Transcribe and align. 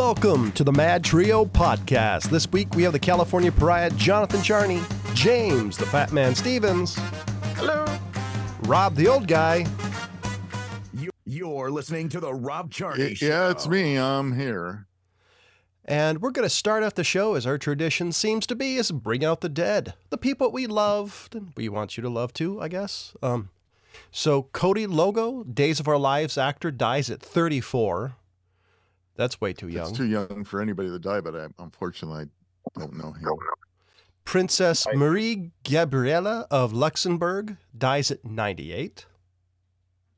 Welcome 0.00 0.50
to 0.52 0.64
the 0.64 0.72
Mad 0.72 1.04
Trio 1.04 1.44
podcast. 1.44 2.30
This 2.30 2.50
week 2.50 2.74
we 2.74 2.82
have 2.84 2.94
the 2.94 2.98
California 2.98 3.52
pariah 3.52 3.90
Jonathan 3.90 4.42
Charney, 4.42 4.80
James 5.12 5.76
the 5.76 5.84
Fat 5.84 6.10
Man 6.10 6.34
Stevens, 6.34 6.96
Hello. 7.56 7.84
Rob 8.62 8.94
the 8.94 9.06
Old 9.06 9.28
Guy, 9.28 9.66
You, 10.94 11.10
you're 11.26 11.70
listening 11.70 12.08
to 12.08 12.18
the 12.18 12.32
Rob 12.32 12.70
Charney 12.72 13.08
Y- 13.08 13.14
Show. 13.14 13.26
Yeah, 13.26 13.50
it's 13.50 13.68
me. 13.68 13.98
I'm 13.98 14.38
here. 14.40 14.86
and 15.84 16.22
we're 16.22 16.30
going 16.30 16.46
to 16.48 16.54
start 16.54 16.82
off 16.82 16.94
the 16.94 17.04
show 17.04 17.34
as 17.34 17.46
our 17.46 17.58
tradition 17.58 18.10
seems 18.10 18.46
to 18.46 18.56
be 18.56 18.76
is 18.76 18.90
bring 18.90 19.22
out 19.22 19.42
the 19.42 19.50
dead, 19.50 19.92
the 20.08 20.18
people 20.18 20.50
we 20.50 20.66
loved 20.66 21.34
and 21.36 21.52
we 21.58 21.68
want 21.68 21.98
you 21.98 22.02
to 22.02 22.08
love 22.08 22.32
too, 22.32 22.58
I 22.60 22.68
guess. 22.68 23.12
Um, 23.22 23.50
so 24.10 24.44
Cody 24.54 24.86
Longo, 24.86 25.44
Days 25.44 25.78
of 25.78 25.86
Our 25.86 25.98
Lives 25.98 26.38
actor, 26.38 26.70
dies 26.70 27.10
at 27.10 27.20
34. 27.20 28.14
That's 29.20 29.38
way 29.38 29.52
too 29.52 29.68
young. 29.68 29.90
It's 29.90 29.98
too 29.98 30.06
young 30.06 30.44
for 30.44 30.62
anybody 30.62 30.88
to 30.88 30.98
die, 30.98 31.20
but 31.20 31.36
I, 31.36 31.48
unfortunately, 31.58 32.24
I 32.74 32.80
don't 32.80 32.96
know 32.96 33.12
him. 33.12 33.28
Princess 34.24 34.86
Marie 34.94 35.50
Gabriella 35.62 36.46
of 36.50 36.72
Luxembourg 36.72 37.58
dies 37.76 38.10
at 38.10 38.24
98. 38.24 39.04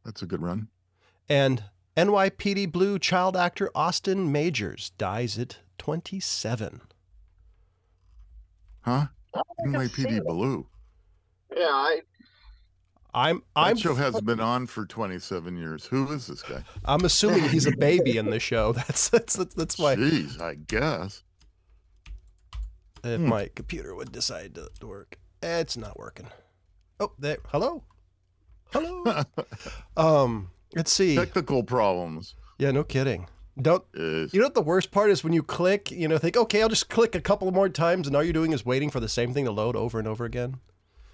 That's 0.04 0.22
a 0.22 0.26
good 0.26 0.40
run. 0.40 0.68
And 1.28 1.64
NYPD 1.96 2.70
Blue 2.70 3.00
child 3.00 3.36
actor 3.36 3.72
Austin 3.74 4.30
Majors 4.30 4.92
dies 4.98 5.36
at 5.36 5.58
27. 5.78 6.82
Huh? 8.82 9.06
NYPD. 9.66 10.24
Blue. 10.24 10.68
Yeah, 11.56 11.64
I, 11.66 12.02
I'm 13.14 13.36
That 13.54 13.60
I'm 13.60 13.76
show 13.76 13.94
hasn't 13.94 14.24
been 14.24 14.40
on 14.40 14.66
for 14.66 14.86
27 14.86 15.56
years. 15.56 15.84
Who 15.86 16.10
is 16.12 16.26
this 16.26 16.42
guy? 16.42 16.62
I'm 16.84 17.04
assuming 17.04 17.48
he's 17.48 17.66
a 17.66 17.76
baby 17.76 18.16
in 18.16 18.30
the 18.30 18.40
show. 18.40 18.72
That's 18.82 19.08
that's 19.10 19.36
that's, 19.36 19.54
that's 19.54 19.78
why 19.78 19.96
Jeez, 19.96 20.40
I 20.40 20.54
guess. 20.54 21.22
if 23.04 23.20
Hmm. 23.20 23.28
my 23.28 23.50
computer 23.54 23.94
would 23.94 24.12
decide 24.12 24.54
to, 24.54 24.70
work. 24.86 25.18
It's 25.42 25.76
not 25.76 25.98
working. 25.98 26.28
Oh, 27.00 27.12
there. 27.18 27.38
Hello. 27.48 27.82
Hello. 28.72 29.24
um, 29.96 30.50
let's 30.74 30.92
see. 30.92 31.16
Technical 31.16 31.62
problems. 31.64 32.34
Yeah, 32.58 32.70
no 32.70 32.84
kidding. 32.84 33.26
Don't 33.60 33.84
You 33.94 34.28
know 34.34 34.44
what 34.46 34.54
the 34.54 34.62
worst 34.62 34.90
part 34.92 35.10
is 35.10 35.22
when 35.22 35.34
you 35.34 35.42
click, 35.42 35.90
you 35.90 36.08
know, 36.08 36.16
think, 36.16 36.38
okay, 36.38 36.62
I'll 36.62 36.70
just 36.70 36.88
click 36.88 37.14
a 37.14 37.20
couple 37.20 37.50
more 37.52 37.68
times, 37.68 38.06
and 38.06 38.16
all 38.16 38.22
you're 38.22 38.32
doing 38.32 38.52
is 38.52 38.64
waiting 38.64 38.88
for 38.88 39.00
the 39.00 39.08
same 39.08 39.34
thing 39.34 39.44
to 39.44 39.50
load 39.52 39.76
over 39.76 39.98
and 39.98 40.08
over 40.08 40.24
again. 40.24 40.56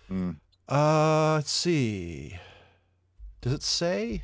Mm. 0.08 0.36
Uh, 0.68 1.34
let's 1.36 1.50
see. 1.50 2.36
Does 3.40 3.52
it 3.52 3.62
say? 3.62 4.22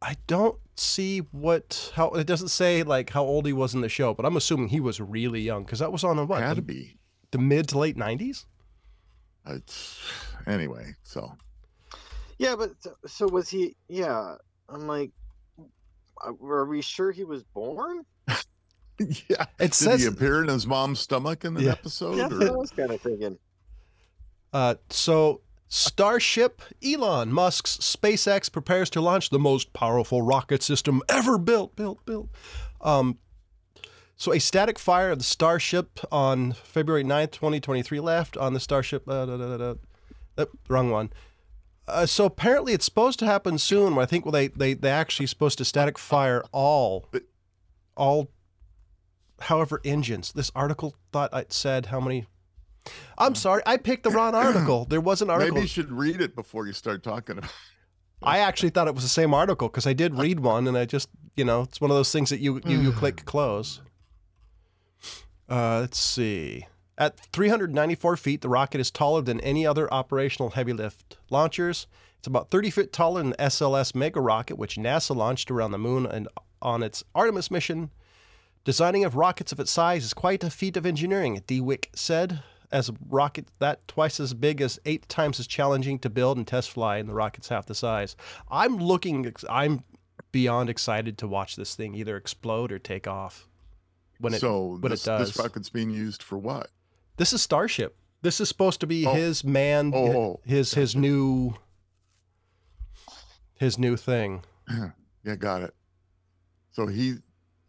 I 0.00 0.16
don't 0.26 0.56
see 0.76 1.18
what 1.32 1.92
how 1.96 2.10
it 2.10 2.26
doesn't 2.26 2.48
say 2.48 2.84
like 2.84 3.10
how 3.10 3.24
old 3.24 3.46
he 3.46 3.52
was 3.52 3.74
in 3.74 3.80
the 3.80 3.88
show, 3.88 4.14
but 4.14 4.24
I'm 4.24 4.36
assuming 4.36 4.68
he 4.68 4.80
was 4.80 5.00
really 5.00 5.40
young 5.40 5.64
because 5.64 5.80
that 5.80 5.90
was 5.92 6.04
on 6.04 6.18
a 6.18 6.24
what 6.24 6.40
had 6.40 6.56
to 6.56 6.62
be. 6.62 6.96
the 7.32 7.38
mid 7.38 7.68
to 7.70 7.78
late 7.78 7.96
'90s. 7.96 8.46
It's 9.46 10.00
anyway. 10.46 10.94
So 11.02 11.32
Yeah, 12.38 12.54
but 12.56 12.70
so, 12.80 12.92
so 13.06 13.28
was 13.28 13.48
he? 13.48 13.74
Yeah, 13.88 14.36
I'm 14.68 14.86
like, 14.86 15.10
uh, 16.24 16.32
are 16.42 16.64
we 16.66 16.80
sure 16.80 17.10
he 17.10 17.24
was 17.24 17.42
born? 17.42 18.04
yeah. 18.28 19.46
It 19.58 19.58
Did 19.58 19.74
says 19.74 20.00
he 20.02 20.06
appear 20.06 20.42
in 20.42 20.48
his 20.48 20.66
mom's 20.66 21.00
stomach 21.00 21.44
in 21.44 21.54
the 21.54 21.64
Yeah. 21.64 21.72
episode? 21.72 22.16
That's 22.18 22.34
what 22.34 22.48
I 22.48 22.52
was 22.52 22.70
kind 22.70 22.92
of 22.92 23.00
thinking. 23.00 23.36
Uh, 24.52 24.76
so, 24.90 25.40
Starship, 25.68 26.62
Elon 26.84 27.32
Musk's 27.32 27.76
SpaceX 27.78 28.50
prepares 28.50 28.88
to 28.90 29.00
launch 29.00 29.30
the 29.30 29.38
most 29.38 29.72
powerful 29.72 30.22
rocket 30.22 30.62
system 30.62 31.02
ever 31.08 31.38
built, 31.38 31.76
built, 31.76 32.04
built. 32.06 32.28
Um, 32.80 33.18
so, 34.16 34.32
a 34.32 34.40
static 34.40 34.78
fire 34.78 35.10
of 35.10 35.18
the 35.18 35.24
Starship 35.24 36.00
on 36.10 36.52
February 36.52 37.04
9th, 37.04 37.32
2023 37.32 38.00
left 38.00 38.36
on 38.36 38.54
the 38.54 38.60
Starship. 38.60 39.08
Uh, 39.08 39.26
da, 39.26 39.36
da, 39.36 39.56
da. 39.56 39.74
Uh, 40.38 40.46
wrong 40.68 40.90
one. 40.90 41.10
Uh, 41.88 42.04
so 42.04 42.26
apparently 42.26 42.74
it's 42.74 42.84
supposed 42.84 43.18
to 43.18 43.26
happen 43.26 43.58
soon. 43.58 43.98
I 43.98 44.04
think 44.04 44.24
well 44.24 44.32
they 44.32 44.48
they 44.48 44.74
they 44.74 44.90
actually 44.90 45.26
supposed 45.26 45.58
to 45.58 45.64
static 45.64 45.98
fire 45.98 46.44
all, 46.52 47.08
all, 47.96 48.30
however 49.40 49.80
engines. 49.84 50.32
This 50.32 50.52
article 50.54 50.94
thought 51.12 51.32
it 51.32 51.52
said 51.52 51.86
how 51.86 52.00
many. 52.00 52.26
I'm 53.16 53.34
sorry, 53.34 53.62
I 53.66 53.76
picked 53.76 54.04
the 54.04 54.10
wrong 54.10 54.34
article. 54.34 54.84
There 54.84 55.00
was 55.00 55.22
an 55.22 55.30
article. 55.30 55.54
Maybe 55.54 55.62
you 55.62 55.68
should 55.68 55.90
read 55.90 56.20
it 56.20 56.34
before 56.34 56.66
you 56.66 56.72
start 56.72 57.02
talking 57.02 57.38
about. 57.38 57.50
I 58.22 58.38
actually 58.38 58.70
thought 58.70 58.88
it 58.88 58.94
was 58.94 59.04
the 59.04 59.08
same 59.08 59.32
article 59.32 59.68
because 59.68 59.86
I 59.86 59.92
did 59.92 60.16
read 60.16 60.40
one, 60.40 60.66
and 60.66 60.76
I 60.76 60.84
just, 60.84 61.08
you 61.36 61.44
know, 61.44 61.62
it's 61.62 61.80
one 61.80 61.90
of 61.90 61.96
those 61.96 62.12
things 62.12 62.30
that 62.30 62.40
you 62.40 62.60
you, 62.64 62.80
you 62.80 62.92
click 62.92 63.24
close. 63.24 63.80
Uh, 65.48 65.80
let's 65.80 65.98
see. 65.98 66.66
At 66.98 67.18
394 67.32 68.16
feet, 68.16 68.40
the 68.40 68.48
rocket 68.48 68.80
is 68.80 68.90
taller 68.90 69.22
than 69.22 69.40
any 69.40 69.64
other 69.64 69.92
operational 69.94 70.50
heavy 70.50 70.72
lift 70.72 71.16
launchers. 71.30 71.86
It's 72.18 72.26
about 72.26 72.50
30 72.50 72.70
feet 72.70 72.92
taller 72.92 73.20
than 73.20 73.30
the 73.30 73.36
SLS 73.36 73.94
Mega 73.94 74.20
rocket, 74.20 74.56
which 74.58 74.76
NASA 74.76 75.14
launched 75.14 75.50
around 75.50 75.70
the 75.70 75.78
moon 75.78 76.04
and 76.04 76.26
on 76.60 76.82
its 76.82 77.04
Artemis 77.14 77.52
mission. 77.52 77.90
Designing 78.64 79.04
of 79.04 79.14
rockets 79.14 79.52
of 79.52 79.60
its 79.60 79.70
size 79.70 80.04
is 80.04 80.12
quite 80.12 80.42
a 80.42 80.50
feat 80.50 80.76
of 80.76 80.84
engineering, 80.84 81.40
DeWick 81.46 81.86
said. 81.94 82.42
As 82.70 82.88
a 82.88 82.94
rocket 83.08 83.48
that 83.60 83.86
twice 83.88 84.20
as 84.20 84.34
big 84.34 84.60
as 84.60 84.78
eight 84.84 85.08
times 85.08 85.40
as 85.40 85.46
challenging 85.46 85.98
to 86.00 86.10
build 86.10 86.36
and 86.36 86.46
test 86.46 86.70
fly, 86.70 86.98
and 86.98 87.08
the 87.08 87.14
rocket's 87.14 87.48
half 87.48 87.64
the 87.66 87.74
size. 87.74 88.14
I'm 88.50 88.76
looking, 88.76 89.32
I'm 89.48 89.84
beyond 90.32 90.68
excited 90.68 91.16
to 91.18 91.26
watch 91.28 91.56
this 91.56 91.74
thing 91.74 91.94
either 91.94 92.16
explode 92.16 92.70
or 92.70 92.78
take 92.78 93.06
off. 93.08 93.48
When 94.20 94.34
it, 94.34 94.40
so 94.40 94.76
when 94.80 94.90
this, 94.90 95.04
it 95.04 95.06
does. 95.06 95.28
this 95.28 95.38
rocket's 95.42 95.70
being 95.70 95.90
used 95.90 96.22
for 96.22 96.36
what? 96.36 96.68
this 97.16 97.32
is 97.32 97.40
Starship. 97.40 97.96
This 98.20 98.40
is 98.40 98.48
supposed 98.48 98.80
to 98.80 98.86
be 98.86 99.06
Oh. 99.06 99.14
his 99.14 99.44
man, 99.44 99.92
Oh, 99.94 100.06
oh, 100.08 100.16
oh. 100.16 100.40
his 100.44 100.74
his 100.74 100.94
new, 100.96 101.54
his 103.54 103.78
new 103.78 103.96
thing. 103.96 104.44
Yeah, 105.24 105.34
got 105.34 105.62
it. 105.62 105.74
So 106.70 106.86
he 106.86 107.16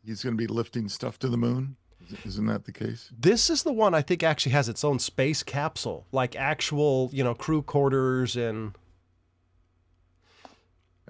he's 0.06 0.24
going 0.24 0.34
to 0.36 0.38
be 0.38 0.48
lifting 0.48 0.88
stuff 0.88 1.18
to 1.20 1.28
the 1.28 1.36
moon. 1.36 1.76
Is- 2.10 2.26
Isn't 2.34 2.48
that 2.48 2.66
the 2.66 2.72
case? 2.72 3.10
This 3.18 3.50
is 3.50 3.64
the 3.64 3.74
one 3.74 3.94
I 3.94 4.02
think 4.02 4.24
actually 4.24 4.52
has 4.54 4.68
its 4.70 4.84
own 4.84 5.00
space 5.00 5.44
capsule, 5.44 6.06
like 6.12 6.36
actual, 6.36 7.10
you 7.14 7.24
know, 7.24 7.34
crew 7.34 7.62
quarters 7.62 8.36
and. 8.36 8.74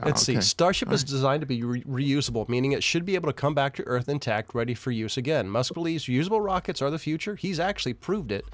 Ah, 0.02 0.06
Let's 0.06 0.22
see. 0.22 0.34
okay. 0.34 0.42
Starship 0.42 0.92
is 0.94 1.04
designed 1.04 1.42
to 1.42 1.46
be 1.48 1.62
re- 1.62 1.84
reusable, 1.84 2.48
meaning 2.48 2.72
it 2.72 2.84
should 2.84 3.04
be 3.06 3.16
able 3.16 3.28
to 3.28 3.34
come 3.34 3.54
back 3.54 3.76
to 3.76 3.84
Earth 3.84 4.08
intact, 4.08 4.56
ready 4.56 4.74
for 4.74 4.92
use 4.92 5.18
again. 5.18 5.50
Musk 5.50 5.74
believes 5.74 6.06
reusable 6.06 6.44
rockets 6.44 6.82
are 6.82 6.90
the 6.90 7.00
future. 7.00 7.36
He's 7.36 7.60
actually 7.60 7.96
proved 7.96 8.32
it. 8.32 8.46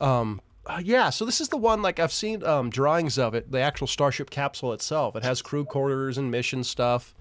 Um, 0.00 0.40
uh, 0.66 0.80
yeah, 0.82 1.10
so 1.10 1.24
this 1.24 1.40
is 1.40 1.48
the 1.48 1.56
one. 1.56 1.80
Like 1.80 2.00
I've 2.00 2.12
seen 2.12 2.44
um, 2.44 2.70
drawings 2.70 3.18
of 3.18 3.34
it, 3.34 3.52
the 3.52 3.60
actual 3.60 3.86
Starship 3.86 4.30
capsule 4.30 4.72
itself. 4.72 5.14
It 5.14 5.22
has 5.22 5.42
crew 5.42 5.64
quarters 5.64 6.18
and 6.18 6.28
mission 6.30 6.64
stuff. 6.64 7.14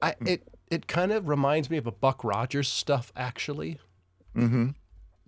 I 0.00 0.14
it 0.24 0.46
it 0.70 0.86
kind 0.86 1.12
of 1.12 1.28
reminds 1.28 1.70
me 1.70 1.76
of 1.76 1.86
a 1.86 1.92
Buck 1.92 2.24
Rogers 2.24 2.68
stuff, 2.68 3.12
actually. 3.16 3.78
Mm-hmm. 4.36 4.70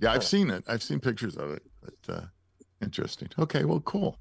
Yeah, 0.00 0.12
I've 0.12 0.24
seen 0.24 0.50
it. 0.50 0.64
I've 0.68 0.82
seen 0.82 1.00
pictures 1.00 1.36
of 1.36 1.50
it. 1.50 1.62
But 1.82 2.14
uh, 2.14 2.26
interesting. 2.82 3.28
Okay, 3.38 3.64
well, 3.64 3.80
cool. 3.80 4.18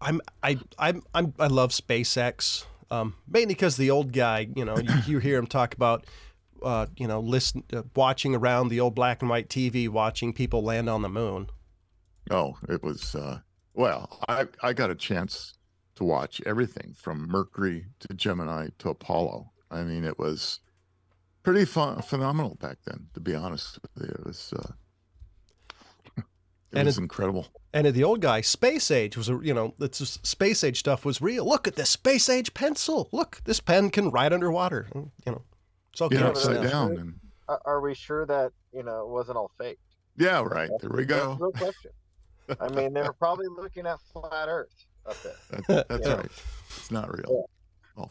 I'm 0.00 0.20
I 0.42 0.58
I'm, 0.78 1.02
I'm 1.14 1.34
I 1.38 1.46
love 1.46 1.70
SpaceX. 1.70 2.64
Um, 2.90 3.14
mainly 3.26 3.54
because 3.54 3.76
the 3.76 3.90
old 3.90 4.12
guy, 4.12 4.48
you 4.54 4.64
know, 4.64 4.76
you, 4.76 4.94
you 5.06 5.18
hear 5.18 5.38
him 5.38 5.46
talk 5.46 5.74
about, 5.74 6.06
uh, 6.62 6.86
you 6.98 7.08
know, 7.08 7.20
listen, 7.20 7.64
uh, 7.72 7.82
watching 7.96 8.34
around 8.34 8.68
the 8.68 8.80
old 8.80 8.94
black 8.94 9.22
and 9.22 9.30
white 9.30 9.48
TV, 9.48 9.88
watching 9.88 10.34
people 10.34 10.62
land 10.62 10.90
on 10.90 11.00
the 11.00 11.08
moon. 11.08 11.48
Oh, 12.30 12.56
it 12.68 12.82
was. 12.82 13.14
Uh, 13.14 13.40
well, 13.74 14.20
I 14.28 14.46
I 14.62 14.72
got 14.72 14.90
a 14.90 14.94
chance 14.94 15.54
to 15.94 16.04
watch 16.04 16.40
everything 16.46 16.94
from 16.96 17.28
Mercury 17.28 17.86
to 18.00 18.14
Gemini 18.14 18.68
to 18.78 18.90
Apollo. 18.90 19.51
I 19.72 19.82
mean, 19.82 20.04
it 20.04 20.18
was 20.18 20.60
pretty 21.42 21.64
fun, 21.64 22.02
phenomenal 22.02 22.56
back 22.60 22.78
then. 22.86 23.08
To 23.14 23.20
be 23.20 23.34
honest 23.34 23.78
with 23.82 24.04
you, 24.08 24.14
it 24.14 24.24
was. 24.26 24.52
Uh, 24.56 24.72
it 26.16 26.24
And 26.78 26.86
was 26.86 26.98
it- 26.98 27.02
incredible. 27.02 27.48
And 27.74 27.86
the 27.86 28.04
old 28.04 28.20
guy, 28.20 28.42
space 28.42 28.90
age 28.90 29.16
was, 29.16 29.30
a 29.30 29.38
you 29.42 29.54
know, 29.54 29.74
it's 29.80 29.98
just, 29.98 30.26
space 30.26 30.62
age 30.62 30.78
stuff 30.78 31.06
was 31.06 31.22
real. 31.22 31.46
Look 31.46 31.66
at 31.66 31.74
this 31.74 31.88
space 31.88 32.28
age 32.28 32.52
pencil. 32.52 33.08
Look, 33.12 33.40
this 33.44 33.60
pen 33.60 33.88
can 33.88 34.10
write 34.10 34.32
underwater. 34.34 34.88
You 34.94 35.10
know, 35.24 35.42
it's 35.90 36.02
okay. 36.02 36.16
Yeah, 36.16 36.20
Yeah, 36.22 36.28
upside 36.28 36.62
yeah. 36.64 36.70
down, 36.70 36.96
and 36.98 37.14
Are, 37.48 37.62
are 37.64 37.80
we 37.80 37.94
sure 37.94 38.26
that 38.26 38.52
you 38.74 38.82
know 38.82 39.02
it 39.02 39.08
wasn't 39.08 39.38
all 39.38 39.50
fake? 39.58 39.78
yeah, 40.18 40.42
right. 40.42 40.68
There 40.82 40.90
we 40.90 41.06
go. 41.06 41.38
No 41.40 41.50
question. 41.52 41.92
I 42.60 42.68
mean, 42.68 42.92
they 42.92 43.00
were 43.02 43.14
probably 43.14 43.46
looking 43.48 43.86
at 43.86 43.98
flat 44.12 44.48
Earth 44.48 44.74
up 45.06 45.16
there. 45.22 45.62
That, 45.68 45.88
that's 45.88 46.06
Yeah. 46.06 46.14
right. 46.16 46.30
It's 46.76 46.90
not 46.90 47.10
real. 47.10 47.24
All 47.28 47.50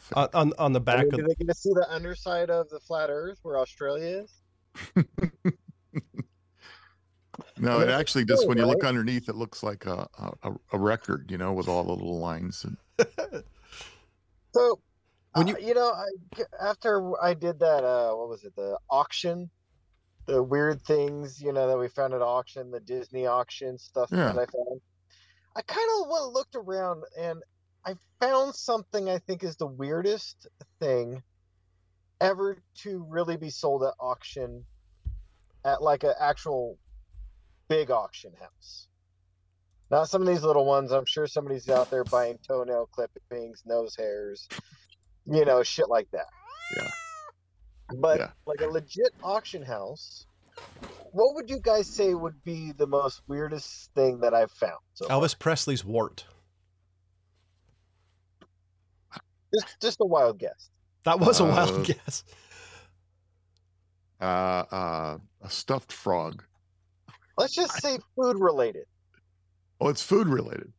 fake. 0.00 0.16
On, 0.16 0.28
on 0.34 0.52
on 0.58 0.72
the 0.72 0.80
I 0.80 0.82
back 0.82 1.04
mean, 1.04 1.14
of 1.14 1.20
did 1.20 1.26
they 1.28 1.34
get 1.34 1.48
to 1.48 1.54
see 1.54 1.70
the 1.74 1.86
underside 1.90 2.50
of 2.50 2.68
the 2.70 2.80
flat 2.80 3.10
Earth 3.10 3.38
where 3.42 3.58
Australia 3.58 4.24
is? 4.24 4.32
No, 7.58 7.80
it 7.80 7.88
actually 7.88 8.24
just 8.24 8.46
when 8.46 8.58
you 8.58 8.66
look 8.66 8.84
underneath, 8.84 9.28
it 9.28 9.36
looks 9.36 9.62
like 9.62 9.86
a, 9.86 10.06
a 10.42 10.52
a 10.72 10.78
record, 10.78 11.30
you 11.30 11.38
know, 11.38 11.52
with 11.52 11.66
all 11.68 11.82
the 11.84 11.92
little 11.92 12.18
lines. 12.18 12.64
And 12.64 12.76
So 14.54 14.80
When 15.34 15.48
Uh, 15.48 15.56
you- 15.58 15.68
you 15.68 15.74
know, 15.74 15.92
I, 15.92 16.06
after 16.60 17.12
I 17.22 17.32
did 17.34 17.58
that, 17.60 17.84
uh, 17.84 18.12
what 18.14 18.28
was 18.28 18.44
it? 18.44 18.54
The 18.54 18.76
auction, 18.90 19.48
the 20.26 20.42
weird 20.42 20.82
things, 20.82 21.40
you 21.40 21.52
know, 21.52 21.66
that 21.68 21.78
we 21.78 21.88
found 21.88 22.12
at 22.12 22.20
auction, 22.20 22.70
the 22.70 22.80
Disney 22.80 23.26
auction 23.26 23.78
stuff 23.78 24.10
Yeah. 24.12 24.26
that 24.32 24.38
I 24.38 24.44
found. 24.46 24.80
I 25.56 25.62
kind 25.62 25.88
of 26.02 26.32
looked 26.32 26.54
around 26.54 27.04
and 27.18 27.42
I 27.84 27.94
found 28.20 28.54
something 28.54 29.08
I 29.08 29.18
think 29.18 29.42
is 29.42 29.56
the 29.56 29.66
weirdest 29.66 30.46
thing 30.80 31.22
ever 32.20 32.58
to 32.76 33.04
really 33.08 33.36
be 33.36 33.50
sold 33.50 33.82
at 33.82 33.94
auction, 33.98 34.64
at 35.64 35.82
like 35.82 36.04
an 36.04 36.14
actual 36.20 36.78
big 37.68 37.90
auction 37.90 38.32
house. 38.40 38.86
Not 39.90 40.08
some 40.08 40.22
of 40.22 40.28
these 40.28 40.42
little 40.42 40.64
ones. 40.64 40.92
I'm 40.92 41.04
sure 41.04 41.26
somebody's 41.26 41.68
out 41.68 41.90
there 41.90 42.04
buying 42.04 42.38
toenail 42.46 42.88
clippings, 42.92 43.62
nose 43.66 43.94
hairs, 43.96 44.48
you 45.26 45.44
know, 45.44 45.62
shit 45.62 45.88
like 45.88 46.08
that. 46.12 46.26
Yeah. 46.76 46.90
But 47.98 48.20
Yeah. 48.20 48.30
like 48.46 48.60
a 48.60 48.68
legit 48.68 49.12
auction 49.22 49.62
house, 49.62 50.26
what 51.10 51.34
would 51.34 51.50
you 51.50 51.58
guys 51.60 51.88
say 51.88 52.14
would 52.14 52.42
be 52.44 52.72
the 52.72 52.86
most 52.86 53.20
weirdest 53.26 53.92
thing 53.94 54.20
that 54.20 54.32
I've 54.32 54.52
found? 54.52 54.78
So 54.94 55.08
far? 55.08 55.20
Elvis 55.20 55.38
Presley's 55.38 55.84
wart. 55.84 56.24
Just 59.54 59.80
just 59.80 59.98
a 60.00 60.06
wild 60.06 60.38
guess. 60.38 60.70
That 61.04 61.20
was 61.20 61.40
a 61.40 61.44
Uh, 61.44 61.48
wild 61.48 61.84
guess. 61.86 62.24
Uh, 64.20 64.24
uh, 64.24 65.18
a 65.40 65.50
stuffed 65.50 65.92
frog. 65.92 66.44
Let's 67.36 67.54
just 67.54 67.80
say 67.82 67.98
food 68.14 68.38
related. 68.38 68.84
Oh, 69.80 69.88
it's 69.88 70.02
food 70.02 70.28
related. 70.28 70.72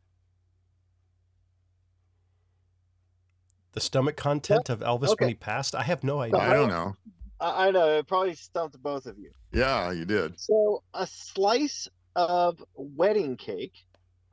The 3.73 3.81
stomach 3.81 4.15
content 4.15 4.69
of 4.69 4.79
Elvis 4.81 5.09
okay. 5.09 5.25
when 5.25 5.29
he 5.29 5.35
passed. 5.35 5.73
I 5.75 5.83
have 5.83 6.03
no 6.03 6.19
idea. 6.21 6.39
I 6.39 6.53
don't 6.53 6.69
know. 6.69 6.93
I, 7.39 7.67
I 7.67 7.71
know 7.71 7.97
it 7.97 8.07
probably 8.07 8.35
stumped 8.35 8.81
both 8.81 9.05
of 9.07 9.17
you. 9.17 9.31
Yeah, 9.51 9.91
you 9.91 10.05
did. 10.05 10.39
So 10.39 10.83
a 10.93 11.07
slice 11.07 11.87
of 12.15 12.63
wedding 12.75 13.35
cake 13.35 13.73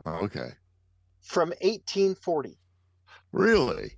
Oh, 0.05 0.25
okay. 0.25 0.51
from 1.23 1.49
1840, 1.63 2.59
Really? 3.33 3.93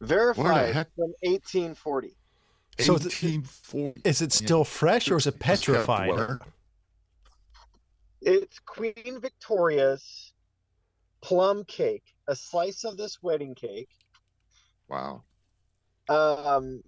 Verified 0.00 0.86
from 0.94 1.12
1840. 1.22 2.16
So 2.78 2.94
is 2.96 3.06
it- 3.06 3.12
1840. 3.12 4.02
Is 4.04 4.22
it 4.22 4.32
still 4.32 4.64
fresh 4.64 5.10
or 5.10 5.16
is 5.16 5.26
it 5.26 5.38
petrified? 5.38 6.38
It's 8.22 8.58
Queen 8.60 9.20
Victoria's 9.20 10.32
plum 11.20 11.64
cake, 11.64 12.04
a 12.28 12.34
slice 12.36 12.84
of 12.84 12.96
this 12.96 13.22
wedding 13.22 13.54
cake. 13.54 13.90
Wow. 14.88 15.22
Um, 16.08 16.82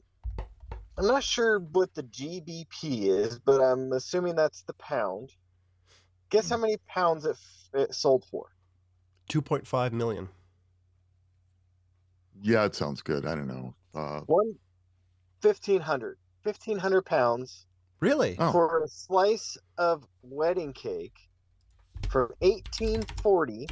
I'm 0.97 1.07
not 1.07 1.23
sure 1.23 1.61
what 1.61 1.95
the 1.95 2.03
GBP 2.03 3.07
is, 3.09 3.39
but 3.39 3.61
I'm 3.61 3.93
assuming 3.93 4.35
that's 4.37 4.63
the 4.63 4.75
pound. 4.75 5.33
Guess 6.31 6.51
how 6.51 6.57
many 6.57 6.77
pounds 6.89 7.25
it, 7.25 7.37
f- 7.37 7.81
it 7.81 7.95
sold 7.95 8.25
for? 8.31 8.47
2.5 9.31 9.93
million. 9.93 10.29
Yeah, 12.43 12.65
it 12.65 12.75
sounds 12.75 13.03
good. 13.03 13.27
I 13.27 13.35
don't 13.35 13.47
know. 13.49 13.75
Uh, 13.95 14.21
One, 14.27 14.55
1500. 15.43 16.17
1500 16.45 17.03
pounds 17.03 17.67
Really? 18.01 18.37
Oh. 18.39 18.53
for 18.53 18.85
a 18.85 18.89
slice 18.89 19.59
of 19.77 20.07
wedding 20.23 20.73
cake 20.73 21.19
from 22.09 22.31
1840. 22.41 23.67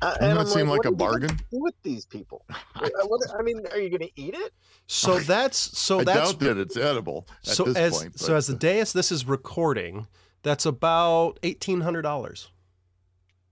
Uh, 0.00 0.06
doesn't 0.10 0.22
and 0.22 0.36
that 0.36 0.40
I'm 0.42 0.46
seem 0.46 0.68
like 0.68 0.78
what 0.78 0.86
a 0.86 0.88
are 0.88 0.92
you 0.92 0.96
bargain? 0.96 1.36
Do 1.50 1.60
with 1.60 1.74
these 1.82 2.06
people? 2.06 2.44
Uh, 2.76 2.88
what- 3.08 3.20
I 3.36 3.42
mean, 3.42 3.60
are 3.72 3.78
you 3.80 3.88
going 3.90 4.08
to 4.08 4.20
eat 4.20 4.34
it? 4.34 4.52
So 4.86 5.18
that's 5.18 5.58
so 5.76 5.98
I 5.98 6.04
that's 6.04 6.30
doubt 6.34 6.40
that 6.40 6.56
it's 6.58 6.76
edible 6.76 7.26
at 7.44 7.54
so 7.56 7.64
this 7.64 7.76
as 7.76 7.98
point. 7.98 8.18
so 8.20 8.28
but, 8.28 8.36
as 8.36 8.46
the 8.46 8.54
day 8.54 8.78
as 8.78 8.92
this 8.92 9.10
is 9.10 9.26
recording, 9.26 10.06
that's 10.44 10.64
about 10.64 11.40
eighteen 11.42 11.80
hundred 11.80 12.02
dollars. 12.02 12.48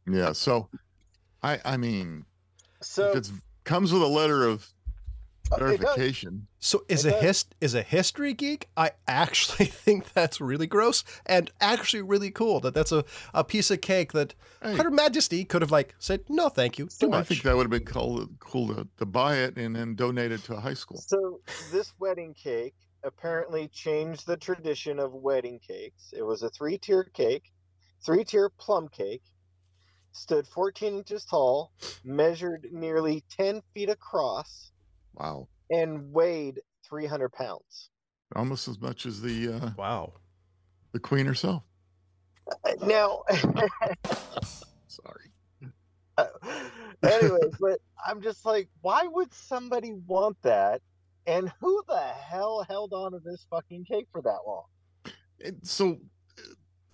yeah. 0.08 0.32
So, 0.32 0.68
I 1.42 1.58
I 1.64 1.76
mean, 1.76 2.24
So 2.82 3.10
if 3.10 3.16
it's 3.16 3.32
comes 3.64 3.92
with 3.92 4.02
a 4.02 4.06
letter 4.06 4.44
of 4.44 4.68
uh, 5.52 5.56
verification, 5.58 6.46
So 6.58 6.84
is 6.88 7.04
a 7.04 7.10
hist 7.10 7.54
is 7.60 7.74
a 7.74 7.82
history 7.82 8.32
geek? 8.32 8.68
I 8.76 8.92
actually 9.06 9.66
think 9.84 10.12
that's 10.12 10.40
really 10.40 10.66
gross 10.66 11.04
and 11.26 11.50
actually 11.60 12.02
really 12.02 12.30
cool 12.30 12.60
that 12.60 12.74
that's 12.74 12.92
a, 12.92 13.04
a 13.34 13.44
piece 13.44 13.70
of 13.70 13.80
cake 13.80 14.12
that 14.12 14.34
hey, 14.62 14.76
Her 14.76 14.90
Majesty 14.90 15.44
could 15.44 15.62
have 15.62 15.70
like 15.70 15.94
said 15.98 16.20
no 16.28 16.48
thank 16.48 16.78
you 16.78 16.86
too 16.86 17.12
I 17.12 17.22
think 17.22 17.42
that 17.42 17.56
would 17.56 17.64
have 17.64 17.70
been 17.70 17.84
cool, 17.84 18.28
cool 18.40 18.68
to, 18.74 18.88
to 18.98 19.06
buy 19.06 19.36
it 19.36 19.56
and 19.56 19.76
then 19.76 19.94
donate 19.94 20.32
it 20.32 20.42
to 20.44 20.54
a 20.54 20.60
high 20.60 20.74
school. 20.74 20.98
So 20.98 21.40
this 21.70 21.92
wedding 21.98 22.34
cake 22.34 22.74
apparently 23.04 23.68
changed 23.68 24.26
the 24.26 24.36
tradition 24.36 24.98
of 24.98 25.14
wedding 25.14 25.60
cakes. 25.60 26.12
It 26.16 26.22
was 26.22 26.42
a 26.42 26.50
three-tier 26.50 27.04
cake, 27.04 27.52
three-tier 28.04 28.50
plum 28.50 28.88
cake, 28.88 29.22
stood 30.16 30.46
14 30.46 30.94
inches 30.94 31.24
tall, 31.24 31.72
measured 32.04 32.66
nearly 32.72 33.22
10 33.36 33.62
feet 33.74 33.88
across, 33.88 34.72
Wow, 35.14 35.48
and 35.70 36.12
weighed 36.12 36.60
300 36.88 37.30
pounds. 37.32 37.90
almost 38.34 38.68
as 38.68 38.80
much 38.80 39.06
as 39.06 39.20
the 39.20 39.54
uh, 39.54 39.70
wow. 39.76 40.12
the 40.92 40.98
queen 41.00 41.26
herself. 41.26 41.62
Uh, 42.64 42.72
Now, 42.86 43.22
Sorry. 44.88 45.30
anyways, 47.02 47.54
but 47.60 47.78
I'm 48.06 48.22
just 48.22 48.44
like, 48.46 48.68
why 48.80 49.06
would 49.06 49.32
somebody 49.34 49.92
want 50.06 50.36
that? 50.42 50.80
And 51.26 51.52
who 51.60 51.82
the 51.88 51.98
hell 52.00 52.64
held 52.68 52.92
on 52.92 53.12
to 53.12 53.18
this 53.18 53.46
fucking 53.50 53.84
cake 53.84 54.06
for 54.12 54.22
that 54.22 54.38
long? 54.46 54.64
It, 55.38 55.56
so 55.66 55.98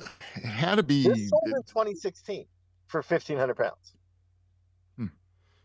uh, 0.00 0.06
it 0.36 0.44
had 0.46 0.76
to 0.76 0.82
be. 0.82 1.06
This 1.06 1.28
sold 1.28 1.42
in 1.46 1.62
2016 1.64 2.46
for 2.92 2.98
1,500 3.02 3.56
pounds. 3.56 3.94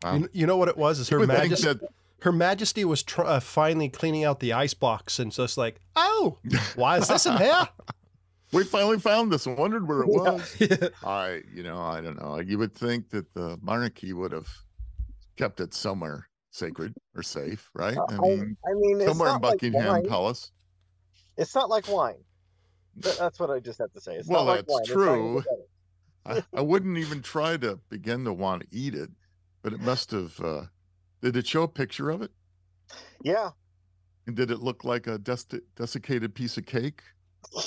wow. 0.04 0.16
You, 0.16 0.30
you 0.32 0.48
know 0.48 0.58
what 0.58 0.70
it 0.70 0.78
was? 0.78 1.00
Is 1.00 1.10
Her 1.10 1.18
You 1.18 1.20
would 1.22 1.30
think 1.30 1.42
Majesty 1.52 1.68
that- 1.74 1.90
Her 2.22 2.32
Majesty 2.32 2.86
was 2.86 3.04
tr- 3.04 3.24
uh, 3.24 3.40
finally 3.40 3.90
cleaning 3.90 4.24
out 4.24 4.40
the 4.40 4.54
ice 4.54 4.74
box 4.74 5.20
and 5.20 5.32
just 5.32 5.58
like, 5.58 5.80
oh, 5.96 6.38
why 6.76 6.98
is 6.98 7.08
this 7.08 7.26
in 7.28 7.38
here? 7.38 7.68
we 8.54 8.64
finally 8.64 8.98
found 9.00 9.32
this. 9.32 9.46
and 9.46 9.58
wondered 9.58 9.88
where 9.88 10.02
it 10.02 10.08
Yeah. 10.12 10.32
was. 10.32 10.92
I, 11.04 11.42
you 11.54 11.62
know, 11.64 11.80
I 11.80 12.02
don't 12.02 12.20
know. 12.20 12.40
You 12.40 12.58
would 12.58 12.74
think 12.74 13.10
that 13.12 13.32
the 13.34 13.58
monarchy 13.62 14.14
would 14.14 14.32
have 14.32 14.48
kept 15.36 15.60
it 15.60 15.74
somewhere 15.74 16.28
sacred 16.50 16.96
or 17.16 17.22
safe, 17.22 17.70
right? 17.76 17.98
I 17.98 18.14
I, 18.16 18.18
mean, 18.20 18.58
I 18.66 18.74
mean, 18.74 19.02
somewhere 19.08 19.30
in 19.30 19.34
not 19.36 19.42
like 19.44 19.52
Buckingham. 19.62 20.06
Palace. 20.08 20.52
It's 21.38 21.54
not 21.54 21.70
like 21.70 21.88
wine. 21.88 22.16
Th- 23.04 23.16
That's 23.18 23.40
what 23.40 23.52
I 23.52 23.60
just 23.60 23.78
have 23.78 23.92
to 23.94 24.02
say. 24.02 24.16
It's 24.16 24.28
Well, 24.28 24.46
not 24.46 24.50
like 24.52 24.60
that's 24.62 24.70
wine. 24.72 24.82
It's 24.82 24.90
not 24.90 25.04
even 25.04 25.16
true. 25.18 25.36
better. 25.36 25.62
I, 26.28 26.44
I 26.56 26.62
wouldn't 26.62 26.98
even 26.98 27.22
try 27.22 27.58
to 27.58 27.80
begin 27.90 28.26
to 28.26 28.34
want 28.34 28.64
to 28.64 28.68
eat 28.72 28.94
it, 28.96 29.10
but 29.62 29.74
it 29.74 29.80
must 29.80 30.12
have. 30.12 30.40
Uh, 30.40 30.64
did 31.22 31.36
it 31.38 31.48
show 31.48 31.64
a 31.64 31.68
picture 31.68 32.10
of 32.10 32.22
it? 32.22 32.32
Yeah, 33.24 33.50
And 34.28 34.36
did 34.36 34.52
it 34.52 34.60
look 34.62 34.84
like 34.84 35.08
a 35.08 35.18
des- 35.18 35.60
desiccated 35.76 36.34
piece 36.36 36.58
of 36.58 36.66
cake? 36.66 37.02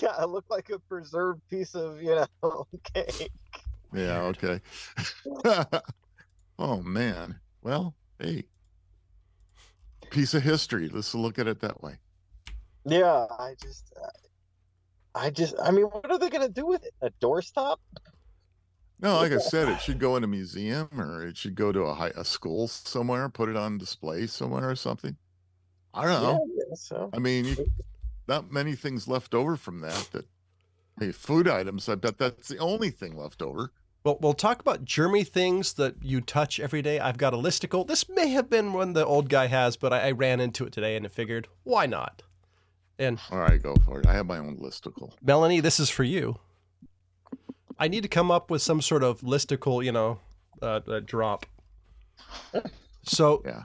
yeah. 0.03 0.23
It 0.23 0.29
looked 0.29 0.51
like 0.51 0.71
a 0.71 0.79
preserved 0.79 1.41
piece 1.49 1.75
of 1.75 2.03
you 2.03 2.25
know 2.43 2.67
cake. 2.95 3.31
Yeah. 3.93 4.23
Okay. 4.23 4.61
oh 6.59 6.83
man. 6.83 7.39
Well, 7.63 7.95
hey, 8.19 8.45
piece 10.11 10.35
of 10.35 10.43
history. 10.43 10.89
Let's 10.89 11.15
look 11.15 11.39
at 11.39 11.47
it 11.49 11.61
that 11.61 11.83
way. 11.83 11.97
Yeah, 12.85 13.27
I 13.39 13.55
just, 13.63 13.93
uh, 14.03 14.09
I 15.15 15.31
just, 15.31 15.55
I 15.63 15.71
mean, 15.71 15.85
what 15.85 16.11
are 16.11 16.19
they 16.19 16.31
gonna 16.31 16.49
do 16.49 16.67
with 16.67 16.85
it? 16.85 16.95
A 17.03 17.11
doorstop? 17.23 17.77
No, 19.03 19.17
like 19.17 19.33
I 19.33 19.39
said, 19.39 19.69
it 19.69 19.81
should 19.81 19.99
go 19.99 20.17
in 20.17 20.25
a 20.25 20.27
museum 20.27 20.89
or 20.99 21.27
it 21.27 21.37
should 21.37 21.55
go 21.55 21.73
to 21.73 21.83
a 21.83 21.95
high, 21.95 22.13
a 22.17 22.25
school 22.25 22.69
somewhere, 22.69 23.29
put 23.29 23.49
it 23.49 23.57
on 23.57 23.79
display 23.79 24.27
somewhere 24.27 24.69
or 24.69 24.77
something. 24.77 25.17
I 25.95 26.03
don't 26.05 26.23
Yeah, 26.23 26.29
know. 26.29 26.47
I 26.73 26.75
so. 26.75 27.11
I 27.15 27.19
mean, 27.19 27.45
you, 27.47 27.71
not 28.29 28.53
many 28.53 28.75
things 28.75 29.09
left 29.09 29.35
over 29.35 29.57
from 29.57 29.81
that. 29.81 30.09
That 30.13 30.27
hey, 30.99 31.13
food 31.13 31.49
items. 31.49 31.89
I 31.89 31.95
bet 31.95 32.19
that's 32.19 32.49
the 32.49 32.59
only 32.59 32.91
thing 32.91 33.17
left 33.17 33.43
over. 33.43 33.73
Well, 34.05 34.19
we'll 34.21 34.35
talk 34.35 34.61
about 34.61 34.85
germy 34.85 35.27
things 35.27 35.75
that 35.75 35.97
you 36.03 36.21
touch 36.21 36.59
every 36.59 36.81
day. 36.81 36.99
I've 37.01 37.19
got 37.19 37.35
a 37.35 37.37
listicle. 37.37 37.87
This 37.87 38.09
may 38.09 38.29
have 38.29 38.49
been 38.49 38.73
one 38.73 38.93
the 38.95 39.05
old 39.05 39.29
guy 39.29 39.47
has, 39.47 39.77
but 39.77 39.93
I, 39.93 40.09
I 40.09 40.11
ran 40.13 40.41
into 40.41 40.65
it 40.65 40.73
today 40.73 40.97
and 40.97 41.05
I 41.05 41.09
figured, 41.11 41.49
why 41.65 41.87
not? 41.87 42.23
And 42.99 43.19
All 43.31 43.39
right, 43.39 43.63
go 43.63 43.75
for 43.85 44.01
it. 44.01 44.07
I 44.07 44.13
have 44.15 44.27
my 44.27 44.39
own 44.39 44.59
listicle. 44.59 45.13
Melanie, 45.23 45.61
this 45.61 45.81
is 45.81 45.91
for 45.91 46.05
you. 46.05 46.37
I 47.81 47.89
need 47.89 48.03
to 48.03 48.09
come 48.09 48.31
up 48.31 48.51
with 48.51 48.61
some 48.61 48.81
sort 48.83 49.03
of 49.03 49.23
listicle, 49.23 49.83
you 49.83 49.91
know, 49.91 50.19
uh, 50.61 50.81
uh, 50.87 51.01
drop. 51.01 51.47
So, 53.03 53.43
Yeah. 53.47 53.63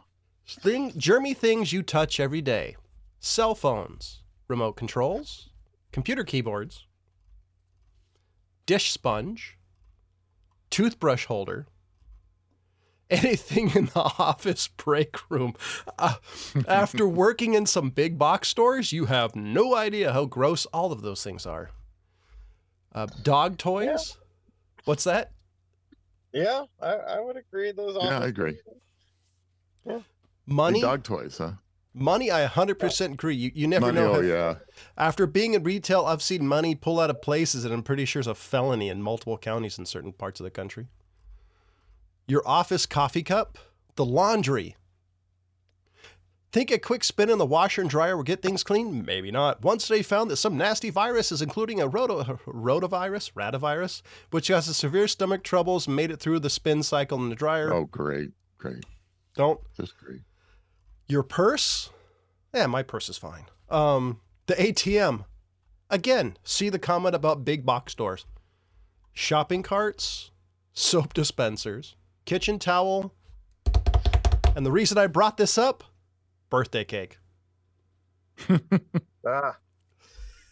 thing, 0.47 0.91
germy 0.93 1.35
things 1.35 1.73
you 1.73 1.83
touch 1.83 2.19
every 2.19 2.41
day: 2.41 2.77
cell 3.19 3.53
phones, 3.53 4.23
remote 4.47 4.77
controls, 4.77 5.49
computer 5.91 6.23
keyboards, 6.23 6.85
dish 8.65 8.91
sponge, 8.91 9.57
toothbrush 10.69 11.25
holder, 11.25 11.67
anything 13.09 13.71
in 13.75 13.87
the 13.87 13.99
office 14.17 14.69
break 14.69 15.29
room. 15.29 15.55
Uh, 15.99 16.15
after 16.67 17.05
working 17.25 17.53
in 17.53 17.65
some 17.65 17.89
big 17.89 18.17
box 18.17 18.47
stores, 18.47 18.93
you 18.93 19.05
have 19.07 19.35
no 19.35 19.75
idea 19.75 20.13
how 20.13 20.23
gross 20.25 20.65
all 20.67 20.93
of 20.93 21.01
those 21.01 21.21
things 21.21 21.45
are. 21.45 21.71
Uh, 22.95 23.05
dog 23.23 23.57
toys? 23.57 24.17
What's 24.85 25.03
that? 25.03 25.31
Yeah, 26.31 26.63
I, 26.81 26.93
I 26.93 27.19
would 27.19 27.37
agree. 27.37 27.71
Those. 27.71 27.97
Yeah, 28.01 28.19
I 28.19 28.27
agree. 28.27 28.57
Yeah. 29.85 29.99
Money? 30.45 30.79
Big 30.79 30.83
dog 30.83 31.03
toys, 31.03 31.37
huh? 31.37 31.51
Money, 31.93 32.29
I 32.29 32.45
100% 32.45 33.13
agree. 33.13 33.35
You, 33.35 33.51
you 33.55 33.67
never 33.67 33.85
Money, 33.85 33.99
know. 33.99 34.11
oh 34.11 34.13
how- 34.15 34.19
yeah. 34.21 34.55
After 34.97 35.27
being 35.27 35.53
in 35.53 35.63
retail, 35.63 36.05
I've 36.05 36.21
seen 36.21 36.45
money 36.47 36.75
pull 36.75 36.99
out 36.99 37.09
of 37.09 37.21
places 37.21 37.63
that 37.63 37.71
I'm 37.71 37.83
pretty 37.83 38.05
sure 38.05 38.19
is 38.19 38.27
a 38.27 38.35
felony 38.35 38.89
in 38.89 39.01
multiple 39.01 39.37
counties 39.37 39.77
in 39.77 39.85
certain 39.85 40.11
parts 40.11 40.39
of 40.39 40.43
the 40.43 40.49
country. 40.51 40.87
Your 42.27 42.45
office 42.45 42.85
coffee 42.85 43.23
cup, 43.23 43.57
the 43.95 44.05
laundry. 44.05 44.75
Think 46.55 46.71
a 46.71 46.79
quick 46.79 47.03
spin 47.03 47.29
in 47.29 47.37
the 47.37 47.45
washer 47.45 47.81
and 47.81 47.89
dryer 47.89 48.15
will 48.15 48.23
get 48.23 48.41
things 48.41 48.63
clean? 48.63 49.03
Maybe 49.03 49.29
not. 49.29 49.61
One 49.61 49.77
study 49.77 50.01
found 50.01 50.31
that 50.31 50.37
some 50.37 50.55
nasty 50.55 50.89
viruses, 50.89 51.41
including 51.41 51.81
a 51.81 51.87
roto- 51.89 52.23
rotavirus, 52.47 53.33
ratavirus, 53.33 54.01
which 54.31 54.47
causes 54.47 54.77
severe 54.77 55.09
stomach 55.09 55.43
troubles, 55.43 55.85
made 55.85 56.11
it 56.11 56.21
through 56.21 56.39
the 56.39 56.49
spin 56.49 56.81
cycle 56.81 57.21
in 57.21 57.27
the 57.27 57.35
dryer. 57.35 57.73
Oh, 57.73 57.83
great, 57.83 58.29
great, 58.57 58.85
Don't 59.35 59.59
just 59.75 59.97
great. 59.97 60.21
your 61.09 61.23
purse? 61.23 61.89
Yeah, 62.53 62.67
my 62.67 62.83
purse 62.83 63.09
is 63.09 63.17
fine. 63.17 63.47
Um, 63.69 64.21
the 64.45 64.53
ATM. 64.53 65.25
Again, 65.89 66.37
see 66.45 66.69
the 66.69 66.79
comment 66.79 67.15
about 67.15 67.43
big 67.43 67.65
box 67.65 67.91
stores. 67.91 68.25
Shopping 69.11 69.61
carts, 69.61 70.31
soap 70.71 71.13
dispensers, 71.13 71.97
kitchen 72.23 72.59
towel. 72.59 73.13
And 74.55 74.65
the 74.65 74.71
reason 74.71 74.97
I 74.97 75.07
brought 75.07 75.35
this 75.35 75.57
up, 75.57 75.83
birthday 76.49 76.83
cake. 76.83 77.17
Ah. 79.27 79.57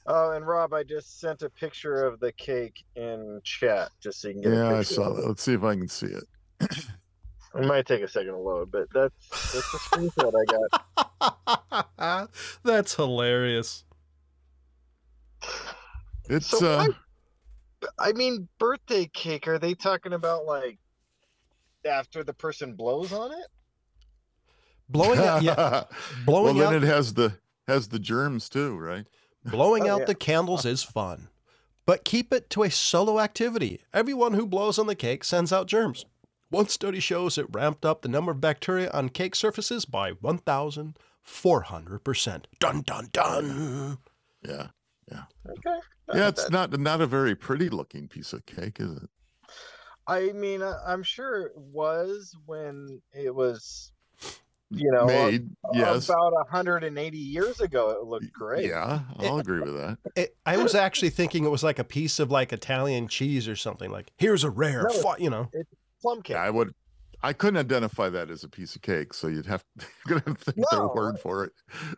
Oh, 0.07 0.31
and 0.31 0.47
Rob, 0.47 0.73
I 0.73 0.83
just 0.83 1.19
sent 1.19 1.43
a 1.43 1.49
picture 1.51 2.05
of 2.05 2.19
the 2.19 2.31
cake 2.31 2.83
in 2.95 3.39
chat 3.43 3.89
just 4.01 4.19
so 4.19 4.29
you 4.29 4.33
can 4.33 4.41
get 4.41 4.51
Yeah, 4.51 4.77
I 4.77 4.81
saw 4.81 5.13
that. 5.13 5.27
Let's 5.27 5.43
see 5.43 5.53
if 5.53 5.63
I 5.63 5.75
can 5.75 5.87
see 5.87 6.07
it. 6.07 6.23
It 7.55 7.65
might 7.67 7.85
take 7.85 8.01
a 8.01 8.07
second 8.07 8.31
to 8.31 8.39
load, 8.39 8.71
but 8.71 8.87
that's 8.91 9.13
that's 9.29 9.71
the 9.71 9.77
screenshot 9.77 10.33
I 10.33 10.45
got. 11.69 12.29
That's 12.63 12.95
hilarious. 12.95 13.83
It's 16.29 16.47
So 16.47 16.57
uh, 16.65 16.87
why- 16.87 17.87
I 17.99 18.13
mean, 18.13 18.47
birthday 18.57 19.05
cake. 19.13 19.47
Are 19.47 19.59
they 19.59 19.75
talking 19.75 20.13
about 20.13 20.45
like 20.45 20.79
after 21.85 22.23
the 22.23 22.33
person 22.33 22.73
blows 22.73 23.13
on 23.13 23.31
it? 23.31 23.47
Blowing 24.93 25.19
out, 25.19 25.43
yeah, 25.43 25.55
well, 25.59 25.89
blowing 26.25 26.57
then 26.57 26.67
out, 26.67 26.73
it 26.75 26.83
has 26.83 27.13
the 27.15 27.33
has 27.67 27.89
the 27.89 27.99
germs 27.99 28.47
too, 28.49 28.77
right? 28.77 29.05
blowing 29.45 29.89
Oh, 29.89 29.95
out 29.95 29.99
yeah. 30.01 30.05
the 30.05 30.15
candles 30.15 30.63
is 30.65 30.83
fun, 30.83 31.27
but 31.85 32.05
keep 32.05 32.31
it 32.31 32.49
to 32.51 32.63
a 32.63 32.69
solo 32.71 33.19
activity. 33.19 33.81
Everyone 33.93 34.33
who 34.33 34.45
blows 34.47 34.79
on 34.79 34.87
the 34.87 34.95
cake 34.95 35.23
sends 35.25 35.51
out 35.51 35.67
germs. 35.67 36.05
One 36.49 36.67
study 36.67 36.99
shows 36.99 37.37
it 37.37 37.47
ramped 37.51 37.83
up 37.83 38.01
the 38.03 38.07
number 38.07 38.31
of 38.31 38.39
bacteria 38.39 38.89
on 38.91 39.09
cake 39.09 39.35
surfaces 39.35 39.85
by 39.85 40.11
1,400%. 40.11 42.43
Dun 42.59 42.81
dun 42.81 43.09
dun. 43.11 43.97
Yeah, 44.47 44.67
yeah 45.11 45.23
Okay. 45.49 45.79
yeah. 46.13 46.27
It's 46.27 46.47
not 46.51 46.79
not 46.79 47.01
a 47.01 47.07
very 47.07 47.33
pretty 47.35 47.69
looking 47.69 48.07
piece 48.07 48.33
of 48.33 48.45
cake, 48.45 48.79
is 48.79 48.91
it? 48.97 49.09
I 50.05 50.33
mean, 50.33 50.61
I'm 50.61 51.01
sure 51.01 51.41
it 51.43 51.57
was 51.57 52.35
when 52.45 53.01
it 53.13 53.33
was, 53.33 53.92
you 54.73 54.91
know, 54.91 55.05
Made, 55.05 55.49
yes. 55.73 56.09
about 56.09 56.33
180 56.33 57.17
years 57.17 57.59
ago. 57.61 57.89
It 57.91 58.03
looked 58.05 58.31
great. 58.33 58.65
Yeah, 58.69 59.01
I'll 59.19 59.39
agree 59.39 59.61
with 59.61 59.75
that. 59.75 59.97
It, 60.15 60.35
I 60.45 60.57
was 60.57 60.75
actually 60.75 61.09
thinking 61.11 61.43
it 61.45 61.49
was 61.49 61.63
like 61.63 61.79
a 61.79 61.83
piece 61.83 62.19
of 62.19 62.29
like 62.31 62.53
Italian 62.53 63.07
cheese 63.07 63.47
or 63.47 63.55
something. 63.55 63.91
Like, 63.91 64.11
here's 64.17 64.43
a 64.43 64.49
rare, 64.49 64.83
No, 64.89 64.89
fu- 64.95 65.23
you 65.23 65.29
know. 65.29 65.49
Plum 66.01 66.21
cake. 66.21 66.35
Yeah, 66.35 66.43
I 66.43 66.49
would. 66.49 66.73
I 67.25 67.31
couldn't 67.31 67.57
identify 67.57 68.09
that 68.09 68.29
as 68.29 68.43
a 68.43 68.49
piece 68.49 68.75
of 68.75 68.81
cake, 68.81 69.13
so 69.13 69.27
you'd 69.27 69.45
have 69.45 69.63
you're 70.07 70.19
gonna 70.19 70.23
have 70.35 70.43
to 70.43 70.51
take 70.51 70.65
their 70.71 70.79
No, 70.81 70.91
word 70.93 71.17
for 71.19 71.45
it. 71.45 71.53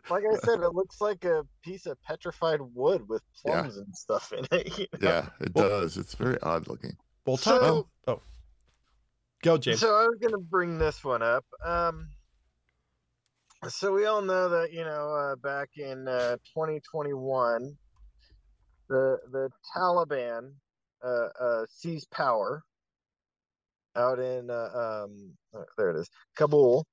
Like 0.08 0.22
I 0.24 0.36
said, 0.36 0.60
it 0.60 0.72
looks 0.72 1.00
like 1.00 1.24
a 1.24 1.42
piece 1.64 1.86
of 1.86 2.00
petrified 2.02 2.60
wood 2.74 3.08
with 3.08 3.22
Yeah. 3.44 3.62
plums 3.62 3.76
and 3.76 3.92
stuff 3.96 4.32
in 4.32 4.46
it. 4.52 4.78
you 4.78 4.86
know? 5.00 5.08
Yeah, 5.08 5.28
it 5.40 5.52
Well- 5.54 5.68
does. 5.68 5.96
It's 5.96 6.14
very 6.14 6.40
odd 6.42 6.68
looking. 6.68 6.96
Well, 7.26 7.36
talk. 7.38 7.60
So- 7.60 7.88
oh, 8.06 8.20
go, 9.42 9.58
James. 9.58 9.80
So 9.80 9.88
I 9.96 10.06
was 10.06 10.16
gonna 10.22 10.38
bring 10.38 10.78
this 10.78 11.02
one 11.02 11.22
up. 11.22 11.44
Um, 11.64 12.08
so 13.68 13.92
we 13.92 14.06
all 14.06 14.22
know 14.22 14.48
that 14.48 14.72
you 14.72 14.84
know 14.84 15.12
uh, 15.12 15.36
back 15.36 15.70
in 15.76 16.06
uh, 16.06 16.36
2021, 16.54 17.76
the 18.88 19.18
the 19.32 19.50
Taliban 19.74 20.52
uh, 21.04 21.28
uh, 21.40 21.64
seized 21.68 22.10
power 22.10 22.62
out 23.96 24.18
in 24.18 24.50
uh, 24.50 25.04
um, 25.04 25.32
uh, 25.54 25.64
there 25.76 25.90
it 25.90 26.00
is, 26.00 26.08
Kabul, 26.36 26.86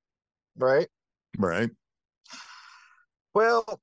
right? 0.58 0.88
Right? 1.38 1.70
Well, 3.34 3.82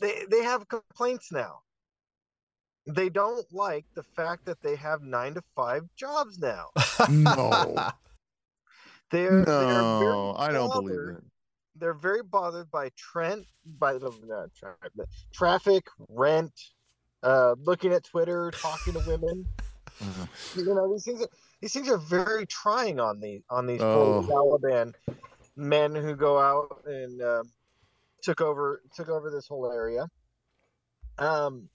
they 0.00 0.24
they 0.30 0.42
have 0.42 0.68
complaints 0.68 1.32
now. 1.32 1.60
They 2.86 3.08
don't 3.08 3.46
like 3.52 3.86
the 3.94 4.02
fact 4.02 4.44
that 4.46 4.60
they 4.60 4.74
have 4.76 5.02
nine 5.02 5.34
to 5.34 5.42
five 5.54 5.82
jobs 5.96 6.38
now. 6.38 6.66
No. 7.08 7.90
They're, 9.10 9.44
they're 9.44 9.66
No, 9.66 10.34
I 10.38 10.52
don't 10.52 10.72
believe 10.72 11.16
it. 11.16 11.24
They're 11.82 11.92
very 11.94 12.22
bothered 12.22 12.70
by 12.70 12.90
Trent 12.96 13.44
by 13.80 13.94
the 13.94 14.14
not 14.24 14.54
traffic, 14.54 14.92
traffic, 15.32 15.86
rent, 16.08 16.52
uh, 17.24 17.56
looking 17.64 17.92
at 17.92 18.04
Twitter, 18.04 18.52
talking 18.52 18.92
to 18.92 19.00
women. 19.00 19.44
Uh, 20.00 20.26
You 20.56 20.74
know, 20.74 20.92
these 20.92 21.04
things 21.04 21.22
are 21.22 21.28
these 21.60 21.72
things 21.72 21.88
are 21.88 21.98
very 21.98 22.46
trying 22.46 23.00
on 23.00 23.18
the 23.18 23.42
on 23.50 23.66
these 23.66 23.80
Oh. 23.80 24.22
Taliban 24.30 24.94
men 25.56 25.92
who 25.94 26.14
go 26.14 26.38
out 26.38 26.82
and 26.86 27.20
um 27.20 27.50
took 28.22 28.40
over 28.40 28.80
took 28.94 29.08
over 29.08 29.28
this 29.28 29.48
whole 29.48 29.72
area. 29.72 30.08
Um, 31.18 31.68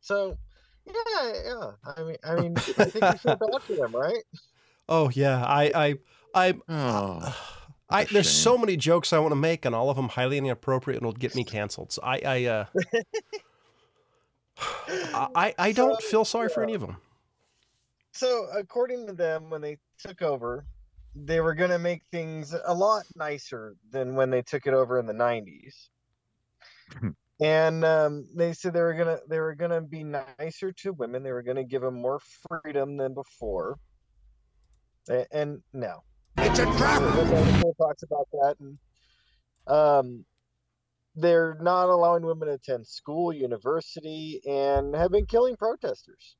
so 0.00 0.38
yeah, 0.86 1.32
yeah. 1.44 1.70
I 1.94 2.02
mean, 2.02 2.16
I 2.24 2.34
mean, 2.36 2.56
I 2.56 2.84
think 2.86 3.04
you 3.04 3.18
feel 3.18 3.36
bad 3.36 3.62
for 3.62 3.74
them, 3.74 3.94
right? 3.94 4.22
oh 4.88 5.10
yeah, 5.10 5.44
I, 5.44 5.96
I, 6.34 6.48
I, 6.48 6.54
oh, 6.70 7.61
I. 7.92 8.04
There's 8.04 8.30
so 8.30 8.56
many 8.58 8.76
jokes 8.76 9.12
I 9.12 9.18
want 9.18 9.32
to 9.32 9.36
make, 9.36 9.64
and 9.64 9.74
all 9.74 9.90
of 9.90 9.96
them 9.96 10.08
highly 10.08 10.38
inappropriate 10.38 10.98
and 10.98 11.06
will 11.06 11.12
get 11.12 11.34
me 11.34 11.44
canceled. 11.44 11.92
So 11.92 12.02
I, 12.02 12.20
I, 12.24 12.44
uh, 12.44 12.64
I, 15.34 15.54
I 15.58 15.72
don't 15.72 16.00
feel 16.02 16.24
sorry 16.24 16.48
for 16.48 16.62
any 16.62 16.74
of 16.74 16.80
them. 16.80 16.96
So, 18.14 18.46
according 18.54 19.06
to 19.06 19.12
them, 19.14 19.50
when 19.50 19.62
they 19.62 19.78
took 19.98 20.22
over, 20.22 20.66
they 21.14 21.40
were 21.40 21.54
going 21.54 21.70
to 21.70 21.78
make 21.78 22.02
things 22.10 22.54
a 22.66 22.74
lot 22.74 23.04
nicer 23.16 23.74
than 23.90 24.14
when 24.14 24.30
they 24.30 24.42
took 24.42 24.66
it 24.66 24.74
over 24.74 24.98
in 24.98 25.06
the 25.06 25.14
90s. 25.14 25.88
and 27.40 27.84
um, 27.84 28.26
they 28.36 28.52
said 28.52 28.74
they 28.74 28.82
were 28.82 28.94
gonna 28.94 29.18
they 29.28 29.40
were 29.40 29.54
gonna 29.54 29.80
be 29.80 30.04
nicer 30.04 30.72
to 30.72 30.92
women. 30.92 31.22
They 31.22 31.32
were 31.32 31.42
gonna 31.42 31.64
give 31.64 31.82
them 31.82 32.00
more 32.00 32.20
freedom 32.62 32.96
than 32.96 33.14
before. 33.14 33.78
A- 35.08 35.26
And, 35.34 35.62
no, 35.72 36.04
It's 36.38 36.58
a 36.58 36.64
trap. 36.76 37.00
the 37.00 37.36
article 37.36 37.74
talks 37.78 38.02
about 38.02 38.28
that, 38.32 38.56
and 38.60 38.78
um, 39.66 40.24
they're 41.14 41.56
not 41.60 41.88
allowing 41.88 42.24
women 42.24 42.48
to 42.48 42.54
attend 42.54 42.86
school, 42.86 43.32
university, 43.32 44.40
and 44.48 44.94
have 44.94 45.10
been 45.12 45.26
killing 45.26 45.56
protesters. 45.56 46.36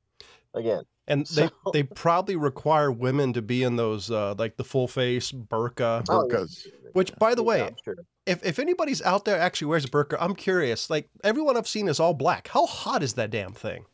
Again, 0.55 0.83
And 1.07 1.25
they, 1.27 1.47
So- 1.47 1.71
they 1.73 1.83
probably 1.83 2.35
require 2.35 2.91
women 2.91 3.33
to 3.33 3.41
be 3.41 3.63
in 3.63 3.75
those 3.75 4.11
uh, 4.11 4.35
like 4.37 4.57
the 4.57 4.63
full 4.63 4.87
face 4.87 5.31
burqa. 5.31 6.03
Oh, 6.09 6.27
yeah. 6.29 6.35
burkas. 6.37 6.67
Which, 6.93 7.15
by 7.15 7.33
the 7.35 7.41
Yeah, 7.43 7.47
way, 7.47 7.61
I'm 7.63 7.75
sure. 7.83 7.95
if 8.27 8.45
if 8.45 8.59
anybody's 8.59 9.01
out 9.01 9.25
there 9.25 9.39
actually 9.39 9.67
wears 9.67 9.85
a 9.85 9.89
burqa, 9.89 10.17
I'm 10.19 10.35
curious. 10.35 10.89
Like 10.91 11.09
everyone 11.23 11.57
I've 11.57 11.67
seen 11.67 11.87
is 11.87 11.99
all 11.99 12.13
black. 12.13 12.49
How 12.49 12.65
hot 12.67 13.01
is 13.01 13.13
that 13.15 13.31
damn 13.31 13.53
thing? 13.53 13.85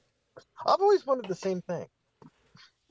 I've 0.65 0.82
always 0.82 1.06
wanted 1.08 1.29
the 1.29 1.36
same 1.36 1.62
thing. 1.62 1.86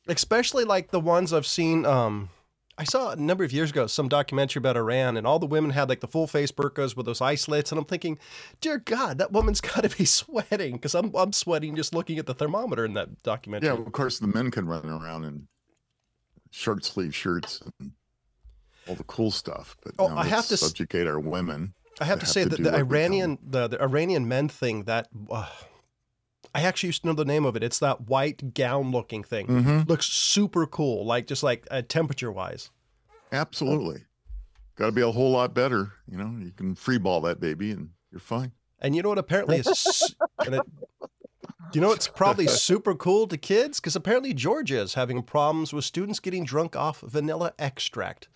especially 0.09 0.65
like 0.65 0.91
the 0.91 1.01
ones 1.01 1.33
I've 1.35 1.47
seen. 1.47 1.85
Um, 1.85 2.31
I 2.79 2.85
saw 2.85 3.11
a 3.11 3.17
number 3.17 3.43
of 3.43 3.53
years 3.53 3.71
ago 3.71 3.89
some 3.89 4.09
documentary 4.09 4.61
about 4.61 4.77
Iran, 4.77 5.17
and 5.17 5.27
all 5.27 5.41
the 5.41 5.47
women 5.47 5.73
had 5.73 5.89
like 5.89 5.99
the 6.01 6.07
full 6.07 6.29
face 6.29 6.53
burqas 6.53 6.97
with 6.97 7.07
those 7.07 7.21
eye 7.21 7.35
slits, 7.35 7.73
and 7.73 7.79
I'm 7.79 7.85
thinking, 7.85 8.19
dear 8.61 8.79
God, 8.79 9.19
that 9.19 9.33
woman's 9.33 9.61
got 9.61 9.83
to 9.83 9.97
be 9.97 10.05
sweating 10.05 10.75
because 10.75 10.95
I'm 10.95 11.15
I'm 11.15 11.33
sweating 11.33 11.75
just 11.75 11.93
looking 11.93 12.19
at 12.19 12.27
the 12.27 12.35
thermometer 12.35 12.85
in 12.85 12.95
that 12.95 13.23
documentary. 13.25 13.69
Yeah, 13.69 13.75
of 13.75 13.93
course, 13.93 14.21
the 14.21 14.29
men 14.29 14.51
can 14.53 14.67
run 14.67 14.89
around 14.89 15.25
in 15.25 15.49
short 16.51 16.85
sleeve 16.85 17.15
shirts 17.15 17.61
and 17.81 17.93
all 18.89 18.95
the 18.95 19.05
cool 19.05 19.31
stuff. 19.31 19.77
But 19.83 19.95
Oh, 19.99 20.17
I 20.17 20.25
have 20.27 20.47
to 20.47 20.57
subjugate 20.57 21.07
our 21.07 21.19
women. 21.21 21.75
I 22.01 22.05
have 22.05 22.21
to 22.21 22.27
have 22.27 22.33
say 22.33 22.45
to 22.45 22.51
that 22.51 22.57
the 22.59 22.63
what 22.63 22.73
we 22.73 22.79
tell 22.79 22.87
Iranian 22.87 23.39
the, 23.43 23.69
the 23.69 23.83
Iranian 23.83 24.29
men 24.29 24.49
thing 24.49 24.85
that 24.85 25.09
uh, 25.31 25.49
I 26.55 26.63
actually 26.63 26.89
used 26.89 27.03
to 27.03 27.09
know 27.09 27.15
the 27.15 27.25
name 27.25 27.45
of 27.45 27.57
it. 27.57 27.63
It's 27.63 27.79
that 27.79 28.09
white 28.09 28.55
gown 28.55 28.91
looking 28.91 29.23
thing. 29.23 29.47
Mm-hmm. 29.47 29.81
Looks 29.89 30.07
super 30.07 30.67
cool, 30.67 31.05
like 31.05 31.27
just 31.27 31.43
like 31.43 31.67
uh, 31.71 31.83
temperature 31.87 32.33
wise. 32.33 32.71
Absolutely. 33.33 34.05
Got 34.77 34.87
to 34.87 34.93
be 34.93 35.03
a 35.03 35.11
whole 35.11 35.33
lot 35.33 35.55
better. 35.55 35.93
You 36.11 36.19
know, 36.19 36.35
you 36.39 36.53
can 36.53 36.75
free 36.75 36.99
ball 36.99 37.21
that 37.23 37.41
baby 37.41 37.73
and 37.73 37.91
you're 38.11 38.21
fine. 38.21 38.53
And 38.81 38.95
you 38.95 39.03
know 39.03 39.09
what? 39.09 39.19
Apparently, 39.19 39.59
it's, 39.59 40.15
it, 40.43 40.63
you 41.73 41.81
know 41.81 41.93
it's 41.93 42.09
probably 42.09 42.47
super 42.47 42.95
cool 42.95 43.27
to 43.27 43.37
kids 43.37 43.81
because 43.81 43.97
apparently 43.97 44.33
Georgia 44.33 44.81
is 44.81 44.95
having 44.95 45.23
problems 45.23 45.73
with 45.73 45.85
students 45.85 46.21
getting 46.21 46.45
drunk 46.45 46.77
off 46.77 47.01
vanilla 47.01 47.53
extract. 47.59 48.29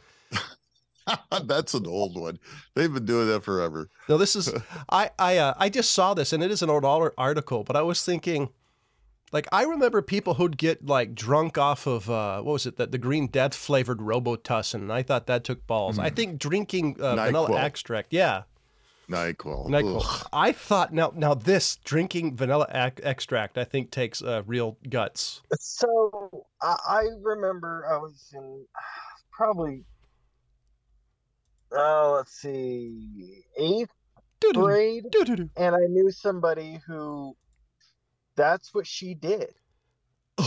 That's 1.44 1.74
an 1.74 1.86
old 1.86 2.18
one. 2.18 2.38
They've 2.74 2.92
been 2.92 3.04
doing 3.04 3.28
that 3.28 3.42
forever. 3.44 3.88
no, 4.08 4.18
this 4.18 4.36
is 4.36 4.52
I 4.88 5.10
I 5.18 5.36
uh, 5.38 5.54
I 5.56 5.68
just 5.68 5.92
saw 5.92 6.14
this 6.14 6.32
and 6.32 6.42
it 6.42 6.50
is 6.50 6.62
an 6.62 6.70
old 6.70 6.84
article, 6.84 7.64
but 7.64 7.76
I 7.76 7.82
was 7.82 8.04
thinking, 8.04 8.50
like 9.32 9.46
I 9.52 9.64
remember 9.64 10.02
people 10.02 10.34
who'd 10.34 10.56
get 10.56 10.86
like 10.86 11.14
drunk 11.14 11.58
off 11.58 11.86
of 11.86 12.08
uh, 12.10 12.42
what 12.42 12.52
was 12.52 12.66
it 12.66 12.76
that 12.76 12.92
the 12.92 12.98
Green 12.98 13.26
Death 13.26 13.54
flavored 13.54 13.98
Robitussin, 13.98 14.74
and 14.74 14.92
I 14.92 15.02
thought 15.02 15.26
that 15.26 15.44
took 15.44 15.66
balls. 15.66 15.98
I 15.98 16.10
think 16.10 16.38
drinking 16.38 17.00
uh, 17.00 17.16
vanilla 17.16 17.60
extract, 17.60 18.12
yeah, 18.12 18.42
NyQuil. 19.08 19.68
NyQuil. 19.68 20.02
Ugh. 20.04 20.28
I 20.32 20.52
thought 20.52 20.92
now 20.92 21.12
now 21.14 21.34
this 21.34 21.76
drinking 21.84 22.36
vanilla 22.36 22.66
ac- 22.72 23.02
extract, 23.02 23.58
I 23.58 23.64
think 23.64 23.90
takes 23.90 24.22
uh, 24.22 24.42
real 24.46 24.78
guts. 24.88 25.42
So 25.58 26.46
I, 26.62 26.76
I 26.88 27.02
remember 27.20 27.86
I 27.90 27.96
was 27.98 28.32
in 28.34 28.64
probably 29.32 29.84
oh 31.74 32.14
let's 32.16 32.32
see 32.32 33.44
eighth 33.56 33.90
Doo-doo-doo, 34.40 34.66
grade, 34.66 35.04
doo-doo-doo. 35.10 35.50
and 35.56 35.74
I 35.74 35.86
knew 35.88 36.10
somebody 36.10 36.80
who 36.86 37.36
that's 38.36 38.74
what 38.74 38.86
she 38.86 39.14
did. 39.14 39.54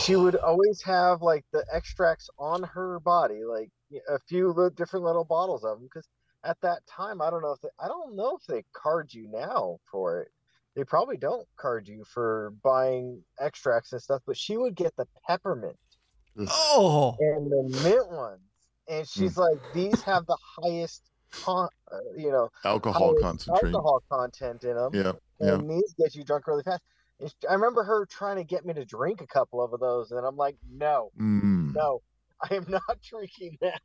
She 0.03 0.15
would 0.15 0.35
always 0.35 0.81
have 0.81 1.21
like 1.21 1.45
the 1.53 1.63
extracts 1.73 2.29
on 2.37 2.63
her 2.63 2.99
body, 2.99 3.43
like 3.47 3.69
a 4.09 4.19
few 4.27 4.71
different 4.75 5.05
little 5.05 5.23
bottles 5.23 5.63
of 5.63 5.77
them. 5.77 5.87
Because 5.87 6.09
at 6.43 6.59
that 6.61 6.79
time, 6.87 7.21
I 7.21 7.29
don't 7.29 7.41
know 7.41 7.51
if 7.51 7.61
they, 7.61 7.69
I 7.79 7.87
don't 7.87 8.15
know 8.15 8.35
if 8.35 8.45
they 8.47 8.63
card 8.73 9.13
you 9.13 9.29
now 9.31 9.77
for 9.89 10.21
it. 10.21 10.31
They 10.75 10.83
probably 10.83 11.17
don't 11.17 11.47
card 11.55 11.87
you 11.87 12.03
for 12.03 12.53
buying 12.63 13.21
extracts 13.39 13.93
and 13.93 14.01
stuff. 14.01 14.23
But 14.25 14.37
she 14.37 14.57
would 14.57 14.75
get 14.75 14.95
the 14.97 15.07
peppermint 15.27 15.77
Oh, 16.49 17.15
and 17.19 17.49
the 17.49 17.79
mint 17.83 18.11
ones, 18.11 18.41
and 18.89 19.07
she's 19.07 19.35
hmm. 19.35 19.41
like, 19.41 19.59
these 19.73 20.01
have 20.01 20.25
the 20.25 20.37
highest, 20.57 21.09
con- 21.43 21.69
uh, 21.91 21.97
you 22.15 22.31
know, 22.31 22.49
Alcohol 22.63 23.09
highest 23.09 23.21
concentrate. 23.23 23.69
alcohol 23.73 24.03
content 24.11 24.63
in 24.63 24.75
them 24.75 24.91
Yeah. 24.93 25.11
Yeah. 25.39 25.53
and 25.55 25.69
these 25.69 25.93
get 25.97 26.15
you 26.15 26.23
drunk 26.23 26.47
really 26.47 26.63
fast. 26.63 26.81
And 27.19 27.31
I 27.49 27.53
remember 27.53 27.83
her 27.83 28.05
trying 28.05 28.37
to 28.37 28.43
get 28.43 28.65
me 28.65 28.73
to 28.73 28.83
drink 28.85 29.21
a 29.21 29.27
couple 29.27 29.61
of 29.63 29.79
those, 29.79 30.11
and 30.11 30.25
I'm 30.25 30.35
like, 30.35 30.57
no, 30.69 31.11
Mm. 31.19 31.73
no, 31.73 32.01
I 32.41 32.55
am 32.55 32.65
not 32.67 32.81
drinking 33.09 33.57
that. 33.61 33.81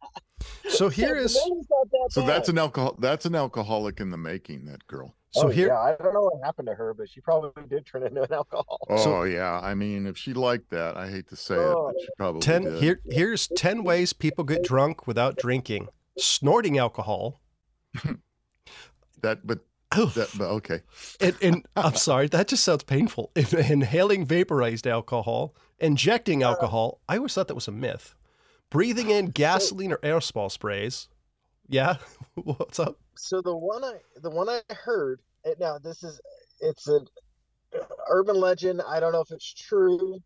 so 0.68 0.88
here 0.88 1.14
The 1.14 1.20
is 1.22 1.34
name's 1.36 1.66
not 1.70 1.90
that 1.90 2.08
So 2.12 2.22
that's 2.26 2.48
an 2.48 2.58
alcohol. 2.58 2.96
That's 2.98 3.26
an 3.26 3.34
alcoholic 3.36 4.00
in 4.00 4.10
the 4.10 4.16
making. 4.16 4.64
That 4.66 4.84
girl. 4.88 5.14
so 5.30 5.46
Oh, 5.46 5.48
here 5.48 5.68
yeah, 5.68 5.78
I 5.80 5.94
don't 5.94 6.12
know 6.12 6.22
what 6.24 6.42
happened 6.44 6.66
to 6.66 6.74
her, 6.74 6.92
but 6.92 7.08
she 7.08 7.20
probably 7.20 7.62
did 7.68 7.86
turn 7.86 8.02
into 8.02 8.22
an 8.22 8.32
alcohol. 8.32 8.78
Oh 8.88 8.96
So- 8.96 9.22
yeah. 9.22 9.60
I 9.62 9.74
mean, 9.74 10.06
if 10.06 10.16
she 10.18 10.34
liked 10.34 10.70
that, 10.70 10.96
I 10.96 11.08
hate 11.08 11.28
to 11.28 11.36
say 11.36 11.54
it, 11.54 11.58
Oh. 11.60 11.92
but 11.94 12.00
she 12.00 12.08
probably 12.16 12.40
ten 12.40 12.62
did. 12.64 12.82
here 12.82 13.00
here's 13.08 13.46
ten 13.48 13.84
ways 13.84 14.12
people 14.12 14.42
get 14.42 14.64
drunk 14.64 15.06
without 15.06 15.36
drinking: 15.36 15.88
snorting 16.24 16.78
alcohol. 16.78 17.40
That, 19.22 19.46
but 19.46 19.60
that, 19.90 20.30
but 20.38 20.44
okay. 20.44 20.80
And, 21.20 21.36
and 21.42 21.66
I'm 21.76 21.94
sorry, 21.94 22.28
that 22.28 22.48
just 22.48 22.64
sounds 22.64 22.84
painful. 22.84 23.32
Inhaling 23.36 24.24
vaporized 24.24 24.86
alcohol, 24.86 25.54
injecting 25.78 26.42
alcohol. 26.42 27.00
I 27.08 27.16
always 27.16 27.34
thought 27.34 27.48
that 27.48 27.54
was 27.54 27.68
a 27.68 27.72
myth. 27.72 28.14
Breathing 28.70 29.10
in 29.10 29.26
gasoline 29.26 29.92
or 29.92 29.98
aerosol 29.98 30.50
sprays. 30.50 31.08
Yeah, 31.68 31.96
what's 32.34 32.78
up? 32.78 32.98
So 33.16 33.42
the 33.42 33.56
one 33.56 33.84
I, 33.84 33.96
the 34.22 34.30
one 34.30 34.48
I 34.48 34.60
heard, 34.72 35.20
it, 35.44 35.58
now 35.60 35.78
this 35.78 36.02
is, 36.02 36.20
it's 36.60 36.86
an 36.86 37.06
urban 38.08 38.36
legend. 38.36 38.80
I 38.88 39.00
don't 39.00 39.12
know 39.12 39.20
if 39.20 39.30
it's 39.30 39.52
true, 39.52 40.20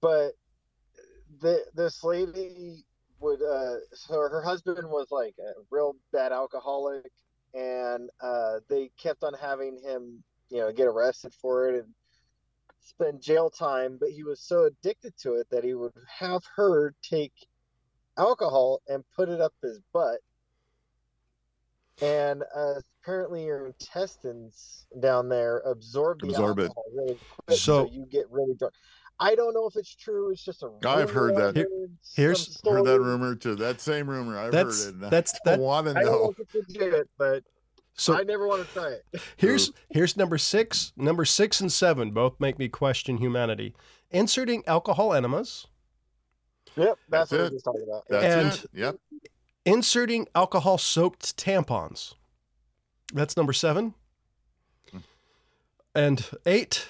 but 0.00 0.32
the 1.40 1.64
this 1.74 2.04
lady 2.04 2.84
would, 3.24 3.42
uh, 3.42 3.76
so 3.92 4.14
her 4.20 4.42
husband 4.42 4.86
was 4.88 5.08
like 5.10 5.34
a 5.40 5.52
real 5.70 5.96
bad 6.12 6.30
alcoholic, 6.32 7.10
and 7.54 8.10
uh, 8.22 8.60
they 8.68 8.90
kept 9.02 9.24
on 9.24 9.32
having 9.34 9.80
him, 9.82 10.22
you 10.50 10.58
know, 10.58 10.70
get 10.72 10.86
arrested 10.86 11.32
for 11.40 11.68
it 11.68 11.74
and 11.84 11.94
spend 12.80 13.22
jail 13.22 13.48
time. 13.50 13.96
But 13.98 14.10
he 14.10 14.22
was 14.22 14.40
so 14.40 14.64
addicted 14.66 15.14
to 15.22 15.34
it 15.34 15.48
that 15.50 15.64
he 15.64 15.74
would 15.74 15.92
have 16.18 16.42
her 16.56 16.94
take 17.02 17.32
alcohol 18.18 18.80
and 18.88 19.02
put 19.16 19.28
it 19.28 19.40
up 19.40 19.52
his 19.62 19.80
butt 19.92 20.20
and 22.02 22.42
uh, 22.56 22.74
apparently 23.02 23.44
your 23.44 23.66
intestines 23.66 24.86
down 25.00 25.28
there 25.28 25.58
absorb 25.60 26.20
the 26.20 26.28
Absorb 26.28 26.58
it. 26.58 26.62
alcohol 26.64 26.84
really 26.94 27.18
quick, 27.46 27.58
So- 27.58 27.86
so, 27.86 27.90
you 27.92 28.06
get 28.10 28.30
really 28.30 28.54
drunk. 28.54 28.74
I 29.20 29.34
don't 29.34 29.54
know 29.54 29.66
if 29.66 29.76
it's 29.76 29.94
true. 29.94 30.30
It's 30.30 30.44
just 30.44 30.62
a. 30.62 30.70
I've 30.86 31.10
heard 31.10 31.30
rumor 31.36 31.52
that. 31.52 31.56
I 31.56 31.58
Here- 31.60 31.68
heard, 31.70 31.90
here's- 32.16 32.60
Heard 32.64 32.84
that 32.86 33.00
rumor 33.00 33.34
too. 33.36 33.54
That 33.54 33.80
same 33.80 34.08
rumor. 34.10 34.38
I've 34.38 34.52
That's 34.52 34.84
heard 34.86 34.94
it. 34.96 35.02
and 35.02 35.10
that's 35.12 35.34
I 35.34 35.38
that. 35.44 35.60
want 35.60 35.86
to 35.86 35.94
know? 35.94 36.00
I 36.00 36.02
don't 36.04 36.12
know 36.12 36.18
know. 36.24 36.34
if 36.38 36.54
it's 36.56 36.74
legit, 36.76 37.08
but 37.16 37.44
So 37.94 38.14
I 38.18 38.22
never 38.24 38.48
want 38.48 38.66
to 38.66 38.72
try 38.72 38.88
it. 38.88 39.04
here's 39.36 39.70
here's 39.90 40.16
number 40.16 40.36
six. 40.38 40.92
Number 40.96 41.24
six 41.24 41.60
and 41.60 41.72
seven 41.72 42.10
both 42.10 42.38
make 42.40 42.58
me 42.58 42.68
question 42.68 43.18
humanity. 43.18 43.74
Inserting 44.10 44.64
alcohol 44.66 45.14
enemas. 45.14 45.66
Yep, 46.76 46.98
That's 47.08 47.30
that's, 47.30 47.32
what 47.32 47.40
it. 47.40 47.52
we're 47.52 47.58
talking 47.60 47.82
about. 47.88 48.04
That's 48.08 48.24
And- 48.56 48.64
it. 48.64 48.70
Yep. 48.80 48.96
Inserting 49.66 50.26
alcohol 50.34 50.76
soaked 50.76 51.36
tampons. 51.36 52.14
That's 53.12 53.36
number 53.36 53.52
seven. 53.52 53.94
Hmm. 54.90 54.98
And 55.94 56.26
eight. 56.46 56.88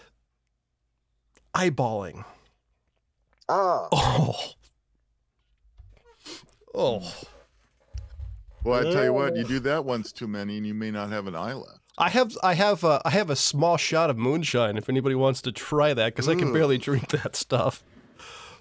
Eyeballing. 1.55 2.25
Ah, 3.49 3.89
Oh. 3.93 4.35
Oh. 6.75 7.13
Well, 8.65 8.81
I 8.89 8.91
tell 8.93 9.05
you 9.05 9.13
what, 9.13 9.37
you 9.37 9.45
do 9.45 9.61
that 9.61 9.85
once 9.85 10.11
too 10.11 10.27
many, 10.27 10.57
and 10.57 10.67
you 10.67 10.73
may 10.75 10.91
not 10.91 11.11
have 11.11 11.27
an 11.27 11.37
eye 11.37 11.53
left. 11.53 11.81
I 11.99 12.09
have 12.11 12.37
I 12.43 12.55
have 12.55 12.83
uh, 12.83 13.01
I 13.05 13.11
have 13.11 13.31
a 13.31 13.37
small 13.37 13.77
shot 13.77 14.11
of 14.11 14.17
moonshine 14.19 14.77
if 14.77 14.89
anybody 14.89 15.15
wants 15.15 15.41
to 15.43 15.53
try 15.53 15.95
that 15.95 16.07
because 16.15 16.29
I 16.29 16.35
can 16.35 16.49
Ugh. 16.49 16.55
barely 16.55 16.79
drink 16.79 17.09
that 17.11 17.37
stuff. 17.37 17.85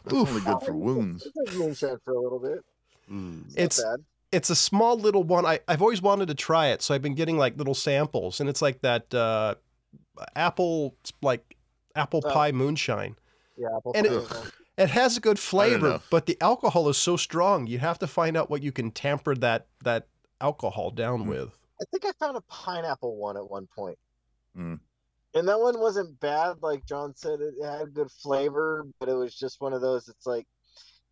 That's 0.03 0.15
only 0.15 0.41
good 0.41 0.61
for 0.61 0.73
wounds. 0.73 1.27
Moonshine 1.55 1.97
for 2.05 2.13
a 2.13 2.19
little 2.21 2.37
bit. 2.39 2.59
Mm. 3.11 3.45
It's 3.55 3.79
It's 3.79 3.83
bad. 3.83 3.99
it's 4.31 4.49
a 4.51 4.55
small 4.55 4.97
little 4.99 5.23
one. 5.23 5.45
I 5.47 5.61
I've 5.67 5.81
always 5.81 6.01
wanted 6.01 6.27
to 6.27 6.35
try 6.35 6.67
it, 6.67 6.83
so 6.83 6.93
I've 6.93 7.01
been 7.01 7.15
getting 7.15 7.37
like 7.37 7.57
little 7.57 7.73
samples, 7.73 8.39
and 8.39 8.47
it's 8.49 8.61
like 8.61 8.81
that 8.81 9.11
uh, 9.15 9.55
apple 10.35 10.93
like 11.23 11.55
apple 11.95 12.21
Oh. 12.25 12.31
pie 12.31 12.51
moonshine. 12.51 13.15
Yeah, 13.57 13.67
apple 13.77 13.93
and 13.95 14.07
pie 14.07 14.13
it- 14.13 14.17
is. 14.17 14.51
It 14.75 14.89
has 14.89 15.17
a 15.17 15.19
good 15.19 15.37
flavor, 15.37 16.01
but 16.09 16.25
the 16.25 16.35
alcohol 16.41 16.89
is 16.89 16.97
so 16.97 17.15
strong. 17.15 17.67
You 17.67 17.77
have 17.77 17.99
to 17.99 18.07
find 18.07 18.35
out 18.35 18.49
what 18.49 18.63
you 18.63 18.71
can 18.71 18.89
tamper 18.89 19.35
that 19.35 19.67
that 19.83 20.07
alcohol 20.41 20.89
down 20.89 21.25
Mm. 21.25 21.29
with. 21.29 21.57
I 21.79 21.85
think 21.91 22.05
I 22.05 22.11
found 22.13 22.37
a 22.37 22.41
pineapple 22.41 23.15
one 23.17 23.37
at 23.37 23.47
one 23.47 23.67
point. 23.67 23.99
Mm. 24.57 24.79
And 25.35 25.47
that 25.47 25.59
one 25.59 25.79
wasn't 25.79 26.19
bad, 26.19 26.61
like 26.63 26.85
John 26.85 27.13
said. 27.15 27.39
It 27.41 27.53
had 27.63 27.93
good 27.93 28.09
flavor, 28.11 28.87
but 28.99 29.09
it 29.09 29.13
was 29.13 29.35
just 29.35 29.61
one 29.61 29.73
of 29.73 29.81
those. 29.81 30.07
It's 30.09 30.25
like 30.25 30.47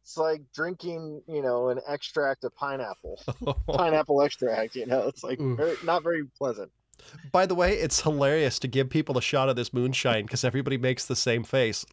it's 0.02 0.17
like 0.17 0.41
drinking, 0.56 1.22
you 1.28 1.44
know, 1.44 1.70
an 1.70 1.80
extract 1.88 2.44
of 2.44 2.56
pineapple, 2.56 3.22
pineapple 3.67 4.24
extract. 4.24 4.76
You 4.76 4.88
know, 4.88 5.08
it's 5.08 5.24
like 5.24 5.38
very, 5.39 5.78
not 5.84 6.02
very 6.02 6.24
pleasant. 6.36 6.72
By 7.32 7.46
the 7.46 7.56
way, 7.56 7.74
it's 7.74 8.02
hilarious 8.02 8.60
to 8.60 8.68
give 8.68 8.90
people 8.90 9.18
a 9.18 9.22
shot 9.22 9.50
of 9.50 9.56
this 9.56 9.74
moonshine 9.74 10.26
because 10.26 10.44
everybody 10.44 10.78
makes 10.78 11.06
the 11.06 11.16
same 11.16 11.44
face. 11.44 11.86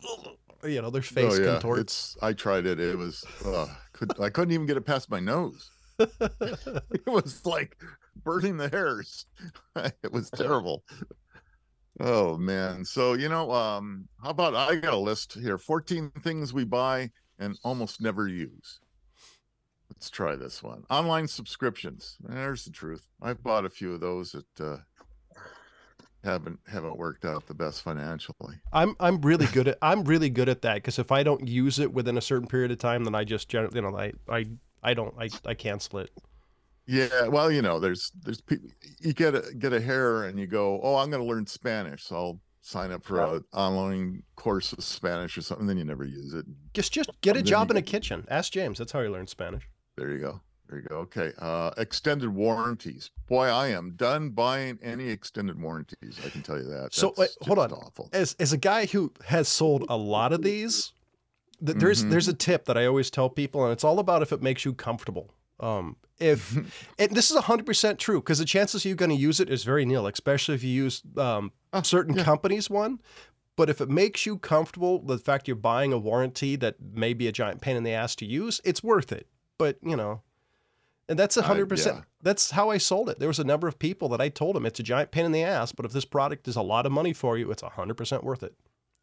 You 0.64 0.82
know, 0.82 0.90
their 0.90 1.02
face 1.02 1.38
oh 1.38 1.40
yeah, 1.40 1.52
contorts. 1.52 2.14
it's. 2.14 2.22
I 2.22 2.32
tried 2.32 2.66
it. 2.66 2.80
It 2.80 2.98
was. 2.98 3.24
Uh, 3.44 3.66
could 3.92 4.18
I 4.20 4.30
couldn't 4.30 4.52
even 4.52 4.66
get 4.66 4.76
it 4.76 4.84
past 4.84 5.10
my 5.10 5.20
nose. 5.20 5.70
it 5.98 7.06
was 7.06 7.44
like 7.44 7.76
burning 8.24 8.56
the 8.56 8.68
hairs. 8.68 9.26
it 9.76 10.12
was 10.12 10.30
terrible. 10.30 10.84
Oh 12.00 12.36
man. 12.36 12.84
So 12.84 13.14
you 13.14 13.28
know, 13.28 13.52
um, 13.52 14.08
how 14.22 14.30
about 14.30 14.54
I 14.54 14.76
got 14.76 14.94
a 14.94 14.98
list 14.98 15.34
here. 15.34 15.58
14 15.58 16.10
things 16.22 16.52
we 16.52 16.64
buy 16.64 17.10
and 17.38 17.58
almost 17.62 18.00
never 18.00 18.28
use. 18.28 18.80
Let's 19.90 20.10
try 20.10 20.36
this 20.36 20.62
one. 20.62 20.84
Online 20.90 21.26
subscriptions. 21.26 22.16
There's 22.20 22.64
the 22.64 22.70
truth. 22.70 23.06
I've 23.22 23.42
bought 23.42 23.64
a 23.64 23.70
few 23.70 23.94
of 23.94 24.00
those 24.00 24.34
at 24.34 24.64
uh, 24.64 24.76
haven't 26.24 26.58
haven't 26.66 26.96
worked 26.96 27.24
out 27.24 27.46
the 27.46 27.54
best 27.54 27.82
financially. 27.82 28.56
I'm 28.72 28.96
I'm 29.00 29.20
really 29.20 29.46
good 29.46 29.68
at 29.68 29.78
I'm 29.82 30.04
really 30.04 30.30
good 30.30 30.48
at 30.48 30.62
that 30.62 30.74
because 30.76 30.98
if 30.98 31.12
I 31.12 31.22
don't 31.22 31.46
use 31.46 31.78
it 31.78 31.92
within 31.92 32.18
a 32.18 32.20
certain 32.20 32.48
period 32.48 32.70
of 32.70 32.78
time, 32.78 33.04
then 33.04 33.14
I 33.14 33.24
just 33.24 33.48
generally 33.48 33.76
you 33.76 33.82
know 33.82 33.96
I 33.96 34.12
I 34.28 34.46
I 34.82 34.94
don't 34.94 35.14
I 35.18 35.28
I 35.46 35.54
cancel 35.54 36.00
it. 36.00 36.10
Yeah, 36.86 37.28
well, 37.28 37.52
you 37.52 37.60
know, 37.60 37.78
there's 37.78 38.10
there's 38.24 38.40
people 38.40 38.70
you 38.98 39.12
get 39.12 39.34
a 39.34 39.42
get 39.58 39.74
a 39.74 39.80
hair 39.80 40.24
and 40.24 40.38
you 40.38 40.46
go, 40.46 40.80
oh, 40.82 40.96
I'm 40.96 41.10
going 41.10 41.22
to 41.22 41.28
learn 41.28 41.46
Spanish, 41.46 42.04
so 42.04 42.16
I'll 42.16 42.40
sign 42.62 42.92
up 42.92 43.04
for 43.04 43.22
an 43.22 43.44
online 43.52 44.22
course 44.36 44.72
of 44.72 44.82
Spanish 44.82 45.36
or 45.36 45.42
something. 45.42 45.66
Then 45.66 45.76
you 45.76 45.84
never 45.84 46.04
use 46.04 46.32
it. 46.32 46.46
Just 46.72 46.92
just 46.92 47.10
get 47.20 47.36
a 47.36 47.42
job 47.42 47.70
in 47.70 47.76
a 47.76 47.82
kitchen. 47.82 48.26
Ask 48.30 48.52
James. 48.52 48.78
That's 48.78 48.92
how 48.92 49.02
he 49.02 49.08
learned 49.08 49.28
Spanish. 49.28 49.68
There 49.96 50.10
you 50.10 50.18
go. 50.18 50.40
There 50.68 50.78
you 50.80 50.86
go. 50.88 50.96
Okay. 50.96 51.32
Uh, 51.38 51.70
extended 51.78 52.28
warranties. 52.28 53.10
Boy, 53.26 53.46
I 53.46 53.68
am 53.68 53.92
done 53.96 54.30
buying 54.30 54.78
any 54.82 55.08
extended 55.08 55.60
warranties. 55.60 56.18
I 56.24 56.28
can 56.28 56.42
tell 56.42 56.58
you 56.58 56.64
that. 56.64 56.92
So, 56.92 57.14
wait, 57.16 57.30
hold 57.42 57.58
on. 57.58 57.72
Awful. 57.72 58.10
as 58.12 58.36
as 58.38 58.52
a 58.52 58.58
guy 58.58 58.86
who 58.86 59.12
has 59.26 59.48
sold 59.48 59.84
a 59.88 59.96
lot 59.96 60.32
of 60.32 60.42
these, 60.42 60.92
th- 61.64 61.78
there's 61.78 62.04
Mhm. 62.04 62.10
there's 62.10 62.28
a 62.28 62.34
tip 62.34 62.66
that 62.66 62.76
I 62.76 62.84
always 62.86 63.10
tell 63.10 63.30
people, 63.30 63.64
and 63.64 63.72
it's 63.72 63.84
all 63.84 63.98
about 63.98 64.20
if 64.22 64.32
it 64.32 64.42
makes 64.42 64.64
you 64.64 64.74
comfortable. 64.74 65.32
Um, 65.60 65.96
if 66.18 66.54
and 66.98 67.10
this 67.12 67.30
is 67.30 67.38
hundred 67.38 67.64
percent 67.66 67.98
true 67.98 68.20
because 68.20 68.38
the 68.38 68.44
chances 68.44 68.84
you're 68.84 68.94
going 68.94 69.10
to 69.10 69.16
use 69.16 69.40
it 69.40 69.48
is 69.48 69.64
very 69.64 69.86
nil, 69.86 70.06
especially 70.06 70.54
if 70.54 70.62
you 70.62 70.70
use 70.70 71.02
um, 71.16 71.52
Ah, 71.72 71.82
certain 71.82 72.14
yeah. 72.16 72.24
companies 72.24 72.68
one. 72.68 73.00
But 73.56 73.68
if 73.68 73.80
it 73.80 73.88
makes 73.88 74.24
you 74.24 74.38
comfortable, 74.38 75.00
the 75.02 75.18
fact 75.18 75.48
you're 75.48 75.56
buying 75.56 75.92
a 75.92 75.98
warranty 75.98 76.54
that 76.56 76.76
may 76.80 77.12
be 77.12 77.26
a 77.26 77.32
giant 77.32 77.60
pain 77.60 77.74
in 77.76 77.82
the 77.82 77.92
ass 77.92 78.14
to 78.16 78.24
use, 78.26 78.60
it's 78.64 78.84
worth 78.84 79.10
it. 79.12 79.26
But 79.58 79.78
you 79.82 79.96
know, 79.96 80.22
and 81.08 81.18
that's 81.18 81.36
a 81.36 81.42
I- 81.42 81.46
hundred 81.46 81.68
percent. 81.68 81.96
yeah. 81.98 82.02
That's 82.22 82.50
how 82.50 82.70
I 82.70 82.78
sold 82.78 83.08
it. 83.08 83.18
There 83.18 83.28
was 83.28 83.38
a 83.38 83.44
number 83.44 83.68
of 83.68 83.78
people 83.78 84.08
that 84.10 84.20
I 84.20 84.28
told 84.28 84.56
them 84.56 84.66
it's 84.66 84.80
a 84.80 84.82
giant 84.82 85.10
pain 85.12 85.24
in 85.24 85.32
the 85.32 85.42
ass, 85.44 85.72
but 85.72 85.84
if 85.86 85.92
this 85.92 86.04
product 86.04 86.48
is 86.48 86.56
a 86.56 86.62
lot 86.62 86.84
of 86.86 86.92
money 86.92 87.12
for 87.12 87.38
you, 87.38 87.50
it's 87.50 87.62
a 87.62 87.68
hundred 87.68 87.94
percent 87.94 88.24
worth 88.24 88.42
it, 88.42 88.54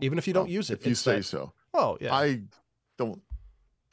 even 0.02 0.18
if 0.18 0.28
you 0.28 0.34
don't 0.34 0.46
Well, 0.46 0.52
use 0.54 0.70
it. 0.70 0.80
If 0.82 0.88
you 0.88 0.96
say 0.96 1.18
that- 1.18 1.24
so. 1.24 1.54
oh 1.74 1.98
yeah, 2.02 2.14
I 2.14 2.42
don't. 2.98 3.22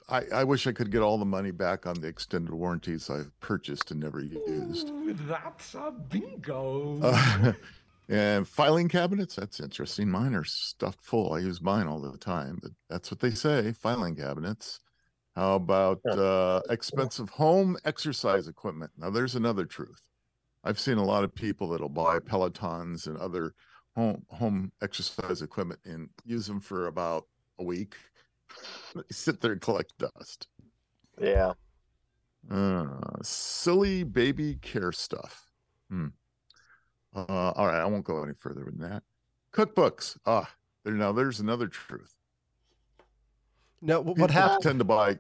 I, 0.09 0.25
I 0.35 0.45
wish 0.45 0.67
I 0.67 0.73
could 0.73 0.91
get 0.91 1.01
all 1.01 1.17
the 1.17 1.25
money 1.25 1.53
back 1.53 1.87
on 1.87 2.01
the 2.01 2.09
extended 2.09 2.53
warranties 2.53 3.09
I've 3.09 3.31
purchased 3.41 3.93
and 3.93 4.01
never 4.01 4.21
used. 4.21 4.89
Ooh, 4.91 5.15
that's 5.15 5.75
a 5.75 5.93
bingo. 5.93 6.99
Uh, 7.01 7.53
and 8.09 8.47
filing 8.47 8.89
cabinets, 8.89 9.37
that's 9.37 9.61
interesting. 9.61 10.11
Mine 10.11 10.35
are 10.35 10.45
stuffed 10.45 11.03
full. 11.03 11.33
I 11.33 11.39
use 11.39 11.63
mine 11.63 11.87
all 11.87 12.01
the 12.01 12.19
time, 12.19 12.59
but 12.61 12.73
that's 12.91 13.11
what 13.11 13.21
they 13.21 13.31
say 13.31 13.73
filing 13.73 14.17
cabinets. 14.17 14.81
How 15.35 15.55
about 15.55 16.05
uh, 16.07 16.61
expensive 16.69 17.31
home 17.31 17.77
exercise 17.85 18.49
equipment? 18.49 18.91
Now, 18.99 19.11
there's 19.11 19.35
another 19.35 19.65
truth. 19.65 20.03
I've 20.63 20.79
seen 20.79 20.99
a 20.99 21.05
lot 21.05 21.25
of 21.25 21.35
people 21.35 21.69
that'll 21.69 21.89
buy 21.89 22.19
Pelotons 22.19 23.07
and 23.07 23.17
other 23.17 23.55
home 23.97 24.25
home 24.29 24.73
exercise 24.83 25.43
equipment 25.43 25.81
and 25.85 26.09
use 26.25 26.47
them 26.47 26.61
for 26.61 26.87
about 26.87 27.27
a 27.59 27.65
week. 27.65 27.95
They 28.95 29.03
sit 29.11 29.41
there 29.41 29.53
and 29.53 29.61
collect 29.63 29.97
dust. 29.97 30.47
Yeah. 31.19 31.55
Uh, 32.51 32.99
silly 33.23 34.05
baby 34.05 34.57
care 34.57 34.93
stuff. 34.93 35.47
Hmm. 35.89 36.09
Uh, 37.15 37.53
all 37.57 37.67
right, 37.67 37.81
I 37.81 37.87
won't 37.87 38.05
go 38.05 38.23
any 38.23 38.35
further 38.35 38.65
than 38.65 38.79
that. 38.81 39.03
Cookbooks. 39.55 40.19
Ah, 40.27 40.51
there 40.85 40.95
now. 40.95 41.13
There's 41.13 41.41
another 41.41 41.67
truth. 41.67 42.15
No. 43.83 44.01
What 44.01 44.17
People 44.17 44.29
happens? 44.33 44.63
Tend 44.65 44.79
to 44.79 44.85
buy. 44.85 45.19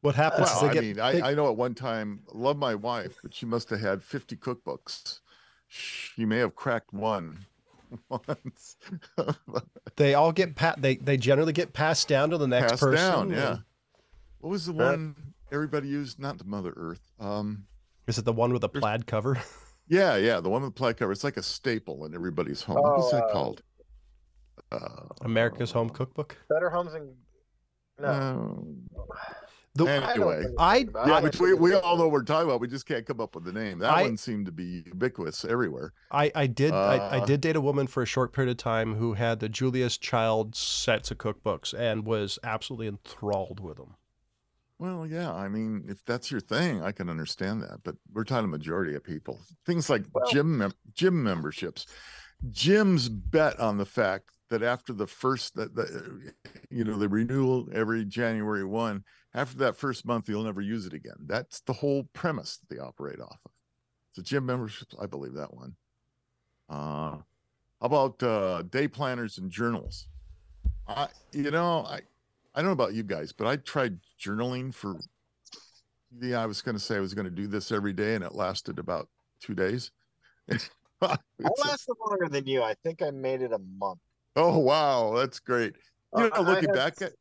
What 0.00 0.14
happens 0.16 0.48
is 0.48 0.54
Well, 0.54 0.62
they 0.62 0.68
I 0.68 0.72
get. 0.74 0.82
mean, 0.82 0.94
they- 0.96 1.22
I, 1.22 1.30
I 1.30 1.34
know 1.34 1.48
at 1.48 1.56
one 1.56 1.74
time, 1.74 2.22
love 2.32 2.56
my 2.58 2.74
wife, 2.74 3.18
but 3.22 3.32
she 3.32 3.46
must 3.46 3.70
have 3.70 3.78
had 3.80 4.02
50 4.02 4.34
cookbooks. 4.36 5.20
She 5.68 6.24
may 6.24 6.38
have 6.38 6.56
cracked 6.56 6.92
one 6.92 7.46
once. 8.08 8.76
they 9.96 10.14
all 10.14 10.32
get 10.32 10.56
pa- 10.56 10.74
They 10.76 10.96
they 10.96 11.16
generally 11.16 11.52
get 11.52 11.72
passed 11.72 12.08
down 12.08 12.30
to 12.30 12.38
the 12.38 12.48
next 12.48 12.72
Passed 12.72 12.82
person. 12.82 12.96
down. 13.10 13.22
and- 13.28 13.32
Yeah. 13.36 13.56
What 14.40 14.50
was 14.50 14.66
the 14.66 14.72
That- 14.72 14.98
one 14.98 15.16
everybody 15.52 15.86
used? 15.88 16.18
Not 16.18 16.38
the 16.38 16.44
Mother 16.44 16.72
Earth. 16.76 17.12
Um. 17.20 17.66
Is 18.08 18.18
it 18.18 18.24
the 18.24 18.32
one 18.32 18.52
with 18.52 18.62
the 18.62 18.68
plaid 18.68 19.06
cover? 19.06 19.38
Yeah, 19.88 20.16
yeah, 20.16 20.40
the 20.40 20.48
one 20.48 20.62
with 20.62 20.74
the 20.74 20.78
plaid 20.78 20.96
cover. 20.96 21.12
It's 21.12 21.24
like 21.24 21.36
a 21.36 21.42
staple 21.42 22.06
in 22.06 22.14
everybody's 22.14 22.62
home. 22.62 22.76
what 22.76 22.96
was 22.96 23.12
Oh, 23.12 23.16
that 23.16 23.24
uh, 23.26 23.32
called? 23.32 23.62
Uh, 24.72 25.06
America's 25.22 25.70
Home 25.72 25.90
Cookbook. 25.90 26.36
Better 26.48 26.70
homes 26.70 26.94
and 26.94 27.10
no. 28.00 28.08
um, 28.08 28.82
The, 29.74 29.86
And- 29.86 30.04
I 30.04 30.14
don't 30.16 30.32
anyway. 30.32 30.42
think 30.44 30.54
I- 30.58 30.86
yeah, 31.06 31.14
I 31.16 31.20
which 31.22 31.40
we, 31.40 31.54
we 31.54 31.72
all 31.74 31.96
know 31.96 32.02
what 32.04 32.12
we're 32.12 32.22
talking 32.24 32.46
about. 32.48 32.60
We 32.60 32.68
just 32.68 32.86
can't 32.86 33.06
come 33.06 33.20
up 33.20 33.34
with 33.34 33.44
the 33.44 33.52
name. 33.52 33.78
That 33.78 33.90
I- 33.90 34.02
one 34.02 34.16
seemed 34.18 34.44
to 34.46 34.52
be 34.52 34.82
ubiquitous 34.86 35.44
everywhere. 35.46 35.94
I, 36.10 36.30
I 36.34 36.46
did 36.46 36.72
I, 36.74 36.96
I 36.96 37.18
Uh, 37.20 37.24
did 37.24 37.40
date 37.40 37.56
a 37.56 37.60
woman 37.60 37.86
for 37.86 38.02
a 38.02 38.06
short 38.06 38.32
period 38.34 38.50
of 38.50 38.58
time 38.58 38.96
who 38.96 39.14
had 39.14 39.40
the 39.40 39.48
Julia's 39.48 39.96
Child 39.96 40.54
sets 40.54 41.10
of 41.10 41.16
cookbooks 41.18 41.72
and 41.72 42.04
was 42.04 42.38
absolutely 42.44 42.86
enthralled 42.88 43.60
with 43.60 43.78
them. 43.78 43.94
Well, 44.78 45.06
yeah, 45.06 45.32
I 45.32 45.48
mean, 45.48 45.84
if 45.88 46.04
that's 46.04 46.30
your 46.30 46.40
thing, 46.40 46.82
I 46.82 46.92
can 46.92 47.08
understand 47.08 47.62
that. 47.62 47.82
But 47.84 47.94
we're 48.12 48.24
talking 48.24 48.50
majority 48.50 48.94
of 48.94 49.02
people. 49.04 49.40
Things 49.64 49.88
like 49.88 50.04
Well- 50.12 50.28
gym 50.30 50.58
mem- 50.58 50.72
gym 50.92 51.22
memberships. 51.22 51.86
Gyms 52.50 53.08
bet 53.08 53.58
on 53.60 53.78
the 53.78 53.86
fact 53.86 54.30
that 54.52 54.62
after 54.62 54.92
the 54.92 55.06
first 55.06 55.56
that 55.56 55.74
the, 55.74 56.30
you 56.70 56.84
know 56.84 56.98
the 56.98 57.08
renewal 57.08 57.68
every 57.72 58.04
January 58.04 58.64
one, 58.64 59.02
after 59.34 59.56
that 59.58 59.76
first 59.76 60.04
month, 60.04 60.28
you'll 60.28 60.44
never 60.44 60.60
use 60.60 60.84
it 60.84 60.92
again. 60.92 61.16
That's 61.26 61.60
the 61.60 61.72
whole 61.72 62.04
premise 62.12 62.58
that 62.58 62.74
they 62.74 62.78
operate 62.80 63.18
off 63.18 63.38
of. 63.46 63.52
So 64.12 64.22
gym 64.22 64.44
memberships, 64.44 64.94
I 65.00 65.06
believe 65.06 65.32
that 65.34 65.54
one. 65.54 65.74
Uh, 66.68 67.16
how 67.80 67.86
about 67.86 68.22
uh, 68.22 68.62
day 68.62 68.86
planners 68.88 69.38
and 69.38 69.50
journals? 69.50 70.06
I, 70.86 71.08
you 71.32 71.50
know, 71.50 71.86
I, 71.88 72.00
I 72.54 72.60
don't 72.60 72.66
know 72.66 72.72
about 72.72 72.92
you 72.92 73.04
guys, 73.04 73.32
but 73.32 73.46
I 73.46 73.56
tried 73.56 73.98
journaling 74.22 74.74
for. 74.74 74.96
Yeah, 76.20 76.42
I 76.42 76.46
was 76.46 76.60
going 76.60 76.76
to 76.76 76.82
say 76.82 76.96
I 76.96 77.00
was 77.00 77.14
going 77.14 77.24
to 77.24 77.30
do 77.30 77.46
this 77.46 77.72
every 77.72 77.94
day, 77.94 78.14
and 78.16 78.22
it 78.22 78.34
lasted 78.34 78.78
about 78.78 79.08
two 79.40 79.54
days. 79.54 79.90
I 80.50 81.16
lasted 81.40 81.94
longer 82.06 82.28
than 82.28 82.46
you. 82.46 82.62
I 82.62 82.74
think 82.84 83.00
I 83.00 83.10
made 83.10 83.40
it 83.40 83.52
a 83.52 83.58
month. 83.78 83.98
Oh 84.36 84.58
wow, 84.58 85.14
that's 85.16 85.38
great. 85.40 85.76
You 86.16 86.24
Uh, 86.24 86.30
know, 86.34 86.42
looking 86.42 86.68
had 86.68 86.74
back 86.74 87.02
at 87.02 87.12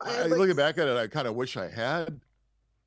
I 0.00 0.10
I, 0.10 0.22
like, 0.26 0.38
looking 0.38 0.56
back 0.56 0.78
at 0.78 0.88
it, 0.88 0.96
I 0.96 1.06
kind 1.08 1.26
of 1.26 1.34
wish 1.34 1.56
I 1.56 1.68
had 1.68 2.20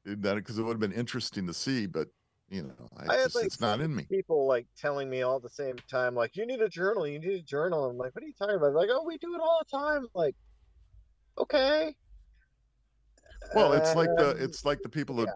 done 0.05 0.37
it 0.37 0.41
because 0.41 0.57
it 0.57 0.63
would 0.63 0.71
have 0.73 0.79
been 0.79 0.91
interesting 0.93 1.47
to 1.47 1.53
see. 1.53 1.85
But 1.85 2.07
you 2.49 2.63
know, 2.63 2.87
I, 2.97 3.13
I 3.13 3.17
just, 3.23 3.35
like 3.35 3.45
it's 3.45 3.61
not 3.61 3.81
in 3.81 3.95
me. 3.95 4.05
People 4.09 4.45
like 4.47 4.67
telling 4.77 5.09
me 5.09 5.21
all 5.21 5.39
the 5.39 5.49
same 5.49 5.75
time, 5.89 6.15
like, 6.15 6.35
you 6.35 6.45
need 6.45 6.61
a 6.61 6.69
journal, 6.69 7.07
you 7.07 7.19
need 7.19 7.39
a 7.39 7.41
journal. 7.41 7.85
I'm 7.85 7.97
like, 7.97 8.13
what 8.15 8.23
are 8.23 8.27
you 8.27 8.33
talking 8.33 8.55
about? 8.55 8.73
Like, 8.73 8.89
oh, 8.91 9.03
we 9.03 9.17
do 9.17 9.33
it 9.35 9.41
all 9.41 9.61
the 9.63 9.77
time. 9.77 10.07
like, 10.13 10.35
okay. 11.37 11.95
Well, 13.53 13.73
it's 13.73 13.95
like 13.95 14.15
the 14.17 14.31
Um, 14.31 14.37
it's 14.39 14.65
like 14.65 14.81
the 14.81 14.89
people 14.89 15.15
that 15.17 15.35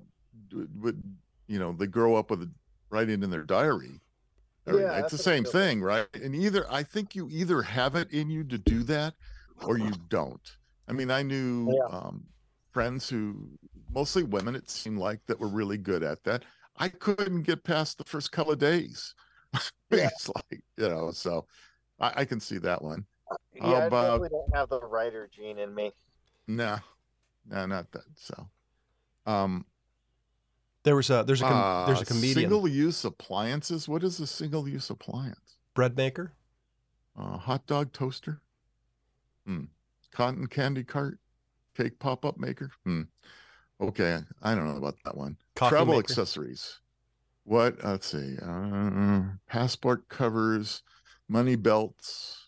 d- 0.50 0.66
would 0.76 1.02
you 1.48 1.60
know 1.60 1.74
they 1.74 1.88
grow 1.88 2.16
up 2.16 2.32
with 2.32 2.54
writing 2.90 3.24
in 3.24 3.30
their 3.30 3.44
diary. 3.44 4.00
Yeah, 4.68 5.00
it's 5.00 5.12
the 5.12 5.18
same 5.18 5.44
thing, 5.44 5.82
right? 5.82 6.08
And 6.16 6.36
either 6.36 6.66
I 6.72 6.84
think 6.84 7.16
you 7.16 7.28
either 7.32 7.62
have 7.62 7.96
it 7.96 8.12
in 8.12 8.30
you 8.30 8.44
to 8.46 8.58
do 8.58 8.84
that, 8.84 9.14
or 9.64 9.78
you 9.78 9.92
don't. 10.10 10.42
I 10.88 10.94
mean, 10.94 11.12
I 11.12 11.22
knew 11.22 11.72
Yeah. 11.72 11.96
um, 11.98 12.26
friends 12.70 13.08
who 13.10 13.50
mostly 13.92 14.24
women. 14.24 14.56
It 14.56 14.70
seemed 14.70 14.98
like 14.98 15.20
that 15.28 15.40
were 15.40 15.48
really 15.48 15.78
good 15.78 16.04
at 16.04 16.24
that. 16.24 16.44
I 16.78 16.90
couldn't 16.90 17.44
get 17.44 17.64
past 17.64 17.98
the 17.98 18.04
first 18.04 18.32
couple 18.32 18.54
of 18.54 18.60
days. 18.60 19.14
Yeah. 19.92 20.08
it's 20.08 20.28
like 20.30 20.62
you 20.78 20.90
know, 20.90 21.12
so 21.12 21.46
I, 22.00 22.12
I 22.22 22.26
can 22.26 22.40
see 22.40 22.58
that 22.58 22.82
one. 22.82 23.06
yeah, 23.54 23.62
How 23.62 23.76
I 23.76 23.90
definitely 23.90 24.30
don't 24.30 24.56
have 24.56 24.68
the 24.70 24.82
writer 24.82 25.30
gene 25.32 25.60
in 25.60 25.74
me. 25.74 25.94
No, 26.48 26.78
no, 27.48 27.66
not 27.66 27.92
that. 27.92 28.04
So, 28.16 28.50
um, 29.26 29.66
There 30.86 30.96
was 30.96 31.10
a 31.10 31.24
there's 31.26 31.42
a 31.42 31.46
com- 31.46 31.86
there's 31.88 32.00
a 32.00 32.02
Uh, 32.04 32.06
comedian 32.06 32.36
Single-use 32.36 33.04
appliances. 33.06 33.88
What 33.90 34.04
is 34.04 34.20
a 34.20 34.28
single-use 34.28 34.90
appliance? 34.90 35.58
bread 35.74 35.98
maker. 35.98 36.32
Uh, 37.18 37.38
hot 37.38 37.66
dog 37.68 37.92
toaster. 37.92 38.40
Hmm. 39.46 39.66
Cotton 40.12 40.48
candy 40.48 40.84
cart. 40.86 41.20
Cake 41.76 42.00
pop-up 42.00 42.38
maker. 42.38 42.72
Hmm. 42.86 43.02
Okay, 43.82 44.22
I 44.42 44.56
don't 44.56 44.66
know 44.66 44.78
about 44.78 44.96
that 45.04 45.18
one. 45.18 45.36
Coffee 45.56 45.72
Travel 45.72 45.96
maker. 45.96 46.00
accessories. 46.06 46.80
What? 47.44 47.84
Let's 47.84 48.08
see. 48.08 48.38
Uh, 48.42 49.22
passport 49.48 50.08
covers, 50.08 50.82
money 51.28 51.56
belts, 51.58 52.46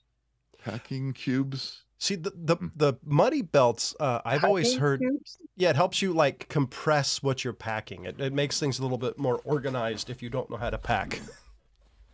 packing 0.63 1.11
cubes. 1.13 1.83
See 1.99 2.15
the 2.15 2.31
the, 2.35 2.55
Hmm. 2.57 2.67
the 2.75 2.93
muddy 3.03 3.41
belts. 3.41 3.95
Uh, 3.99 4.21
I've 4.23 4.43
always 4.43 4.75
heard. 4.75 4.99
cubes? 4.99 5.37
Yeah, 5.55 5.71
it 5.71 5.75
helps 5.75 6.01
you 6.01 6.13
like 6.13 6.47
compress 6.47 7.23
what 7.23 7.43
you're 7.43 7.53
packing. 7.53 8.05
It, 8.05 8.19
it 8.21 8.33
makes 8.33 8.59
things 8.59 8.77
a 8.77 8.83
little 8.83 8.99
bit 8.99 9.17
more 9.17 9.41
organized 9.45 10.09
if 10.11 10.21
you 10.21 10.29
don't 10.29 10.49
know 10.49 10.57
how 10.57 10.69
to 10.69 10.77
pack. 10.77 11.19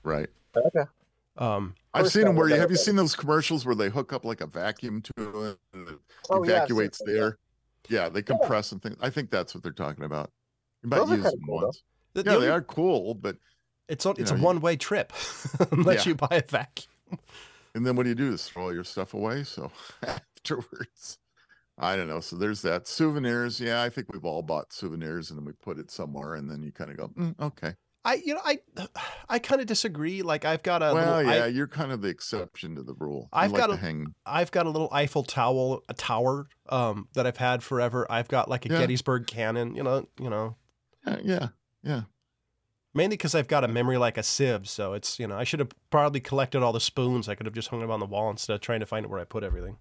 Right. 0.04 0.30
Okay. 0.56 0.89
Um, 1.38 1.74
I've 1.93 2.04
First 2.04 2.13
seen 2.13 2.24
them 2.26 2.36
where 2.36 2.48
you 2.48 2.62
I've 2.62 2.69
you 2.69 2.78
seen 2.78 2.96
those 2.96 3.15
commercials 3.15 3.65
where 3.65 3.76
they 3.76 3.89
hook 3.89 4.13
up 4.13 4.24
like 4.24 4.39
a 4.41 4.46
vacuum 4.48 5.02
to 5.02 5.46
it 5.46 5.58
and 5.74 5.88
it 5.89 5.96
Oh, 6.30 6.43
yeah, 6.46 6.62
I've 6.62 6.67
seen 6.69 6.78
evacuates 6.78 6.98
some, 7.00 7.08
yeah. 7.10 7.13
there. 7.13 7.38
Yeah, 7.89 8.10
they 8.10 8.22
compress 8.22 8.72
and 8.72 8.82
things. 8.82 8.96
I 9.02 9.10
think 9.10 9.32
that's 9.32 9.54
what 9.54 9.63
they're 9.63 9.72
talking 9.74 10.06
about. 10.06 10.32
You 10.84 10.89
might 10.89 10.98
Those 11.00 11.10
use 11.12 11.24
them 11.24 11.41
cool, 11.46 11.62
once. 11.63 11.84
the- 12.13 12.24
the 12.24 12.30
Yeah, 12.30 12.36
only- 12.36 12.48
they 12.48 12.52
are 12.54 12.62
cool, 12.62 13.15
but 13.15 13.36
It's 13.89 14.06
on, 14.06 14.15
it's 14.17 14.32
know, 14.32 14.38
a 14.38 14.41
one 14.41 14.62
way 14.62 14.78
trip 14.78 15.12
unless 15.72 16.06
Yeah. 16.06 16.12
you 16.12 16.15
buy 16.15 16.28
a 16.32 16.43
vacuum. 16.48 16.89
And 17.75 17.86
then 17.86 17.95
what 17.95 18.03
do 18.03 18.09
you 18.09 18.15
do? 18.15 18.31
Just 18.31 18.51
throw 18.51 18.63
all 18.63 18.73
your 18.73 18.83
stuff 18.83 19.13
away. 19.13 19.43
So 19.43 19.71
afterwards, 20.03 21.17
I 21.77 21.95
don't 21.95 22.07
know. 22.07 22.19
So 22.19 22.36
there's 22.36 22.62
that. 22.63 22.88
Souvenirs. 22.88 23.59
Yeah, 23.59 23.81
I 23.81 23.89
think 23.89 24.12
we've 24.12 24.25
all 24.25 24.41
bought 24.41 24.73
souvenirs 24.73 25.29
and 25.29 25.39
then 25.39 25.45
we 25.45 25.53
put 25.53 25.79
it 25.79 25.89
somewhere 25.91 26.36
and 26.36 26.49
then 26.49 26.62
you 26.63 26.71
kind 26.71 26.91
of 26.91 26.97
go, 26.97 27.07
"Mm, 27.09 27.39
okay. 27.39 27.75
I 28.05 28.15
you 28.15 28.33
know 28.33 28.41
I 28.43 28.59
I 29.29 29.39
kind 29.39 29.62
of 29.62 29.67
disagree. 29.67 30.21
Like 30.21 30.45
I've 30.45 30.62
got 30.63 30.83
a 30.83 30.93
well, 30.93 31.17
little, 31.17 31.33
yeah, 31.33 31.43
I, 31.45 31.47
you're 31.47 31.67
kind 31.67 31.91
of 31.91 32.01
the 32.01 32.09
exception 32.09 32.75
to 32.75 32.83
the 32.83 32.93
rule. 32.95 33.29
I've 33.31 33.51
like 33.51 33.62
got 33.62 33.69
a- 33.71 33.77
hang. 33.77 34.07
I've 34.25 34.51
got 34.51 34.65
a 34.65 34.69
little 34.69 34.89
Eiffel 34.91 35.23
Tower 35.23 35.79
a 35.89 35.93
tower 35.93 36.47
um 36.69 37.07
that 37.13 37.25
I've 37.25 37.38
had 37.38 37.63
forever. 37.63 38.05
I've 38.09 38.27
got 38.27 38.49
like 38.49 38.65
a 38.65 38.69
Yeah. 38.69 38.79
Gettysburg 38.79 39.25
cannon. 39.27 39.75
You 39.75 39.83
know 39.83 40.05
you 40.19 40.29
know 40.29 40.57
Yeah, 41.07 41.19
yeah, 41.23 41.47
yeah. 41.81 42.01
Mainly 42.93 43.15
because 43.17 43.36
I've 43.36 43.47
got 43.47 43.63
a 43.63 43.67
memory 43.67 43.97
like 43.97 44.17
a 44.17 44.23
sieve. 44.23 44.67
So 44.69 44.93
it's 44.93 45.19
you 45.19 45.27
know 45.27 45.38
I 45.38 45.43
should 45.43 45.60
have 45.60 45.71
probably 45.89 46.19
collected 46.19 46.63
all 46.63 46.73
the 46.73 46.79
spoons. 46.79 47.27
I 47.29 47.36
could 47.36 47.45
have 47.45 47.56
just 47.56 47.69
hung 47.69 47.79
them 47.79 47.91
on 47.91 47.99
the 47.99 48.06
wall 48.06 48.29
instead 48.29 48.53
of 48.56 48.62
trying 48.62 48.79
to 48.82 48.86
find 48.86 49.06
it 49.06 49.10
where 49.10 49.19
I 49.19 49.25
put 49.25 49.43
everything. 49.43 49.77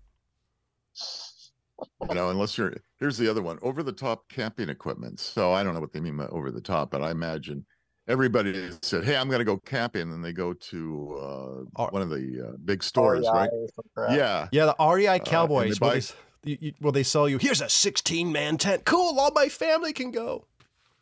You 2.09 2.15
know, 2.15 2.31
unless 2.31 2.57
you're 2.57 2.75
here's 3.01 3.19
the 3.19 3.29
other 3.29 3.43
one 3.43 3.59
over 3.63 3.83
the 3.83 3.93
top 3.93 4.29
camping 4.29 4.69
equipment. 4.69 5.19
So 5.19 5.53
I 5.53 5.63
don't 5.63 5.75
know 5.75 5.81
what 5.81 5.93
they 5.93 6.01
mean 6.01 6.17
by 6.17 6.27
over 6.27 6.51
the 6.51 6.61
top, 6.61 6.91
but 6.93 7.03
I 7.03 7.11
imagine 7.11 7.65
everybody 8.07 8.71
said, 8.83 9.05
"Hey, 9.05 9.17
I'm 9.17 9.29
going 9.29 9.41
to 9.41 9.45
go 9.45 9.59
camping," 9.59 10.13
and 10.13 10.25
they 10.25 10.33
go 10.33 10.53
to 10.53 11.67
uh, 11.77 11.87
one 11.91 12.03
of 12.03 12.11
the 12.11 12.51
uh, 12.51 12.57
big 12.65 12.85
stores, 12.85 13.27
REI 13.27 13.33
right? 13.33 13.51
or 13.53 13.67
some 13.75 13.85
crap. 13.97 14.17
Yeah, 14.17 14.49
Yeah, 14.53 14.67
the 14.67 14.77
REI 14.95 15.09
Uh, 15.09 15.15
and 15.15 15.25
Cowboys. 15.25 15.79
they 15.79 15.87
where, 15.87 16.01
they, 16.01 16.51
you, 16.51 16.59
you, 16.61 16.73
where 16.81 16.93
they 16.93 17.03
sell 17.03 17.29
you. 17.29 17.39
Here's 17.39 17.61
a 17.61 17.69
16 17.69 18.31
man 18.31 18.59
tent. 18.59 18.85
Cool. 18.85 19.19
All 19.19 19.33
my 19.33 19.49
family 19.49 19.93
can 19.93 20.13
go. 20.13 20.47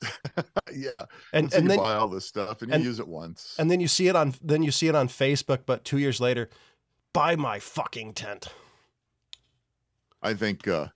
yeah. 0.73 0.91
And 1.33 1.51
so 1.51 1.59
and 1.59 1.65
you 1.65 1.69
then 1.69 1.79
buy 1.79 1.95
all 1.95 2.09
this 2.09 2.27
stuff 2.27 2.63
and 2.63 2.73
you 2.73 2.79
use 2.81 2.99
it 2.99 3.09
once. 3.09 3.57
and 3.59 3.71
then 3.71 3.81
you 3.81 3.89
see 3.89 4.09
it 4.09 4.17
on 4.17 4.35
then 4.43 4.63
you 4.63 4.71
see 4.71 4.89
it 4.89 4.95
on 4.95 5.09
Facebook. 5.09 5.61
But 5.67 5.85
two 5.85 5.99
years 5.99 6.21
later, 6.21 6.49
buy 7.13 7.37
my 7.37 7.59
fucking 7.59 8.15
tent. 8.15 8.49
I 10.23 10.35
think 10.35 10.69
uh, 10.69 10.89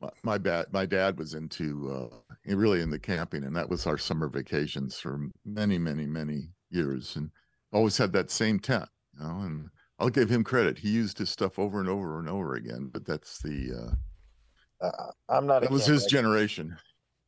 my, 0.00 0.10
my 0.22 0.38
dad, 0.38 0.66
my 0.72 0.86
dad 0.86 1.18
was 1.18 1.34
into 1.34 2.10
uh, 2.10 2.34
he 2.44 2.54
really 2.54 2.80
into 2.80 2.98
camping, 2.98 3.44
and 3.44 3.54
that 3.56 3.68
was 3.68 3.86
our 3.86 3.98
summer 3.98 4.28
vacations 4.28 4.98
for 4.98 5.28
many, 5.44 5.78
many, 5.78 6.06
many 6.06 6.48
years, 6.70 7.16
and 7.16 7.30
always 7.72 7.96
had 7.96 8.12
that 8.14 8.30
same 8.30 8.58
tent. 8.58 8.88
You 9.14 9.26
know, 9.26 9.40
and 9.40 9.68
I'll 9.98 10.08
give 10.08 10.30
him 10.30 10.42
credit; 10.42 10.78
he 10.78 10.90
used 10.90 11.18
his 11.18 11.30
stuff 11.30 11.58
over 11.58 11.80
and 11.80 11.88
over 11.88 12.18
and 12.18 12.28
over 12.28 12.54
again. 12.54 12.90
But 12.92 13.06
that's 13.06 13.38
the 13.38 13.94
uh, 14.82 14.86
Uh, 14.86 15.12
I'm 15.28 15.46
not. 15.46 15.58
a 15.58 15.66
that 15.66 15.70
was 15.70 15.86
his 15.86 16.06
generation. 16.06 16.76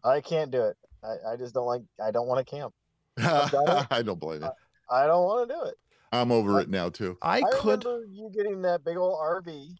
I 0.03 0.21
can't 0.21 0.51
do 0.51 0.63
it. 0.63 0.77
I, 1.05 1.33
I 1.33 1.37
just 1.37 1.55
don't 1.55 1.67
like. 1.67 1.83
I 2.03 2.11
don't 2.11 2.27
want 2.27 2.47
to 2.47 2.51
camp. 2.51 2.73
I 3.19 4.03
don't 4.03 4.19
blame 4.19 4.43
you. 4.43 4.51
I 4.90 5.07
don't 5.07 5.25
want 5.25 5.49
to 5.49 5.55
do 5.55 5.62
it. 5.64 5.75
I'm 6.12 6.31
over 6.31 6.61
it 6.61 6.69
now 6.71 6.88
too. 6.90 7.19
I, 7.23 7.38
I, 7.38 7.43
could. 7.53 7.85
remember 7.85 8.07
you 8.11 8.31
getting 8.33 8.62
that 8.62 8.85
big 8.85 8.97
old 8.97 9.19
RV, 9.19 9.77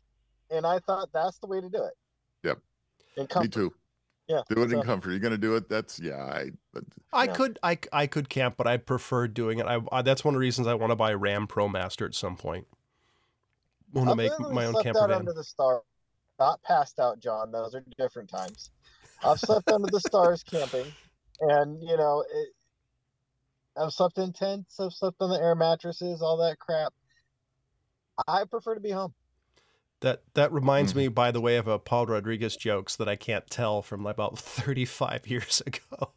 and 0.51 0.67
I 0.67 0.81
thought 0.81 1.11
that's 1.13 1.39
the 1.39 1.47
way 1.47 1.61
to 1.61 1.69
do 1.69 1.85
it. 1.85 1.95
Yep. 2.43 2.59
In 3.17 3.27
Me 3.41 3.49
too. 3.49 3.73
Yeah. 4.29 4.41
Do 4.49 4.63
it 4.63 4.73
in 4.73 4.81
so- 4.81 4.83
comfort. 4.83 5.11
You're 5.11 5.21
gonna 5.21 5.37
do 5.39 5.55
it. 5.57 5.69
That's 5.69 6.01
yeah. 6.01 6.17
I 6.17 6.51
but 6.73 6.85
I 7.13 7.25
Yeah. 7.25 7.33
could. 7.35 7.59
I, 7.63 7.79
I 7.93 8.07
could 8.07 8.29
camp, 8.29 8.57
but 8.57 8.67
I 8.67 8.77
prefer 8.79 9.29
doing 9.29 9.59
it. 9.59 9.67
I, 9.67 9.81
I 9.93 10.03
that's 10.03 10.25
one 10.25 10.35
of 10.35 10.37
the 10.37 10.41
reasons 10.41 10.67
I 10.67 10.75
want 10.75 10.91
to 10.91 10.97
buy 10.97 11.13
a 11.13 11.17
Ram 11.17 11.47
ProMaster 11.47 12.07
at 12.07 12.15
some 12.15 12.37
point. 12.37 12.67
Want 13.93 14.09
to 14.09 14.17
make 14.17 14.33
my 14.41 14.67
own 14.67 14.83
camper 14.83 15.03
out 15.03 15.11
van. 15.11 15.19
under 15.19 15.33
the 15.33 15.45
star, 15.45 15.83
not 16.41 16.61
passed 16.63 16.99
out, 16.99 17.21
John. 17.21 17.53
Those 17.53 17.77
are 17.77 17.85
different 17.97 18.29
times. 18.29 18.71
I've 19.25 19.39
slept 19.39 19.71
under 19.71 19.87
the 19.91 20.01
stars 20.01 20.43
camping, 20.43 20.87
and 21.41 21.83
you 21.83 21.97
know, 21.97 22.25
it, 22.33 22.49
I've 23.77 23.93
slept 23.93 24.19
in 24.19 24.33
tents. 24.33 24.79
I've 24.81 24.93
slept 24.93 25.17
on 25.21 25.31
the 25.31 25.39
air 25.41 25.55
mattresses, 25.55 26.23
all 26.23 26.37
that 26.39 26.59
crap. 26.59 26.93
I 28.29 28.45
prefer 28.45 28.75
to 28.75 28.81
be 28.81 28.91
home. 28.91 29.13
That 30.01 30.23
that 30.35 30.53
reminds 30.53 30.93
Mhm. 30.93 30.97
me, 30.97 31.09
by 31.09 31.31
the 31.31 31.41
way, 31.41 31.57
of 31.57 31.67
a 31.67 31.79
Paul 31.79 32.07
Rodriguez 32.07 32.57
jokes 32.57 32.97
that 32.97 33.09
I 33.09 33.17
can't 33.17 33.49
tell 33.49 33.83
from 33.83 34.07
about 34.07 34.39
35 34.39 35.27
years 35.27 35.63
ago. 35.67 36.13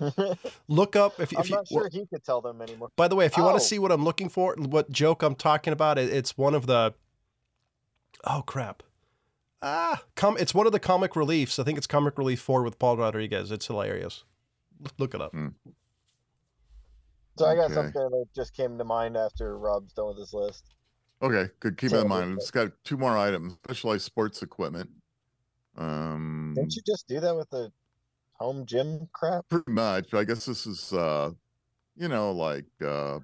Look 0.68 0.96
up 0.96 1.20
if, 1.20 1.30
you 1.30 1.38
I'm 1.38 1.44
you. 1.46 1.50
not 1.56 1.68
sure 1.68 1.88
he 1.92 2.06
could 2.06 2.24
tell 2.24 2.40
them 2.40 2.62
anymore. 2.62 2.88
By 2.96 3.06
the 3.06 3.16
way, 3.16 3.26
if 3.26 3.36
you 3.36 3.42
want 3.44 3.56
Oh. 3.56 3.58
to 3.58 3.64
see 3.64 3.78
what 3.78 3.92
I'm 3.92 4.02
looking 4.04 4.28
for, 4.30 4.54
what 4.56 4.90
joke 4.90 5.22
I'm 5.22 5.34
talking 5.34 5.72
about, 5.72 5.98
it, 5.98 6.10
it's 6.12 6.38
one 6.38 6.54
of 6.54 6.66
the. 6.66 6.94
Oh 8.24 8.42
crap! 8.46 8.82
Ah, 9.62 10.02
com- 10.16 10.38
it's 10.38 10.54
one 10.54 10.66
of 10.66 10.72
the 10.72 10.80
comic 10.80 11.14
reliefs. 11.16 11.58
I 11.58 11.64
think 11.64 11.76
it's 11.76 11.86
Comic 11.86 12.16
Relief 12.16 12.40
Four 12.40 12.62
with 12.62 12.78
Paul 12.78 12.96
Rodriguez. 12.96 13.50
It's 13.50 13.66
hilarious. 13.66 14.24
Look- 14.80 14.94
Look 14.98 15.14
it 15.14 15.20
up. 15.20 15.32
So 17.36 17.46
I 17.46 17.54
got 17.54 17.66
Okay. 17.66 17.74
something 17.74 18.10
that 18.10 18.26
just 18.34 18.54
came 18.54 18.78
to 18.78 18.84
mind 18.84 19.16
after 19.16 19.58
Rob's 19.58 19.92
done 19.92 20.08
with 20.08 20.18
his 20.18 20.32
list. 20.34 20.64
Okay, 21.22 21.50
good. 21.60 21.76
Keep 21.76 21.92
it 21.92 21.98
in 22.00 22.08
mind. 22.08 22.34
It's 22.38 22.50
got 22.50 22.72
two 22.84 22.96
more 22.96 23.16
items: 23.16 23.54
specialized 23.64 24.04
sports 24.04 24.42
equipment. 24.42 24.90
Um, 25.76 26.52
Didn't 26.56 26.74
you 26.76 26.82
just 26.86 27.06
do 27.08 27.20
that 27.20 27.36
with 27.36 27.48
the 27.50 27.72
home 28.34 28.64
gym 28.66 29.08
crap? 29.12 29.46
pretty 29.48 29.70
much. 29.70 30.12
I 30.14 30.24
guess 30.24 30.46
this 30.46 30.66
is, 30.66 30.92
uh, 30.92 31.32
you 31.96 32.08
know, 32.08 32.32
like 32.32 32.66
uh, 32.82 33.20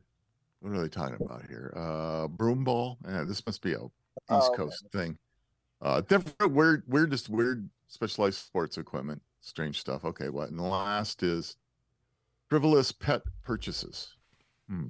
what 0.61 0.73
are 0.73 0.83
they 0.83 0.89
talking 0.89 1.17
about 1.25 1.47
here? 1.47 1.73
Uh, 1.75 2.29
broom 2.29 2.65
ball. 2.65 2.99
Yeah, 3.07 3.25
this 3.25 3.45
must 3.47 3.63
be 3.63 3.73
a 3.73 3.81
East 3.83 3.91
Oh, 4.29 4.47
okay. 4.49 4.57
Coast 4.57 4.85
thing. 4.93 5.19
Uh, 5.83 6.01
different, 6.01 6.53
weird, 6.53 6.83
weird, 6.87 7.11
just 7.11 7.29
weird 7.29 7.69
specialized 7.87 8.39
sports 8.39 8.79
equipment. 8.79 9.23
Strange 9.41 9.79
stuff. 9.81 10.05
Okay, 10.05 10.29
what? 10.29 10.51
And 10.51 10.59
the 10.59 10.63
last 10.65 11.23
is 11.23 11.57
frivolous 12.49 12.93
pet 12.93 13.23
purchases. 13.45 14.15
Hmm. 14.69 14.87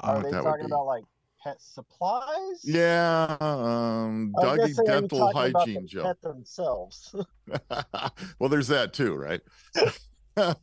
I 0.00 0.12
Are 0.14 0.22
they 0.22 0.30
what 0.30 0.42
talking 0.42 0.64
about 0.66 0.86
like 0.86 1.04
pet 1.42 1.62
supplies? 1.62 2.60
Yeah, 2.64 3.36
um, 3.40 4.34
I 4.36 4.40
was 4.40 4.44
gonna 4.44 4.56
doggy 4.58 4.72
say, 4.72 4.82
are 4.82 4.84
you 4.84 5.00
dental 5.00 5.32
hygiene 5.32 5.82
the 5.82 5.88
gel. 5.88 6.04
Pet 6.04 6.20
themselves. 6.22 7.14
well, 8.38 8.48
there's 8.50 8.68
that 8.68 8.92
too, 8.92 9.14
right? 9.14 9.40
oh, 10.36 10.54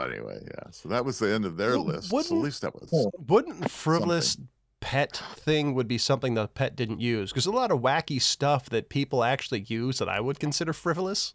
anyway, 0.00 0.40
yeah. 0.42 0.70
So 0.70 0.88
that 0.90 1.04
was 1.04 1.18
the 1.18 1.32
end 1.32 1.44
of 1.46 1.56
their 1.56 1.70
Well, 1.72 1.86
list. 1.86 2.10
So 2.10 2.18
at 2.18 2.24
wouldn't- 2.24 2.42
least 2.42 2.62
that 2.62 2.74
was. 2.74 3.08
Wouldn't 3.26 3.70
frivolous 3.70 4.36
pet 4.84 5.16
thing 5.36 5.74
would 5.74 5.88
be 5.88 5.96
something 5.96 6.34
the 6.34 6.46
pet 6.46 6.76
didn't 6.76 7.00
use? 7.00 7.30
Because 7.32 7.46
a 7.46 7.50
lot 7.50 7.70
of 7.70 7.80
wacky 7.80 8.20
stuff 8.20 8.68
that 8.68 8.90
people 8.90 9.24
actually 9.24 9.60
use 9.62 9.98
that 9.98 10.10
I 10.10 10.20
would 10.20 10.38
consider 10.38 10.74
frivolous. 10.74 11.32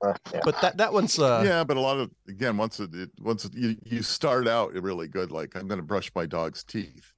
Uh, 0.00 0.12
yeah. 0.32 0.40
But 0.44 0.60
that 0.60 0.76
that 0.76 0.92
one's 0.92 1.18
uh, 1.18 1.42
yeah, 1.44 1.64
but 1.64 1.76
a 1.76 1.80
lot 1.80 1.98
of 1.98 2.10
again, 2.28 2.56
once 2.56 2.78
it, 2.78 2.94
it 2.94 3.10
once 3.20 3.44
it, 3.44 3.54
you 3.54 3.76
you 3.84 4.02
start 4.02 4.46
out 4.46 4.72
really 4.74 5.08
good, 5.08 5.32
like 5.32 5.56
I'm 5.56 5.66
going 5.66 5.80
to 5.80 5.86
brush 5.86 6.12
my 6.14 6.24
dog's 6.24 6.62
teeth. 6.62 7.12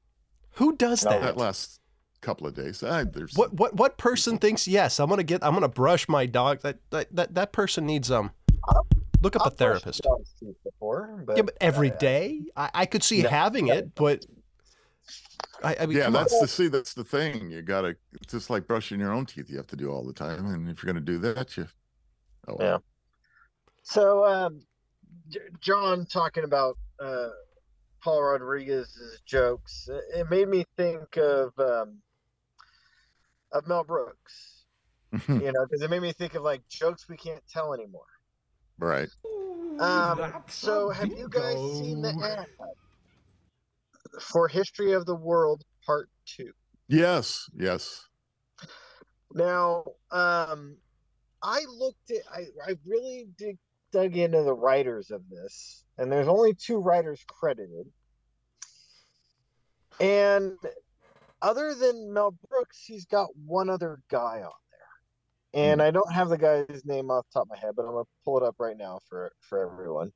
who 0.53 0.75
does 0.77 1.03
that? 1.03 1.21
That 1.21 1.37
lasts 1.37 1.79
a 2.23 2.25
couple 2.25 2.47
of 2.47 2.55
days. 2.55 2.83
I, 2.83 3.05
there's 3.05 3.35
What 3.35 3.53
what 3.53 3.75
what 3.75 3.99
person 3.99 4.39
thinks 4.39 4.67
yes? 4.67 4.99
I'm 4.99 5.11
gonna 5.11 5.25
get. 5.25 5.45
I'm 5.45 5.53
gonna 5.53 5.69
brush 5.69 6.09
my 6.09 6.25
dog. 6.25 6.63
That 6.63 6.79
that 6.91 7.15
that, 7.15 7.35
that 7.35 7.53
person 7.53 7.85
needs 7.85 8.11
um. 8.11 8.31
Look 9.21 9.35
up 9.35 9.43
I've 9.45 9.53
a 9.53 9.57
therapist. 9.57 10.01
a 10.01 10.03
dog's 10.05 10.31
teeth 10.39 10.57
before, 10.63 11.25
but, 11.27 11.37
Yeah, 11.37 11.43
but 11.43 11.57
every 11.61 11.91
uh, 11.91 11.97
day, 11.97 12.43
I, 12.57 12.71
I 12.73 12.87
could 12.87 13.03
see 13.03 13.23
No. 13.23 13.29
having 13.29 13.67
it, 13.67 13.93
but 13.97 14.25
I, 15.63 15.77
I 15.81 15.87
mean, 15.87 15.99
yeah, 15.99 16.05
come 16.05 16.17
on. 16.17 16.23
that's 16.23 16.41
the 16.41 16.49
see. 16.49 16.69
That's 16.69 16.95
the 16.95 17.05
thing. 17.05 17.51
You 17.51 17.63
got 17.63 17.83
to. 17.83 17.97
It's 18.21 18.33
just 18.33 18.49
like 18.51 18.67
brushing 18.67 19.01
your 19.01 19.13
own 19.13 19.27
teeth. 19.27 19.51
You 19.51 19.57
have 19.57 19.67
to 19.69 19.77
do 19.77 19.91
all 19.91 20.05
the 20.05 20.13
time, 20.13 20.47
and 20.47 20.69
if 20.69 20.83
you're 20.83 20.93
going 20.93 21.05
to 21.05 21.13
do 21.13 21.19
that, 21.19 21.57
you. 21.57 21.67
Oh, 22.47 22.57
well. 22.59 22.69
Yeah. 22.69 22.79
So, 23.83 24.25
um, 24.25 24.61
John 25.61 26.07
talking 26.07 26.45
about 26.45 26.77
uh, 27.01 27.29
Paul 28.03 28.23
Rodriguez's 28.23 29.21
jokes, 29.27 29.89
it- 29.91 30.21
it 30.21 30.31
made 30.31 30.49
me 30.49 30.65
think 30.77 31.17
of 31.17 31.53
um, 31.59 31.99
of 33.53 33.67
Mel 33.67 33.85
Brooks. 33.85 34.55
You 35.29 35.53
know, 35.53 35.65
because 35.67 35.81
it 35.83 35.89
made 35.91 36.03
me 36.03 36.13
think 36.13 36.35
of 36.35 36.43
like 36.43 36.61
jokes 36.69 37.09
we 37.09 37.17
can't 37.17 37.43
tell 37.51 37.73
anymore. 37.73 38.05
right. 38.79 39.09
Um, 39.81 40.19
That's 40.19 40.55
so 40.55 40.91
have 40.91 41.09
you 41.09 41.29
guys 41.31 41.55
seen 41.79 42.03
the 42.03 42.11
bingo. 42.11 42.25
ad 42.27 42.47
for 44.21 44.49
History 44.49 44.93
of 44.93 45.07
the 45.07 45.15
World 45.15 45.63
Part 45.85 46.09
Two? 46.27 46.53
Yes. 46.89 47.49
Yes. 47.57 48.07
Now, 49.35 49.85
um, 50.11 50.77
I 51.43 51.61
looked 51.69 52.11
at, 52.11 52.23
I, 52.33 52.47
I 52.67 52.75
really 52.87 53.29
dig, 53.37 53.59
dug 53.93 54.17
into 54.17 54.43
the 54.43 54.55
writers 54.55 55.11
of 55.11 55.23
this, 55.29 55.85
and 55.99 56.11
there's 56.11 56.29
only 56.29 56.55
two 56.55 56.79
writers 56.79 57.23
credited. 57.29 57.87
And 60.01 60.57
other 61.43 61.75
than 61.75 62.13
Mel 62.13 62.37
Brooks, 62.49 62.85
he's 62.87 63.05
got 63.05 63.29
one 63.45 63.69
other 63.69 64.01
guy 64.11 64.43
on 64.43 64.53
there. 65.53 65.63
And 65.63 65.83
I 65.83 65.91
don't 65.91 66.13
have 66.13 66.29
the 66.29 66.39
guy's 66.39 66.85
name 66.85 67.11
off 67.11 67.27
the 67.33 67.41
top 67.41 67.47
of 67.47 67.51
my 67.51 67.59
head, 67.59 67.75
but 67.77 67.85
I'm 67.85 67.93
gonna 67.93 68.05
pull 68.25 68.39
it 68.39 68.45
up 68.45 68.57
right 68.59 68.77
now 68.77 69.01
for 69.09 69.33
for 69.41 69.71
everyone. 69.71 70.13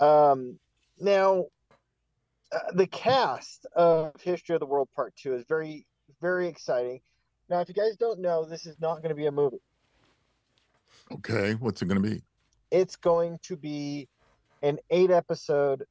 Um, 0.00 0.58
now, 0.98 1.46
uh, 2.52 2.58
the 2.74 2.86
cast 2.86 3.66
of 3.74 4.12
History 4.20 4.54
of 4.54 4.60
the 4.60 4.66
World 4.66 4.88
Part 4.94 5.14
Two 5.16 5.34
is 5.34 5.44
very 5.48 5.86
very 6.20 6.48
exciting. 6.48 7.00
Now, 7.48 7.60
if 7.60 7.68
you 7.68 7.74
guys 7.74 7.96
don't 7.96 8.20
know, 8.20 8.44
this 8.44 8.66
is 8.66 8.80
not 8.80 8.96
going 8.96 9.10
to 9.10 9.14
be 9.14 9.26
a 9.26 9.32
movie. 9.32 9.60
Okay. 11.12 11.54
What's 11.54 11.82
it 11.82 11.86
going 11.86 12.02
to 12.02 12.08
be? 12.08 12.22
It's 12.70 12.96
going 12.96 13.38
to 13.42 13.56
be 13.56 14.08
an 14.62 14.78
eight 14.90 15.10
episode 15.10 15.84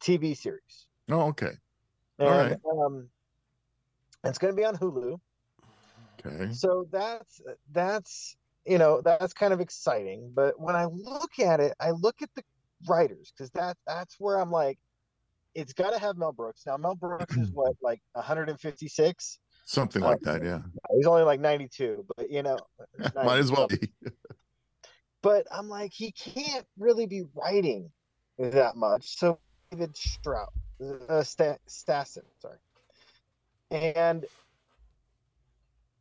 TV 0.00 0.36
series. 0.36 0.86
Oh, 1.08 1.28
okay. 1.28 1.52
And 2.18 2.28
All 2.28 2.36
right. 2.36 2.56
um, 2.84 3.08
it's 4.24 4.38
going 4.38 4.54
to 4.54 4.56
be 4.56 4.64
on 4.64 4.76
Hulu. 4.76 5.18
Okay. 6.26 6.52
So 6.52 6.86
that's 6.90 7.40
that's 7.72 8.36
you 8.66 8.76
know 8.76 9.00
that's 9.02 9.32
kind 9.32 9.54
of 9.54 9.60
exciting. 9.60 10.32
But 10.34 10.60
when 10.60 10.76
I 10.76 10.84
look 10.84 11.38
at 11.38 11.60
it, 11.60 11.74
I 11.80 11.92
look 11.92 12.20
at 12.20 12.28
the 12.36 12.42
writers 12.86 13.32
because 13.34 13.50
that 13.52 13.78
that's 13.86 14.16
where 14.18 14.38
I'm 14.38 14.50
like, 14.50 14.78
it's 15.54 15.72
got 15.72 15.90
to 15.92 15.98
have 15.98 16.16
Mel 16.16 16.32
Brooks. 16.32 16.62
Now 16.66 16.76
Mel 16.76 16.94
Brooks 16.94 17.36
is 17.36 17.50
what 17.52 17.74
like 17.82 18.00
156. 18.12 19.38
Something 19.66 20.02
like 20.02 20.20
that, 20.22 20.42
yeah. 20.42 20.60
He's 20.96 21.06
only 21.06 21.22
like 21.22 21.40
92, 21.40 22.04
but 22.16 22.30
you 22.30 22.42
know, 22.42 22.58
Might 23.14 23.38
as 23.38 23.52
well 23.52 23.68
be. 23.68 23.90
but 25.22 25.46
I'm 25.52 25.68
like, 25.68 25.92
he 25.94 26.12
can't 26.12 26.66
really 26.78 27.06
be 27.06 27.22
writing 27.34 27.90
that 28.38 28.74
much. 28.76 29.16
So 29.18 29.38
David 29.70 29.96
Strout, 29.96 30.52
uh, 31.08 31.22
Sta- 31.22 31.58
Stassen, 31.68 32.24
sorry, 32.40 32.56
and 33.70 34.24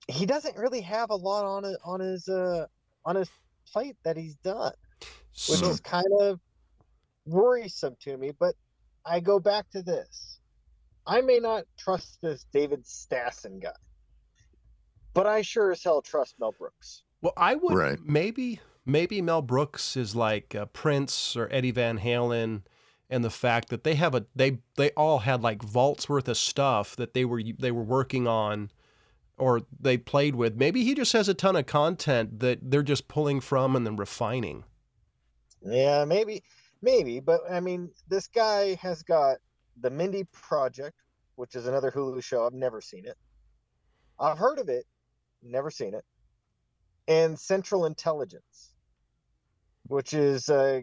he 0.08 0.26
doesn't 0.26 0.58
really 0.58 0.82
have 0.82 1.12
a 1.12 1.16
lot 1.16 1.46
on 1.46 1.66
it 1.66 1.78
on 1.86 2.00
his 2.00 2.28
uh 2.28 2.66
on 3.06 3.16
his 3.16 3.30
plate 3.72 3.96
that 4.04 4.18
he's 4.18 4.36
done, 4.38 4.74
which 5.48 5.60
So- 5.60 5.70
is 5.70 5.80
kind 5.80 6.08
of 6.20 6.40
worrisome 7.26 7.96
to 8.02 8.18
me. 8.18 8.32
But 8.32 8.56
I 9.06 9.20
go 9.20 9.40
back 9.40 9.70
to 9.72 9.82
this: 9.82 10.40
I 11.08 11.22
may 11.22 11.40
not 11.40 11.66
trust 11.78 12.20
this 12.22 12.46
David 12.54 12.84
Stassen 12.86 13.62
guy, 13.62 13.72
but 15.14 15.26
I 15.28 15.42
sure 15.42 15.72
as 15.72 15.84
hell 15.84 16.02
trust 16.02 16.36
Mel 16.40 16.54
Brooks. 16.58 17.04
Well, 17.22 17.34
I 17.36 17.56
would 17.56 17.76
Right. 17.76 18.00
maybe 18.04 18.60
maybe 18.86 19.22
Mel 19.22 19.42
Brooks 19.42 19.96
is 19.98 20.16
like 20.16 20.56
uh, 20.56 20.66
Prince 20.68 21.36
or 21.36 21.48
Eddie 21.52 21.72
Van 21.72 22.00
Halen, 22.00 22.64
and 23.10 23.24
the 23.24 23.30
fact 23.30 23.70
that 23.70 23.84
they 23.84 23.96
have 23.96 24.16
a 24.16 24.26
they 24.36 24.60
they 24.78 24.92
all 24.92 25.20
had 25.20 25.42
like 25.42 25.62
vaults 25.62 26.08
worth 26.08 26.28
of 26.28 26.38
stuff 26.38 26.96
that 26.96 27.14
they 27.14 27.26
were 27.26 27.42
they 27.60 27.72
were 27.72 27.84
working 27.84 28.28
on, 28.28 28.72
or 29.38 29.62
they 29.80 29.98
played 29.98 30.36
with. 30.36 30.56
Maybe 30.56 30.84
he 30.84 30.94
just 30.94 31.14
has 31.14 31.28
a 31.28 31.34
ton 31.34 31.56
of 31.56 31.66
content 31.66 32.40
that 32.40 32.72
they're 32.72 32.84
just 32.84 33.08
pulling 33.08 33.42
from 33.42 33.76
and 33.76 33.86
then 33.86 33.96
refining. 33.96 34.64
Yeah, 35.62 36.06
maybe, 36.06 36.42
maybe, 36.82 37.20
but 37.20 37.42
I 37.50 37.60
mean, 37.60 37.90
this 38.08 38.28
guy 38.28 38.76
has 38.76 39.04
got 39.04 39.38
the 39.80 39.90
Mindy 39.90 40.26
Project, 40.32 40.96
which 41.36 41.56
is 41.56 41.68
another 41.68 41.92
Hulu 41.92 42.24
show. 42.24 42.46
I've 42.46 42.54
never 42.54 42.82
seen 42.82 43.06
it. 43.06 43.16
I've 44.20 44.38
heard 44.38 44.60
of 44.60 44.70
it, 44.70 44.86
never 45.42 45.72
seen 45.72 45.94
it, 45.94 46.04
and 47.08 47.40
Central 47.40 47.86
Intelligence, 47.86 48.74
which 49.88 50.14
is 50.14 50.50
uh, 50.50 50.82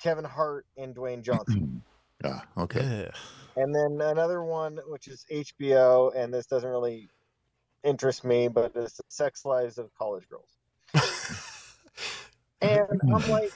Kevin 0.00 0.24
Hart 0.24 0.66
and 0.76 0.94
Dwayne 0.94 1.22
Johnson, 1.22 1.82
yeah, 2.24 2.40
okay. 2.56 3.10
And 3.56 3.74
then 3.74 4.00
another 4.06 4.42
one 4.44 4.78
which 4.86 5.08
is 5.08 5.24
HBO, 5.32 6.12
and 6.14 6.32
this 6.32 6.46
doesn't 6.46 6.68
really 6.68 7.08
interest 7.84 8.24
me, 8.24 8.48
but 8.48 8.72
it's 8.74 8.96
the 8.96 9.04
Sex 9.08 9.44
Lives 9.44 9.78
of 9.78 9.94
College 9.94 10.24
Girls. 10.28 10.56
and 12.60 13.00
I'm 13.02 13.30
like, 13.30 13.52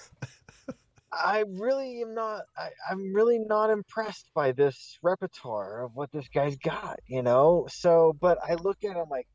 I 1.12 1.44
really 1.48 2.02
am 2.02 2.14
not. 2.14 2.42
I, 2.56 2.68
I'm 2.90 3.12
really 3.12 3.38
not 3.38 3.70
impressed 3.70 4.30
by 4.34 4.52
this 4.52 4.98
repertoire 5.02 5.84
of 5.84 5.92
what 5.94 6.10
this 6.12 6.28
guy's 6.28 6.56
got, 6.56 7.00
you 7.08 7.22
know. 7.22 7.66
So, 7.68 8.16
but 8.20 8.38
I 8.42 8.54
look 8.54 8.78
at 8.84 8.96
him 8.96 9.06
like, 9.10 9.26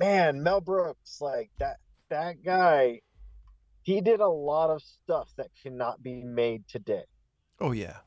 man, 0.00 0.42
Mel 0.42 0.60
Brooks, 0.60 1.18
like 1.20 1.50
that 1.58 1.76
that 2.10 2.42
guy, 2.44 3.00
he 3.82 4.00
did 4.00 4.20
a 4.20 4.28
lot 4.28 4.70
of 4.70 4.82
stuff 4.82 5.28
that 5.36 5.48
cannot 5.62 6.02
be 6.02 6.22
made 6.24 6.64
today. 6.68 7.04
Oh 7.60 7.72
yeah. 7.72 7.98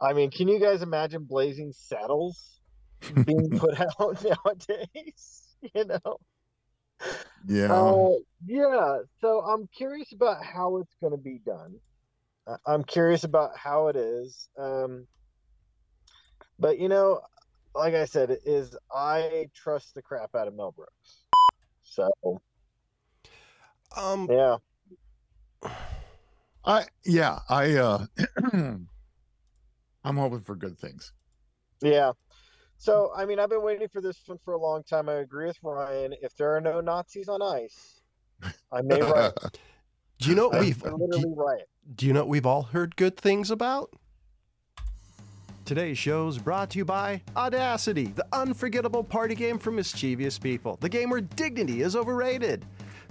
I 0.00 0.12
mean, 0.12 0.30
can 0.30 0.46
you 0.46 0.60
guys 0.60 0.82
imagine 0.82 1.24
Blazing 1.24 1.72
Saddles 1.72 2.60
being 3.24 3.50
put 3.58 3.80
out 4.00 4.24
nowadays? 4.24 5.42
You 5.74 5.86
know. 5.86 6.18
Yeah. 7.46 7.72
Uh, 7.72 8.10
yeah. 8.46 8.98
So 9.20 9.40
I'm 9.40 9.68
curious 9.76 10.12
about 10.12 10.44
how 10.44 10.78
it's 10.78 10.94
going 11.00 11.12
to 11.12 11.18
be 11.18 11.38
done. 11.44 11.80
I'm 12.66 12.82
curious 12.84 13.24
about 13.24 13.56
how 13.56 13.88
it 13.88 13.96
is. 13.96 14.48
Um, 14.58 15.06
but 16.58 16.78
you 16.78 16.88
know, 16.88 17.20
like 17.74 17.94
I 17.94 18.06
said, 18.06 18.30
it 18.30 18.40
is 18.44 18.76
I 18.92 19.48
trust 19.54 19.94
the 19.94 20.02
crap 20.02 20.34
out 20.34 20.48
of 20.48 20.54
Mel 20.54 20.72
Brooks. 20.72 21.24
So 21.84 22.10
Um. 23.96 24.28
yeah, 24.30 24.56
I 26.64 26.86
yeah, 27.04 27.40
I 27.48 27.74
uh 27.76 28.06
I'm 28.52 28.88
hoping 30.04 30.40
for 30.40 30.56
good 30.56 30.78
things. 30.78 31.12
yeah. 31.82 32.12
So 32.78 33.10
I 33.14 33.26
mean, 33.26 33.38
I've 33.38 33.50
been 33.50 33.62
waiting 33.62 33.88
for 33.88 34.00
this 34.00 34.16
one 34.26 34.38
for 34.44 34.54
a 34.54 34.58
long 34.58 34.84
time. 34.84 35.08
I 35.08 35.14
agree 35.14 35.46
with 35.46 35.58
Ryan. 35.62 36.14
If 36.22 36.36
there 36.36 36.56
are 36.56 36.60
no 36.60 36.80
Nazis 36.80 37.28
on 37.28 37.42
ice, 37.42 38.00
I 38.72 38.82
may 38.82 39.02
riot. 39.02 39.34
Do 40.20 40.30
you 40.30 40.34
know 40.34 40.48
what 40.48 40.60
we've 40.60 40.82
literally 40.82 41.32
riot. 41.36 41.68
Do 41.94 42.06
you 42.06 42.12
know 42.12 42.20
what 42.20 42.28
we've 42.28 42.46
all 42.46 42.62
heard 42.62 42.96
good 42.96 43.16
things 43.16 43.50
about? 43.50 43.92
Today's 45.64 45.98
show 45.98 46.26
is 46.28 46.38
brought 46.38 46.70
to 46.70 46.78
you 46.78 46.84
by 46.84 47.20
Audacity, 47.36 48.06
the 48.06 48.26
unforgettable 48.32 49.04
party 49.04 49.34
game 49.34 49.58
for 49.58 49.70
mischievous 49.70 50.38
people. 50.38 50.78
The 50.80 50.88
game 50.88 51.10
where 51.10 51.20
dignity 51.20 51.82
is 51.82 51.94
overrated. 51.94 52.64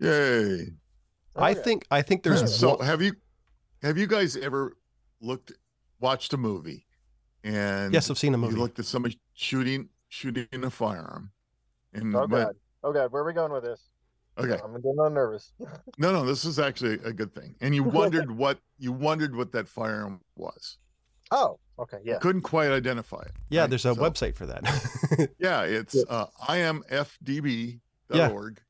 Yay. 0.00 0.68
I 1.36 1.50
Okay. 1.52 1.62
think 1.62 1.86
I 1.90 2.02
think 2.02 2.22
there's 2.22 2.54
so 2.54 2.76
one- 2.76 2.86
have 2.86 3.02
you 3.02 3.14
have 3.82 3.96
you 3.98 4.06
guys 4.06 4.36
ever 4.36 4.76
looked 5.20 5.52
watched 6.00 6.32
a 6.32 6.36
movie 6.36 6.86
and 7.44 7.92
yes, 7.94 8.10
I've 8.10 8.18
seen 8.18 8.34
a 8.34 8.38
movie. 8.38 8.52
you 8.52 8.56
movie. 8.56 8.62
looked 8.68 8.78
at 8.78 8.84
somebody 8.86 9.18
shooting 9.34 9.88
shooting 10.08 10.46
a 10.64 10.70
firearm 10.70 11.30
and 11.92 12.14
Oh 12.14 12.20
went, 12.20 12.30
god. 12.30 12.56
Oh 12.84 12.92
god. 12.92 13.10
Where 13.12 13.22
are 13.22 13.26
we 13.26 13.32
going 13.32 13.52
with 13.52 13.64
this? 13.64 13.88
okay 14.38 14.58
I'm 14.62 14.72
getting 14.74 14.96
all 14.98 15.10
nervous. 15.10 15.52
no 15.98 16.12
no 16.12 16.24
this 16.24 16.44
is 16.44 16.58
actually 16.60 16.94
a 17.04 17.12
good 17.12 17.34
thing 17.34 17.54
and 17.60 17.74
you 17.74 17.82
wondered 17.84 18.30
what 18.30 18.58
you 18.78 18.92
wondered 18.92 19.34
what 19.36 19.52
that 19.52 19.68
firearm 19.68 20.20
was 20.36 20.78
Oh. 21.30 21.58
Okay. 21.78 21.98
you 22.04 22.12
Yeah. 22.12 22.18
couldn't 22.18 22.42
quite 22.42 22.70
identify 22.72 23.20
it 23.22 23.32
yeah, 23.50 23.60
right? 23.62 23.70
there's 23.70 23.84
a 23.84 23.94
So- 23.94 24.00
website 24.00 24.34
for 24.34 24.46
that. 24.46 25.30
Yeah, 25.38 25.62
it's 25.62 25.94
Yeah. 25.94 26.02
uh, 26.08 26.26
imfdb.org. 26.48 28.60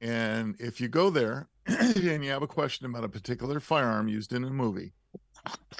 And 0.00 0.56
if 0.58 0.80
you 0.80 0.88
go 0.88 1.10
there 1.10 1.48
and 1.66 2.24
you 2.24 2.30
have 2.30 2.42
a 2.42 2.46
question 2.46 2.86
about 2.86 3.04
a 3.04 3.08
particular 3.08 3.60
firearm 3.60 4.08
used 4.08 4.32
in 4.32 4.44
a 4.44 4.50
movie, 4.50 4.92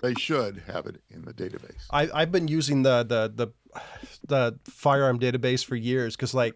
they 0.03 0.15
should 0.15 0.63
have 0.67 0.87
it 0.87 1.03
in 1.11 1.23
the 1.23 1.33
database. 1.33 1.85
I, 1.91 2.09
I've 2.13 2.33
been 2.33 2.49
using 2.49 2.83
the 2.83 3.03
the 3.03 3.33
the 3.35 3.49
the 4.27 4.59
firearm 4.65 5.19
database 5.19 5.65
for 5.65 5.77
years 5.77 6.17
because 6.17 6.35
like 6.35 6.55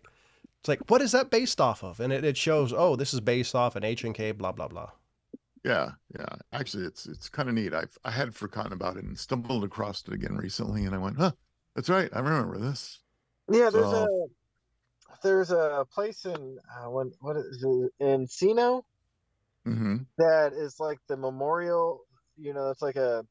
it's 0.60 0.68
like 0.68 0.80
what 0.90 1.00
is 1.02 1.12
that 1.12 1.30
based 1.30 1.60
off 1.60 1.82
of, 1.82 2.00
and 2.00 2.12
it, 2.12 2.24
it 2.24 2.36
shows 2.36 2.72
oh 2.72 2.96
this 2.96 3.14
is 3.14 3.20
based 3.20 3.54
off 3.54 3.76
an 3.76 3.84
H 3.84 4.04
and 4.04 4.14
K 4.14 4.32
blah 4.32 4.52
blah 4.52 4.68
blah. 4.68 4.90
Yeah, 5.64 5.92
yeah. 6.18 6.26
Actually, 6.52 6.84
it's 6.84 7.06
it's 7.06 7.28
kind 7.30 7.48
of 7.48 7.54
neat. 7.54 7.72
I've 7.72 7.96
I 8.04 8.10
had 8.10 8.34
forgotten 8.34 8.72
about 8.74 8.96
it 8.98 9.04
and 9.04 9.18
stumbled 9.18 9.64
across 9.64 10.02
it 10.06 10.12
again 10.12 10.36
recently, 10.36 10.84
and 10.84 10.94
I 10.94 10.98
went, 10.98 11.16
"Huh, 11.16 11.32
that's 11.74 11.88
right. 11.88 12.10
I 12.12 12.18
remember 12.20 12.58
this." 12.58 13.00
Yeah, 13.50 13.70
there's 13.70 13.84
So- 13.86 14.04
a 14.04 14.43
there's 15.24 15.52
a 15.52 15.86
place 15.92 16.26
in 16.26 16.58
uh, 16.76 16.90
what 16.90 17.08
what 17.20 17.36
is 17.38 17.64
it 17.64 17.92
in 18.00 18.26
Encino 18.26 18.84
hmm 19.66 20.06
that 20.18 20.52
is 20.52 20.76
like 20.78 20.98
the 21.08 21.16
memorial. 21.16 22.04
You 22.36 22.54
know, 22.54 22.70
it's 22.70 22.82
like 22.82 22.96
a 22.96 23.24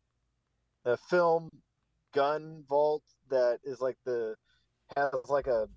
a 0.85 0.97
film 0.97 1.49
gun 2.13 2.65
vault 2.69 3.03
that 3.29 3.59
is 3.63 3.79
like 3.81 3.97
the 4.05 4.35
has 4.97 5.11
like 5.29 5.47
a 5.47 5.67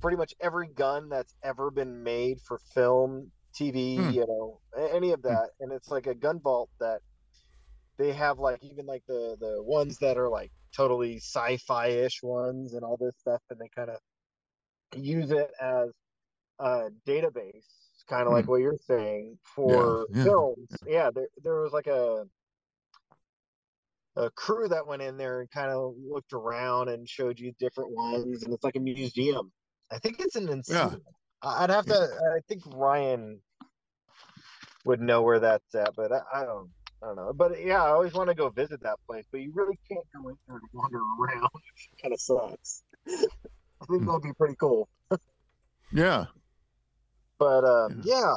pretty 0.00 0.16
much 0.18 0.34
every 0.40 0.68
gun 0.68 1.08
that's 1.10 1.34
ever 1.42 1.70
been 1.70 2.02
made 2.04 2.38
for 2.46 2.58
film, 2.74 3.32
TV, 3.54 3.76
Hmm. 3.96 4.12
you 4.14 4.26
know, 4.28 4.60
any 4.92 5.12
of 5.12 5.22
that, 5.24 5.50
and 5.60 5.72
it's 5.72 5.90
like 5.90 6.06
a 6.06 6.14
gun 6.14 6.40
vault 6.42 6.70
that 6.80 7.00
they 7.98 8.12
have 8.12 8.38
like 8.38 8.62
even 8.64 8.86
like 8.86 9.04
the 9.06 9.36
the 9.40 9.62
ones 9.62 9.98
that 10.00 10.18
are 10.18 10.28
like 10.30 10.52
totally 10.76 11.16
sci-fi 11.18 11.88
ish 11.88 12.22
ones 12.22 12.74
and 12.74 12.84
all 12.84 12.96
this 12.98 13.16
stuff, 13.18 13.42
and 13.50 13.60
they 13.60 13.68
kind 13.74 13.90
of 13.90 13.98
use 14.96 15.30
it 15.30 15.50
as 15.60 15.90
a 16.58 16.88
database, 17.06 17.66
kind 18.08 18.22
of 18.22 18.28
hmm. 18.28 18.34
like 18.34 18.48
what 18.48 18.60
you're 18.60 18.78
saying 18.86 19.38
for 19.42 20.06
yeah. 20.12 20.24
films. 20.24 20.68
Yeah, 20.86 21.10
there 21.14 21.28
there 21.42 21.60
was 21.60 21.72
like 21.72 21.86
a 21.86 22.24
a 24.16 24.30
crew 24.30 24.68
that 24.68 24.86
went 24.86 25.02
in 25.02 25.16
there 25.16 25.40
and 25.40 25.50
kind 25.50 25.70
of 25.70 25.94
looked 25.98 26.32
around 26.32 26.88
and 26.88 27.08
showed 27.08 27.38
you 27.38 27.52
different 27.58 27.90
ones, 27.92 28.42
and 28.42 28.52
it's 28.52 28.64
like 28.64 28.76
a 28.76 28.80
museum. 28.80 29.50
I 29.90 29.98
think 29.98 30.20
it's 30.20 30.36
an 30.36 30.48
Encino. 30.48 31.00
I- 31.42 31.64
I'd 31.64 31.70
have 31.70 31.86
to. 31.86 31.94
I 31.94 32.40
think 32.48 32.62
Ryan 32.72 33.40
would 34.84 35.00
know 35.00 35.22
where 35.22 35.40
that's 35.40 35.74
at, 35.74 35.90
but 35.96 36.12
I, 36.12 36.20
I 36.32 36.44
don't. 36.44 36.70
I 37.02 37.06
don't 37.06 37.16
know. 37.16 37.32
But 37.34 37.60
yeah, 37.64 37.82
I 37.82 37.88
always 37.88 38.12
want 38.12 38.28
to 38.28 38.34
go 38.34 38.48
visit 38.50 38.80
that 38.84 38.96
place, 39.08 39.24
but 39.32 39.40
you 39.40 39.50
really 39.52 39.76
can't 39.88 40.06
go 40.14 40.28
in 40.28 40.36
there 40.46 40.58
and 40.58 40.68
wander 40.72 40.98
around. 40.98 41.50
it 41.54 42.00
kind 42.00 42.14
of 42.14 42.20
sucks. 42.20 42.84
I 43.82 43.84
think 43.86 44.06
that'd 44.06 44.22
be 44.22 44.32
pretty 44.32 44.54
cool. 44.58 44.88
Yeah. 45.92 46.26
But 47.38 47.64
um, 47.64 48.00
yeah, 48.04 48.34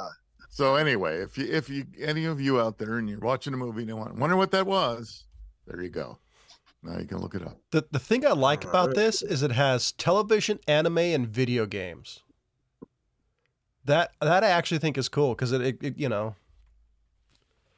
So 0.50 0.76
anyway, 0.76 1.20
if 1.20 1.38
you 1.38 1.46
if 1.46 1.70
you 1.70 1.86
any 2.02 2.26
of 2.26 2.42
you 2.42 2.60
out 2.60 2.78
there 2.80 2.98
and 2.98 3.08
you're 3.10 3.20
watching 3.20 3.54
a 3.54 3.58
movie 3.58 3.82
and 3.82 3.90
you 3.90 3.96
want 3.96 4.16
wonder 4.16 4.36
what 4.36 4.52
that 4.52 4.66
was, 4.66 5.26
there 5.68 5.82
you 5.82 5.90
go. 5.90 6.18
Now 6.82 6.98
you 7.00 7.06
can 7.06 7.20
look 7.20 7.36
it 7.36 7.42
up. 7.44 7.58
The 7.72 7.86
the 7.92 8.00
thing 8.00 8.26
I 8.26 8.32
like 8.32 8.64
about 8.66 8.96
this 8.96 9.22
is 9.22 9.44
it 9.44 9.52
has 9.52 9.92
television, 9.94 10.60
anime, 10.68 10.98
and 10.98 11.28
video 11.28 11.66
games. 11.66 12.22
That 13.86 14.12
that 14.22 14.44
I 14.44 14.48
actually 14.50 14.80
think 14.80 14.98
is 14.98 15.08
cool 15.10 15.36
because 15.36 15.52
it, 15.52 15.62
it, 15.62 15.78
it 15.84 15.98
you 15.98 16.10
know 16.10 16.36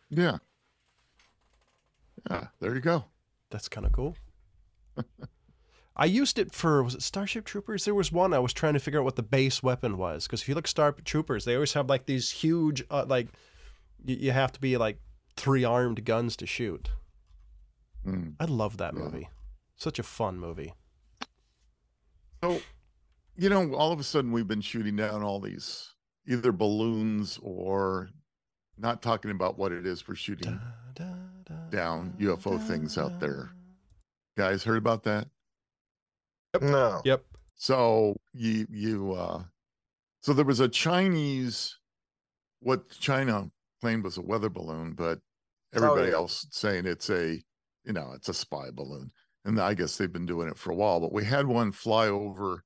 Yeah. 0.09 0.37
Yeah, 2.29 2.47
there 2.59 2.73
you 2.73 2.81
go. 2.81 3.05
that's 3.49 3.69
kind 3.69 3.85
of 3.85 3.91
cool. 3.93 4.15
I 5.99 6.05
used 6.05 6.37
it 6.37 6.53
for 6.53 6.83
was 6.83 6.93
it 6.93 7.01
Starship 7.01 7.43
Troopers? 7.43 7.85
There 7.85 7.95
was 7.95 8.11
one 8.11 8.31
I 8.33 8.39
was 8.39 8.53
trying 8.53 8.73
to 8.73 8.79
figure 8.79 8.99
out 8.99 9.05
what 9.05 9.15
the 9.15 9.23
base 9.23 9.63
weapon 9.63 9.97
was 9.97 10.27
because 10.27 10.41
if 10.43 10.47
you 10.47 10.53
look 10.53 10.67
Star 10.67 10.91
Troopers, 10.91 11.43
they 11.43 11.55
always 11.55 11.73
have 11.73 11.89
like 11.89 12.05
these 12.05 12.29
huge 12.29 12.83
uh, 12.91 13.05
like 13.07 13.29
you, 14.05 14.15
you 14.15 14.31
have 14.31 14.51
to 14.51 14.61
be 14.61 14.77
like 14.77 14.99
three 15.35 15.63
armed 15.63 16.05
guns 16.05 16.35
to 16.37 16.45
shoot. 16.45 16.89
Mm. 18.05 18.35
I 18.39 18.45
love 18.45 18.77
that 18.77 18.93
Yeah. 18.93 18.99
movie. 18.99 19.29
Such 19.75 19.97
a 19.97 20.03
fun 20.03 20.39
movie. 20.39 20.73
So, 22.43 22.61
you 23.35 23.49
know, 23.49 23.73
all 23.73 23.91
of 23.91 23.99
a 23.99 24.03
sudden 24.03 24.31
we've 24.31 24.47
been 24.47 24.61
shooting 24.61 24.95
down 24.95 25.23
all 25.23 25.39
these 25.39 25.93
either 26.27 26.51
balloons 26.51 27.39
or 27.41 28.09
not 28.77 29.01
talking 29.01 29.31
about 29.31 29.57
what 29.57 29.71
it 29.71 29.87
is 29.87 30.07
we're 30.07 30.13
shooting 30.15 30.59
down 31.71 32.13
UFO 32.19 32.61
things 32.67 32.97
out 32.97 33.19
there. 33.19 33.49
Guys, 34.37 34.63
heard 34.63 34.77
about 34.77 35.03
that? 35.03 35.27
No. 36.61 37.01
Yep. 37.05 37.23
So 37.55 38.15
you 38.33 38.67
you 38.69 39.13
uh 39.13 39.43
so 40.21 40.33
there 40.33 40.45
was 40.45 40.59
a 40.59 40.69
Chinese 40.69 41.77
what 42.59 42.89
China 42.89 43.49
claimed 43.81 44.03
was 44.03 44.17
a 44.17 44.21
weather 44.21 44.49
balloon, 44.49 44.93
but 44.93 45.19
everybody 45.73 46.09
yeah. 46.09 46.15
else 46.15 46.47
saying 46.51 46.85
it's 46.85 47.09
a 47.09 47.41
you 47.83 47.93
know, 47.93 48.11
it's 48.13 48.29
a 48.29 48.33
spy 48.33 48.69
balloon. 48.71 49.11
And 49.45 49.61
I 49.61 49.73
guess 49.73 49.97
they've 49.97 50.11
been 50.11 50.25
doing 50.25 50.49
it 50.49 50.57
for 50.57 50.71
a 50.71 50.75
while, 50.75 50.99
but 50.99 51.13
we 51.13 51.23
had 51.23 51.47
one 51.47 51.71
fly 51.71 52.07
over 52.07 52.63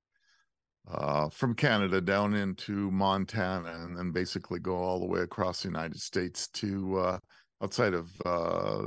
uh 0.89 1.29
from 1.29 1.53
Canada 1.53 2.01
down 2.01 2.34
into 2.34 2.89
Montana 2.91 3.71
and 3.84 3.95
then 3.95 4.11
basically 4.11 4.59
go 4.59 4.75
all 4.75 4.99
the 4.99 5.05
way 5.05 5.19
across 5.21 5.61
the 5.61 5.67
United 5.69 6.01
States 6.01 6.47
to 6.49 6.97
uh 6.97 7.19
outside 7.63 7.93
of 7.93 8.09
uh 8.25 8.84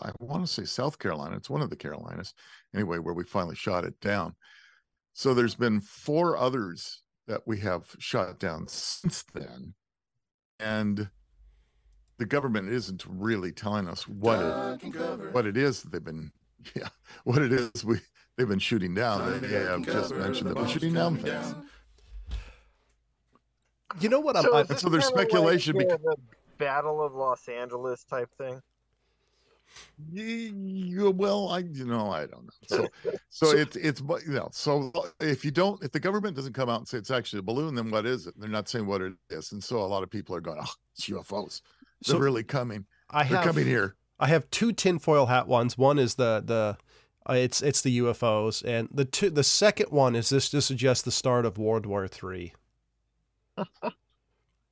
I 0.00 0.12
want 0.18 0.46
to 0.46 0.52
say 0.52 0.64
South 0.64 0.98
Carolina. 0.98 1.36
It's 1.36 1.50
one 1.50 1.60
of 1.60 1.70
the 1.70 1.76
Carolinas 1.76 2.32
anyway, 2.74 2.98
where 2.98 3.14
we 3.14 3.24
finally 3.24 3.56
shot 3.56 3.84
it 3.84 3.98
down. 4.00 4.34
So 5.12 5.32
there's 5.32 5.54
been 5.54 5.80
four 5.80 6.36
others 6.36 7.02
that 7.26 7.42
we 7.46 7.58
have 7.60 7.84
shot 7.98 8.38
down 8.38 8.66
since 8.68 9.24
then. 9.32 9.74
And 10.60 11.08
the 12.18 12.26
government 12.26 12.68
isn't 12.68 13.04
really 13.08 13.52
telling 13.52 13.88
us 13.88 14.06
what 14.06 14.38
it 14.82 15.32
what 15.32 15.46
it 15.46 15.56
is 15.56 15.82
that 15.82 15.92
they've 15.92 16.04
been 16.04 16.30
yeah, 16.74 16.88
what 17.24 17.42
it 17.42 17.52
is 17.52 17.84
we 17.84 17.98
they've 18.36 18.48
been 18.48 18.58
shooting 18.58 18.94
down. 18.94 19.40
They 19.40 19.48
have 19.48 19.84
just 19.84 20.14
mentioned 20.14 20.50
that 20.50 20.56
we're 20.56 20.68
shooting 20.68 20.94
down 20.94 21.16
things. 21.16 21.54
You 24.00 24.08
know 24.08 24.20
what 24.20 24.36
I'm, 24.36 24.42
So, 24.42 24.56
I'm 24.56 24.66
so 24.66 24.88
there's 24.88 25.04
kinda 25.04 25.16
like, 25.16 25.28
speculation 25.28 25.76
uh, 25.76 25.78
bec- 25.78 26.02
the 26.02 26.16
Battle 26.58 27.02
of 27.02 27.14
Los 27.14 27.48
Angeles 27.48 28.04
type 28.04 28.30
thing. 28.36 28.60
Well, 30.12 31.48
I 31.48 31.58
you 31.58 31.84
know 31.84 32.10
I 32.10 32.26
don't 32.26 32.44
know. 32.44 32.50
So 32.66 32.88
so 33.30 33.46
So- 33.46 33.56
it's 33.56 33.76
it's 33.76 34.00
but, 34.00 34.24
you 34.26 34.32
know 34.32 34.48
so 34.52 34.92
if 35.20 35.44
you 35.44 35.50
don't 35.50 35.82
if 35.82 35.92
the 35.92 36.00
government 36.00 36.36
doesn't 36.36 36.52
come 36.52 36.68
out 36.68 36.78
and 36.78 36.88
say 36.88 36.98
it's 36.98 37.10
actually 37.10 37.40
a 37.40 37.42
balloon, 37.42 37.74
then 37.74 37.90
what 37.90 38.06
is 38.06 38.26
it? 38.26 38.34
They're 38.38 38.48
not 38.48 38.68
saying 38.68 38.86
what 38.86 39.00
it 39.00 39.14
is, 39.30 39.52
and 39.52 39.62
so 39.62 39.78
a 39.78 39.86
lot 39.86 40.02
of 40.02 40.10
people 40.10 40.34
are 40.36 40.40
going, 40.40 40.58
oh, 40.60 40.72
it's 40.96 41.08
UFOs. 41.08 41.62
They're 42.06 42.14
so 42.14 42.18
really 42.18 42.44
coming. 42.44 42.86
I 43.10 43.24
They're 43.24 43.38
have 43.38 43.46
coming 43.46 43.66
here. 43.66 43.96
I 44.18 44.28
have 44.28 44.48
two 44.50 44.72
tinfoil 44.72 45.26
hat 45.26 45.48
ones. 45.48 45.76
One 45.76 45.98
is 45.98 46.14
the 46.16 46.42
the 46.44 46.76
uh, 47.28 47.34
it's 47.34 47.62
it's 47.62 47.80
the 47.82 47.98
UFOs, 48.00 48.62
and 48.64 48.88
the 48.92 49.04
two 49.04 49.30
the 49.30 49.44
second 49.44 49.90
one 49.90 50.14
is 50.14 50.28
this 50.28 50.50
to 50.50 50.60
suggest 50.60 51.04
the 51.04 51.10
start 51.10 51.46
of 51.46 51.58
World 51.58 51.86
War 51.86 52.06
Three. 52.06 52.52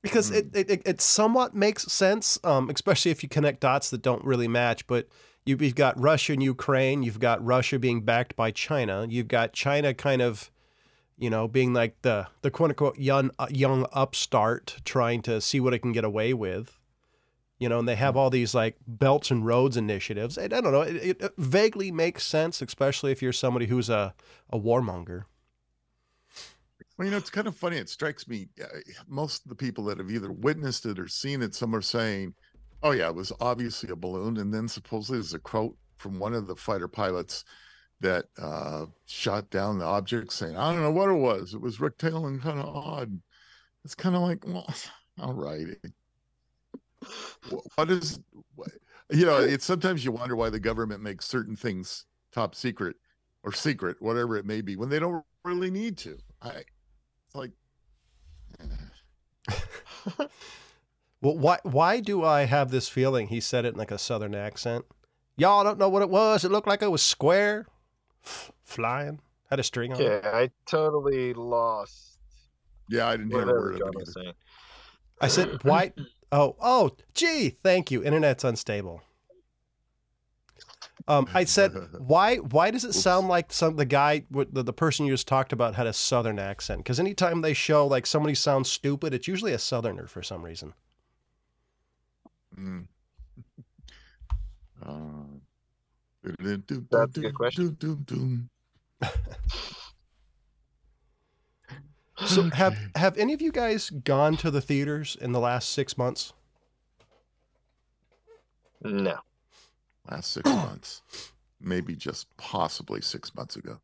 because 0.03 0.29
it, 0.29 0.47
it 0.53 0.69
it- 0.69 0.81
it 0.85 1.01
somewhat 1.01 1.55
makes 1.55 1.91
sense, 1.91 2.37
um, 2.43 2.69
especially 2.69 3.09
if 3.09 3.23
you 3.23 3.29
connect 3.29 3.61
dots 3.61 3.89
that 3.89 4.03
don't 4.03 4.23
really 4.23 4.47
match. 4.47 4.85
But 4.85 5.07
you, 5.45 5.57
you've 5.59 5.73
got 5.75 5.99
Russia 5.99 6.33
and 6.33 6.43
Ukraine. 6.43 7.01
You've 7.01 7.19
got 7.19 7.43
Russia 7.43 7.79
being 7.79 8.01
backed 8.01 8.35
by 8.35 8.51
China. 8.51 9.07
You've 9.09 9.27
got 9.27 9.53
China 9.53 9.93
kind 9.93 10.21
of, 10.21 10.51
you 11.17 11.29
know, 11.29 11.47
being 11.47 11.73
like 11.73 12.01
the 12.03 12.27
the 12.43 12.51
quote 12.51 12.69
unquote 12.69 12.99
young 12.99 13.31
uh, 13.39 13.47
young 13.49 13.87
upstart 13.93 14.77
trying 14.85 15.21
to 15.23 15.41
see 15.41 15.59
what 15.59 15.73
it 15.73 15.79
can 15.79 15.91
get 15.91 16.03
away 16.05 16.33
with 16.35 16.79
you 17.59 17.69
know, 17.69 17.79
and 17.79 17.87
they 17.87 17.95
have 17.95 18.17
all 18.17 18.29
these 18.29 18.53
like 18.53 18.75
belts 18.85 19.31
and 19.31 19.45
roads 19.45 19.77
initiatives. 19.77 20.37
And 20.37 20.51
I 20.53 20.59
don't 20.59 20.73
know, 20.73 20.81
it, 20.81 21.21
it 21.21 21.33
vaguely 21.37 21.91
makes 21.91 22.25
sense, 22.25 22.61
especially 22.61 23.13
if 23.13 23.21
you're 23.21 23.31
somebody 23.31 23.67
who's 23.67 23.89
a, 23.89 24.13
a 24.49 24.59
warmonger. 24.59 25.23
Well, 26.97 27.05
you 27.05 27.11
know, 27.11 27.17
it's 27.17 27.29
kind 27.29 27.47
of 27.47 27.57
funny. 27.57 27.77
It 27.77 27.89
strikes 27.89 28.27
me 28.27 28.49
uh, 28.61 28.67
most 29.07 29.43
of 29.45 29.49
the 29.49 29.55
people 29.55 29.83
that 29.85 29.97
have 29.97 30.11
either 30.11 30.31
witnessed 30.31 30.85
it 30.85 30.99
or 30.99 31.07
seen 31.07 31.41
it, 31.41 31.55
some 31.55 31.75
are 31.75 31.81
saying, 31.81 32.35
"Oh 32.83 32.91
yeah, 32.91 33.09
it 33.09 33.15
was 33.15 33.31
obviously 33.39 33.89
a 33.89 33.95
balloon," 33.95 34.37
and 34.37 34.53
then 34.53 34.67
supposedly 34.67 35.17
there's 35.17 35.33
a 35.33 35.39
quote 35.39 35.75
from 35.97 36.19
one 36.19 36.33
of 36.33 36.47
the 36.47 36.55
fighter 36.55 36.87
pilots 36.87 37.43
that 38.01 38.25
uh, 38.37 38.87
shot 39.07 39.49
down 39.49 39.79
the 39.79 39.85
object, 39.85 40.33
saying, 40.33 40.57
"I 40.57 40.73
don't 40.73 40.81
know 40.83 40.91
what 40.91 41.09
it 41.09 41.13
was. 41.13 41.53
It 41.55 41.61
was 41.61 41.79
rectangular 41.79 42.29
and 42.29 42.41
kind 42.41 42.59
of 42.59 42.67
odd." 42.67 43.21
It's 43.85 43.95
kind 43.95 44.15
of 44.15 44.23
like, 44.23 44.45
well, 44.47 44.67
all 45.19 45.33
right. 45.33 45.67
Wh- 47.49 47.65
What 47.77 47.91
is, 47.91 48.19
what, 48.55 48.69
you 49.11 49.25
know? 49.25 49.39
It's 49.39 49.65
sometimes 49.65 50.03
you 50.05 50.11
wonder 50.11 50.35
why 50.35 50.49
the 50.49 50.59
government 50.59 51.01
makes 51.01 51.25
certain 51.25 51.55
things 51.55 52.05
top 52.31 52.55
secret 52.55 52.95
or 53.43 53.51
secret, 53.51 53.97
whatever 54.01 54.37
it 54.37 54.45
may 54.45 54.61
be, 54.61 54.75
when 54.75 54.89
they 54.89 54.99
don't 54.99 55.23
really 55.43 55.71
need 55.71 55.97
to. 55.99 56.17
I, 56.41 56.63
like. 57.33 57.51
Well, 61.21 61.37
why 61.37 61.59
why 61.63 62.01
do 62.01 62.21
I 62.21 62.43
have 62.43 62.69
this 62.69 62.89
feeling 62.89 63.27
he 63.27 63.39
said 63.39 63.63
it 63.63 63.75
in 63.75 63.79
like 63.79 63.91
a 63.91 63.97
southern 63.97 64.35
accent? 64.35 64.83
Y'all 65.37 65.63
don't 65.63 65.79
know 65.79 65.87
what 65.87 66.01
it 66.01 66.09
was. 66.09 66.43
It 66.43 66.51
looked 66.51 66.67
like 66.67 66.81
it 66.81 66.91
was 66.91 67.01
square, 67.01 67.65
flying, 68.21 69.21
had 69.49 69.57
a 69.57 69.63
string 69.63 69.93
on 69.93 70.01
it. 70.01 70.21
Yeah, 70.21 70.29
I 70.33 70.49
totally 70.65 71.33
lost 71.33 72.13
yeah, 72.89 73.07
I 73.07 73.17
didn't 73.17 73.31
hear 73.31 73.41
a 73.41 73.45
whatever 73.45 73.59
word 73.61 73.73
of 73.73 73.79
John 73.79 73.89
it 73.89 73.95
was 73.95 74.13
saying. 74.13 74.33
I 75.21 75.27
said, 75.27 75.63
why? 75.63 75.93
Oh, 76.35 76.55
oh, 76.59 76.89
gee, 77.13 77.49
thank 77.61 77.91
you. 77.91 78.03
Internet's 78.03 78.43
unstable. 78.43 79.03
Um, 81.07 81.27
I 81.33 81.43
said, 81.43 81.71
why? 81.99 82.37
Why 82.37 82.71
does 82.71 82.85
it 82.85 82.93
sound 82.93 83.27
like 83.27 83.51
some 83.51 83.75
the 83.75 83.85
guy, 83.85 84.23
the, 84.31 84.63
the 84.63 84.73
person 84.73 85.05
you 85.05 85.13
just 85.13 85.27
talked 85.27 85.51
about, 85.53 85.75
had 85.75 85.87
a 85.87 85.93
southern 85.93 86.39
accent? 86.39 86.79
Because 86.79 86.99
anytime 86.99 87.41
they 87.41 87.53
show 87.53 87.85
like 87.87 88.05
somebody 88.05 88.35
sounds 88.35 88.71
stupid, 88.71 89.13
it's 89.13 89.27
usually 89.27 89.53
a 89.53 89.59
southerner 89.59 90.07
for 90.07 90.23
some 90.23 90.43
reason. 90.43 90.73
Mm. 92.57 92.87
Uh, 94.85 95.23
That's 96.23 97.17
a 97.17 97.21
good 97.21 97.35
question. 97.35 98.49
So 102.25 102.49
have 102.51 102.77
have 102.95 103.17
any 103.17 103.33
of 103.33 103.41
you 103.41 103.51
guys 103.51 103.89
gone 103.89 104.37
to 104.37 104.51
the 104.51 104.61
theaters 104.61 105.17
in 105.19 105.31
the 105.31 105.39
last 105.39 105.69
six 105.69 105.97
months? 105.97 106.33
No. 108.83 109.17
Last 110.09 110.31
six 110.31 110.49
months, 110.49 111.01
maybe 111.59 111.95
just 111.95 112.35
possibly 112.37 113.01
six 113.01 113.33
months 113.35 113.55
ago. 113.55 113.79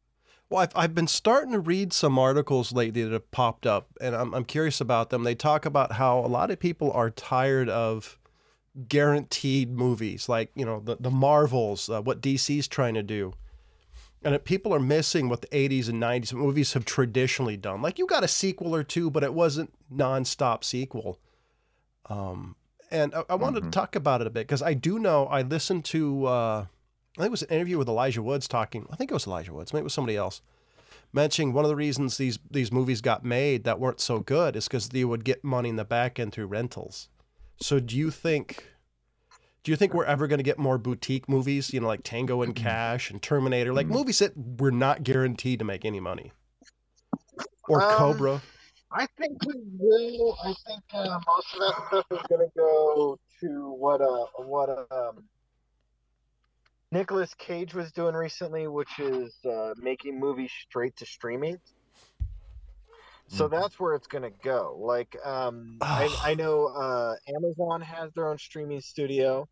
Well, 0.50 0.62
I've, 0.62 0.72
I've 0.76 0.96
been 0.96 1.08
starting 1.08 1.52
to 1.52 1.60
read 1.60 1.94
some 1.94 2.18
articles 2.18 2.72
lately 2.72 3.04
that 3.04 3.14
have 3.14 3.30
popped 3.32 3.68
up, 3.68 3.90
and 4.02 4.16
I'm, 4.16 4.34
I'm 4.34 4.46
curious 4.46 4.82
about 4.82 5.12
them. 5.12 5.24
They 5.24 5.36
talk 5.36 5.66
about 5.66 5.94
how 5.94 6.20
a 6.20 6.28
lot 6.28 6.50
of 6.50 6.60
people 6.60 6.92
are 6.92 7.12
tired 7.12 7.70
of 7.70 8.18
guaranteed 8.88 9.72
movies, 9.72 10.28
like, 10.28 10.52
you 10.56 10.66
know, 10.66 10.80
the, 10.80 10.98
the 11.00 11.12
Marvels, 11.12 11.90
uh, 11.90 12.02
what 12.02 12.22
DC's 12.22 12.68
trying 12.68 12.96
to 12.96 13.04
do. 13.04 13.34
And 14.24 14.44
people 14.44 14.74
are 14.74 14.80
missing 14.80 15.30
what 15.30 15.42
the 15.42 15.48
80s 15.48 15.88
and 15.88 16.02
90s 16.02 16.34
movies 16.34 16.74
have 16.74 16.84
traditionally 16.84 17.56
done. 17.56 17.82
Like, 17.82 18.00
you 18.00 18.06
got 18.06 18.24
a 18.24 18.28
sequel 18.28 18.76
or 18.76 18.84
two, 18.84 19.10
but 19.10 19.24
it 19.24 19.34
wasn't 19.34 19.72
nonstop 19.94 20.64
sequel. 20.64 21.20
Um, 22.08 22.56
and 22.92 23.14
I, 23.16 23.24
I 23.30 23.36
wanted 23.36 23.64
Mhm. 23.64 23.68
to 23.68 23.72
talk 23.72 23.96
about 23.96 24.22
it 24.22 24.28
a 24.28 24.30
bit 24.30 24.48
because 24.48 24.62
I 24.62 24.74
do 24.74 25.00
know 25.00 25.26
I 25.28 25.42
listened 25.42 25.86
to, 25.86 26.26
uh, 26.26 26.66
I 27.18 27.18
think 27.18 27.28
it 27.28 27.32
was 27.32 27.44
an 27.44 27.50
interview 27.50 27.78
with 27.78 27.88
Elijah 27.88 28.22
Woods 28.24 28.48
talking. 28.48 28.88
I 28.92 28.96
think 28.96 29.12
it 29.12 29.14
was 29.14 29.28
Elijah 29.28 29.54
Woods. 29.54 29.74
Maybe 29.74 29.82
it 29.82 29.84
was 29.86 29.94
somebody 29.94 30.18
else. 30.18 30.42
mentioning 31.12 31.54
one 31.54 31.66
of 31.66 31.70
the 31.70 31.76
reasons 31.76 32.18
these 32.18 32.38
these 32.52 32.72
movies 32.72 33.02
got 33.02 33.26
made 33.26 33.64
that 33.64 33.80
weren't 33.80 34.00
so 34.00 34.20
good 34.20 34.56
is 34.56 34.68
because 34.68 34.90
they 34.90 35.04
would 35.04 35.24
get 35.26 35.44
money 35.44 35.68
in 35.70 35.76
the 35.76 35.84
back 35.84 36.20
end 36.20 36.32
through 36.32 36.46
rentals. 36.46 37.10
So 37.60 37.80
do 37.80 37.98
you 37.98 38.12
think 38.12 38.68
do 39.64 39.72
you 39.72 39.76
think 39.76 39.94
we're 39.94 40.06
ever 40.06 40.28
going 40.28 40.38
to 40.38 40.44
get 40.44 40.58
more 40.60 40.78
boutique 40.78 41.28
movies, 41.28 41.74
you 41.74 41.80
know, 41.80 41.88
like 41.88 42.02
Tango 42.04 42.42
and 42.44 42.56
Cash 42.56 43.10
and 43.12 43.22
Terminator, 43.22 43.74
like 43.74 43.88
movies 43.88 44.20
that 44.20 44.38
we're 44.38 44.70
not 44.72 45.04
guaranteed 45.04 45.58
to 45.60 45.66
make 45.66 45.84
any 45.84 46.00
money? 46.00 46.32
Or 47.68 47.82
Um, 47.82 47.90
Cobra? 47.98 48.42
I 48.92 49.08
think 49.20 49.38
we 49.46 49.54
will. 49.78 50.36
I 50.44 50.54
think 50.68 50.82
uh, 50.94 51.20
most 51.28 51.54
of 51.54 51.60
that 51.60 51.88
stuff 51.88 52.06
is 52.12 52.20
going 52.30 52.48
to 52.48 52.52
go 52.58 53.18
to 53.42 53.72
what 53.78 54.02
uh 54.02 54.26
what 54.38 54.70
um 54.92 55.24
Nicolas 56.92 57.34
Cage 57.36 57.76
was 57.76 57.92
doing 57.92 58.16
recently, 58.16 58.68
which 58.68 59.00
is 59.00 59.36
uh, 59.46 59.74
making 59.78 60.20
movies 60.20 60.52
straight 60.68 60.96
to 60.98 61.06
streaming. 61.06 61.58
So 63.28 63.48
Mm-hmm. 63.48 63.62
that's 63.62 63.80
where 63.80 63.94
it's 63.94 64.08
going 64.08 64.24
to 64.24 64.34
go. 64.44 64.76
Like 64.80 65.16
um, 65.24 65.78
I, 65.82 66.10
I 66.24 66.34
know 66.34 66.66
uh, 66.66 67.16
Amazon 67.28 67.82
has 67.82 68.12
their 68.14 68.28
own 68.28 68.40
streaming 68.40 68.82
studio 68.82 69.48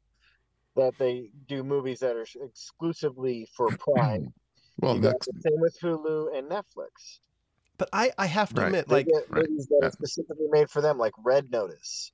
that 0.75 0.93
they 0.97 1.29
do 1.47 1.63
movies 1.63 1.99
that 1.99 2.15
are 2.15 2.25
exclusively 2.43 3.47
for 3.55 3.69
Prime. 3.77 4.33
Well, 4.79 4.99
that's 4.99 5.25
the 5.25 5.33
same 5.41 5.59
with 5.59 5.75
Hulu 5.81 6.37
and 6.37 6.47
Netflix. 6.51 7.19
But 7.77 7.89
I, 7.93 8.11
I 8.17 8.25
have 8.25 8.53
to 8.55 8.61
Right. 8.61 8.67
admit, 8.67 8.87
They 8.87 8.95
like 8.95 9.07
get 9.07 9.29
right, 9.29 9.47
movies 9.49 9.67
that 9.67 9.79
yeah. 9.81 9.87
are 9.87 9.91
specifically 9.91 10.47
made 10.49 10.69
for 10.69 10.81
them, 10.81 10.97
like 10.97 11.13
Red 11.23 11.51
Notice. 11.51 12.11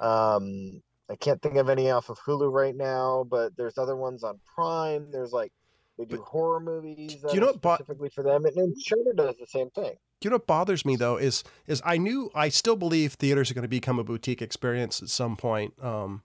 Um, 0.00 0.82
I 1.10 1.16
can't 1.16 1.40
think 1.42 1.56
of 1.56 1.68
any 1.68 1.90
off 1.90 2.08
of 2.08 2.18
Hulu 2.20 2.50
right 2.52 2.74
now, 2.74 3.24
but 3.28 3.56
there's 3.56 3.76
other 3.78 3.96
ones 3.96 4.24
on 4.24 4.40
Prime. 4.54 5.10
There's 5.10 5.32
like 5.32 5.52
they 5.98 6.04
do 6.06 6.16
But 6.16 6.24
horror 6.24 6.60
movies 6.60 7.20
that 7.22 7.34
you 7.34 7.40
know 7.40 7.48
are 7.48 7.52
what 7.52 7.60
bo- 7.88 8.08
for 8.14 8.22
them, 8.22 8.46
and, 8.46 8.56
and 8.56 8.80
Shudder 8.80 9.12
does 9.14 9.36
the 9.36 9.46
same 9.46 9.68
thing. 9.70 9.94
you 10.22 10.30
know 10.30 10.36
what 10.36 10.46
bothers 10.46 10.84
me 10.86 10.96
though 10.96 11.18
is 11.18 11.44
is 11.66 11.82
I 11.84 11.98
knew 11.98 12.30
I 12.34 12.48
still 12.48 12.76
believe 12.76 13.12
theaters 13.14 13.50
are 13.50 13.54
going 13.54 13.62
to 13.62 13.68
become 13.68 13.98
a 13.98 14.04
boutique 14.04 14.40
experience 14.40 15.02
at 15.02 15.08
some 15.10 15.36
point. 15.36 15.74
Um, 15.82 16.22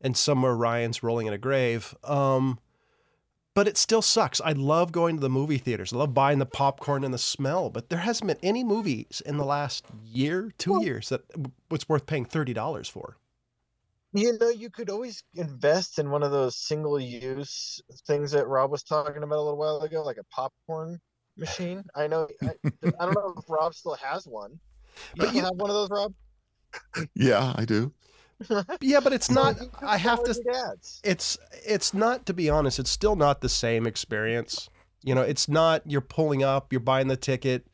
and 0.00 0.16
somewhere 0.16 0.54
Ryan's 0.54 1.02
rolling 1.02 1.26
in 1.26 1.32
a 1.32 1.38
grave. 1.38 1.94
Um, 2.04 2.58
but 3.56 3.66
it 3.66 3.78
still 3.78 4.02
sucks. 4.02 4.38
I 4.42 4.52
love 4.52 4.92
going 4.92 5.16
to 5.16 5.20
the 5.22 5.30
movie 5.30 5.56
theaters. 5.56 5.90
I 5.92 5.96
love 5.96 6.12
buying 6.12 6.38
the 6.38 6.44
popcorn 6.46 7.02
and 7.04 7.12
the 7.14 7.18
smell. 7.18 7.70
But 7.70 7.88
there 7.88 8.00
hasn't 8.00 8.28
been 8.28 8.36
any 8.42 8.62
movies 8.62 9.22
in 9.24 9.38
the 9.38 9.46
last 9.46 9.86
year, 10.04 10.52
two 10.58 10.72
Well- 10.72 10.82
years 10.84 11.08
that 11.08 11.22
was 11.70 11.88
worth 11.88 12.04
paying 12.04 12.26
thirty 12.26 12.52
dollars 12.52 12.86
for. 12.88 13.16
You 14.12 14.36
know, 14.38 14.50
you 14.50 14.68
could 14.70 14.90
always 14.90 15.24
invest 15.34 15.98
in 15.98 16.10
one 16.10 16.22
of 16.22 16.30
those 16.30 16.56
single-use 16.56 17.80
things 18.06 18.30
that 18.32 18.46
Rob 18.46 18.70
was 18.70 18.82
talking 18.82 19.22
about 19.22 19.36
a 19.38 19.42
little 19.42 19.58
while 19.58 19.80
ago, 19.80 20.02
like 20.02 20.16
a 20.18 20.24
popcorn 20.24 21.00
machine. 21.38 21.82
I 21.94 22.06
know. 22.06 22.28
I, 22.42 22.50
I 23.00 23.04
don't 23.06 23.14
know 23.14 23.34
if 23.36 23.44
Rob 23.48 23.74
still 23.74 23.94
has 23.96 24.26
one. 24.26 24.52
You 25.16 25.22
But 25.24 25.34
you- 25.34 25.40
have 25.42 25.56
one 25.56 25.70
of 25.70 25.74
those, 25.74 25.90
Rob? 25.90 26.14
yeah, 27.14 27.52
I 27.56 27.64
do. 27.64 27.92
Yeah, 28.80 29.00
but 29.00 29.12
it's 29.12 29.30
not. 29.30 29.56
Could 29.58 29.70
I 29.82 29.96
have 29.96 30.22
to. 30.24 30.34
it's 31.04 31.38
it's 31.66 31.94
not 31.94 32.26
to 32.26 32.34
be 32.34 32.50
honest 32.50 32.78
it's 32.78 32.90
still 32.90 33.16
not 33.16 33.40
the 33.40 33.48
same 33.48 33.86
experience 33.86 34.68
you 35.02 35.14
know 35.14 35.22
it's 35.22 35.48
not 35.48 35.82
you're 35.86 36.00
pulling 36.00 36.42
up 36.42 36.72
you're 36.72 36.80
buying 36.80 37.08
the 37.08 37.16
ticket 37.16 37.66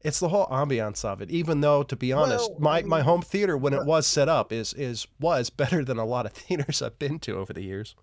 it's 0.00 0.20
the 0.20 0.28
whole 0.28 0.46
ambiance 0.46 1.04
of 1.04 1.20
it 1.20 1.30
even 1.30 1.60
though 1.60 1.82
to 1.82 1.96
be 1.96 2.12
honest 2.12 2.50
Well, 2.52 2.60
my, 2.60 2.82
my 2.82 3.00
home 3.02 3.22
theater 3.22 3.56
when 3.56 3.72
it 3.74 3.84
was 3.84 4.06
set 4.06 4.28
up 4.28 4.52
is 4.52 4.72
is 4.74 5.06
was 5.20 5.50
better 5.50 5.84
than 5.84 5.98
a 5.98 6.04
lot 6.04 6.26
of 6.26 6.32
theaters 6.42 6.80
i've 6.82 6.98
been 6.98 7.18
to 7.20 7.36
over 7.36 7.52
the 7.52 7.62
years 7.62 7.94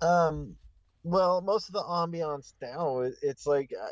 Um, 0.00 0.56
well, 1.02 1.40
most 1.40 1.68
of 1.68 1.74
the 1.74 1.82
ambiance 1.82 2.54
now, 2.60 3.00
it's 3.22 3.46
like 3.46 3.70
uh, 3.80 3.86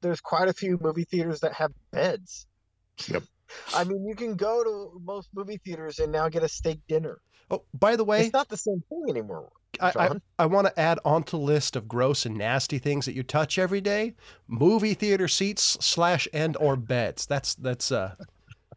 there's 0.00 0.20
quite 0.20 0.48
a 0.48 0.52
few 0.52 0.78
movie 0.80 1.04
theaters 1.04 1.40
that 1.40 1.52
have 1.54 1.72
beds. 1.90 2.46
Yep. 3.06 3.22
I 3.74 3.84
mean, 3.84 4.06
you 4.06 4.14
can 4.14 4.34
go 4.36 4.62
to 4.64 5.00
most 5.04 5.28
movie 5.34 5.60
theaters 5.64 5.98
and 5.98 6.12
now 6.12 6.28
get 6.28 6.42
a 6.42 6.48
steak 6.48 6.80
dinner. 6.88 7.20
oh 7.50 7.62
by 7.78 7.96
the 7.96 8.04
way 8.04 8.22
It's 8.22 8.32
not 8.32 8.48
the 8.48 8.56
same 8.56 8.82
thing 8.88 9.04
anymore. 9.08 9.50
I, 9.80 9.92
I, 9.96 10.08
John. 10.08 10.22
I 10.38 10.46
want 10.46 10.66
to 10.66 10.80
add 10.80 10.98
onto 11.04 11.32
the 11.38 11.42
list 11.44 11.76
of 11.76 11.86
gross 11.86 12.26
and 12.26 12.36
nasty 12.36 12.78
things 12.78 13.04
that 13.06 13.14
you 13.14 13.22
touch 13.22 13.58
every 13.58 13.80
day 13.80 14.14
movie 14.48 14.94
theater 14.94 15.28
seats 15.28 15.76
slash 15.80 16.26
and 16.32 16.56
or 16.56 16.74
beds 16.74 17.26
that's 17.26 17.54
that's 17.56 17.92
uh 17.92 18.14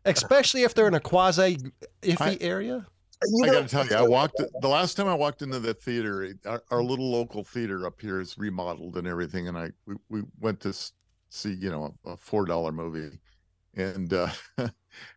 especially 0.05 0.63
if 0.63 0.73
they're 0.73 0.87
in 0.87 0.93
a 0.93 0.99
quasi 0.99 1.57
iffy 2.01 2.19
I- 2.19 2.37
area 2.41 2.85
You 3.23 3.45
I 3.45 3.47
got 3.53 3.61
to 3.61 3.67
tell 3.67 3.85
you, 3.85 3.95
I 3.95 4.01
walked 4.07 4.41
the 4.61 4.67
last 4.67 4.95
time 4.95 5.07
I 5.07 5.13
walked 5.13 5.43
into 5.43 5.59
the 5.59 5.75
theater. 5.75 6.33
Our, 6.45 6.63
our 6.71 6.81
little 6.83 7.11
local 7.11 7.43
theater 7.43 7.85
up 7.85 8.01
here 8.01 8.19
is 8.19 8.35
remodeled 8.35 8.97
and 8.97 9.05
everything, 9.07 9.47
and 9.47 9.55
I 9.55 9.69
we, 9.85 9.95
we 10.09 10.23
went 10.39 10.59
to 10.61 10.73
see 11.29 11.53
you 11.53 11.69
know 11.69 11.93
a, 12.05 12.09
a 12.13 12.17
four 12.17 12.45
dollar 12.45 12.71
movie, 12.71 13.15
and 13.75 14.13
uh, 14.13 14.29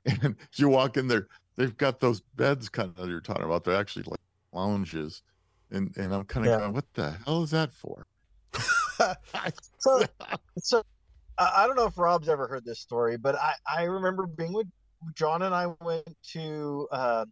and 0.04 0.36
you 0.56 0.68
walk 0.68 0.96
in 0.96 1.08
there, 1.08 1.28
they've 1.56 1.76
got 1.76 2.00
those 2.00 2.20
beds 2.36 2.68
kind 2.68 2.92
of 2.96 3.08
you're 3.08 3.20
talking 3.20 3.44
about. 3.44 3.64
They're 3.64 3.76
actually 3.76 4.04
like 4.04 4.20
lounges, 4.52 5.22
and 5.70 5.94
and 5.96 6.14
I'm 6.14 6.24
kind 6.24 6.46
of 6.46 6.52
Yeah. 6.52 6.58
going, 6.58 6.72
what 6.72 6.86
the 6.94 7.16
hell 7.24 7.42
is 7.42 7.50
that 7.50 7.72
for? 7.72 8.06
So, 9.78 10.02
so 10.58 10.82
I 11.36 11.66
don't 11.66 11.76
know 11.76 11.86
if 11.86 11.98
Rob's 11.98 12.28
ever 12.28 12.46
heard 12.46 12.64
this 12.64 12.80
story, 12.80 13.16
but 13.16 13.34
I, 13.34 13.54
I 13.68 13.82
remember 13.84 14.26
being 14.26 14.52
with 14.52 14.68
John 15.14 15.42
and 15.42 15.54
I 15.54 15.66
went 15.82 16.08
to 16.32 16.88
uh, 16.90 17.26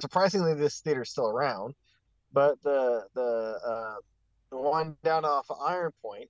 surprisingly 0.00 0.54
this 0.54 0.80
theater's 0.80 1.10
still 1.10 1.28
around, 1.28 1.74
but 2.32 2.60
the 2.62 3.04
the 3.14 3.60
uh, 3.64 3.94
the 4.50 4.56
one 4.56 4.96
down 5.04 5.24
off 5.24 5.46
of 5.50 5.58
Iron 5.64 5.92
Point, 6.02 6.28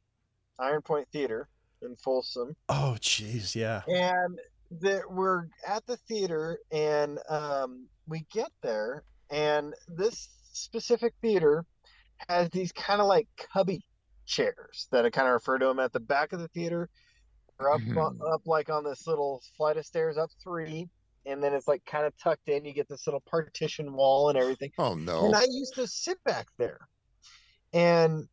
Iron 0.59 0.83
Point 0.83 1.09
Theater 1.13 1.49
in 1.83 1.97
Folsom, 1.97 2.55
oh 2.69 2.97
jeez 3.01 3.55
yeah 3.55 3.83
and 3.89 4.39
that 4.83 5.03
we're 5.11 5.47
at 5.67 5.85
the 5.87 5.97
theater 6.09 6.59
and 6.71 7.19
um, 7.29 7.87
we 8.07 8.25
get 8.33 8.51
there 8.63 9.03
and 9.31 9.75
this 9.89 10.29
specific 10.53 11.13
theater 11.21 11.65
has 12.29 12.49
these 12.51 12.71
kind 12.73 13.01
of 13.01 13.07
like 13.07 13.27
cubby 13.53 13.81
chairs 14.27 14.87
that 14.93 15.05
I 15.05 15.11
kind 15.11 15.27
of 15.27 15.33
refer 15.35 15.59
to 15.59 15.67
them 15.67 15.81
at 15.81 15.93
the 15.93 16.01
back 16.01 16.33
of 16.33 16.41
the 16.41 16.49
theater. 16.49 16.89
Up, 17.61 17.81
Mhm. 17.81 18.33
up 18.33 18.41
like 18.47 18.71
on 18.71 18.85
this 18.85 19.07
little 19.07 19.43
flight 19.57 19.77
of 19.77 19.85
stairs 19.85 20.17
up 20.17 20.31
three, 20.43 20.89
and 21.27 21.43
then 21.43 21.53
it's 21.53 21.69
like 21.69 21.85
kind 21.85 22.07
of 22.07 22.17
tucked 22.17 22.49
in. 22.49 22.65
You 22.65 22.73
get 22.73 22.89
this 22.89 23.07
little 23.07 23.21
partition 23.21 23.93
wall 23.93 24.31
and 24.31 24.39
everything. 24.39 24.71
Oh 24.79 24.95
no! 24.95 25.27
And 25.27 25.37
I 25.37 25.43
used 25.43 25.75
to 25.75 25.87
sit 25.87 26.23
back 26.25 26.47
there. 26.57 26.79
And 27.75 28.27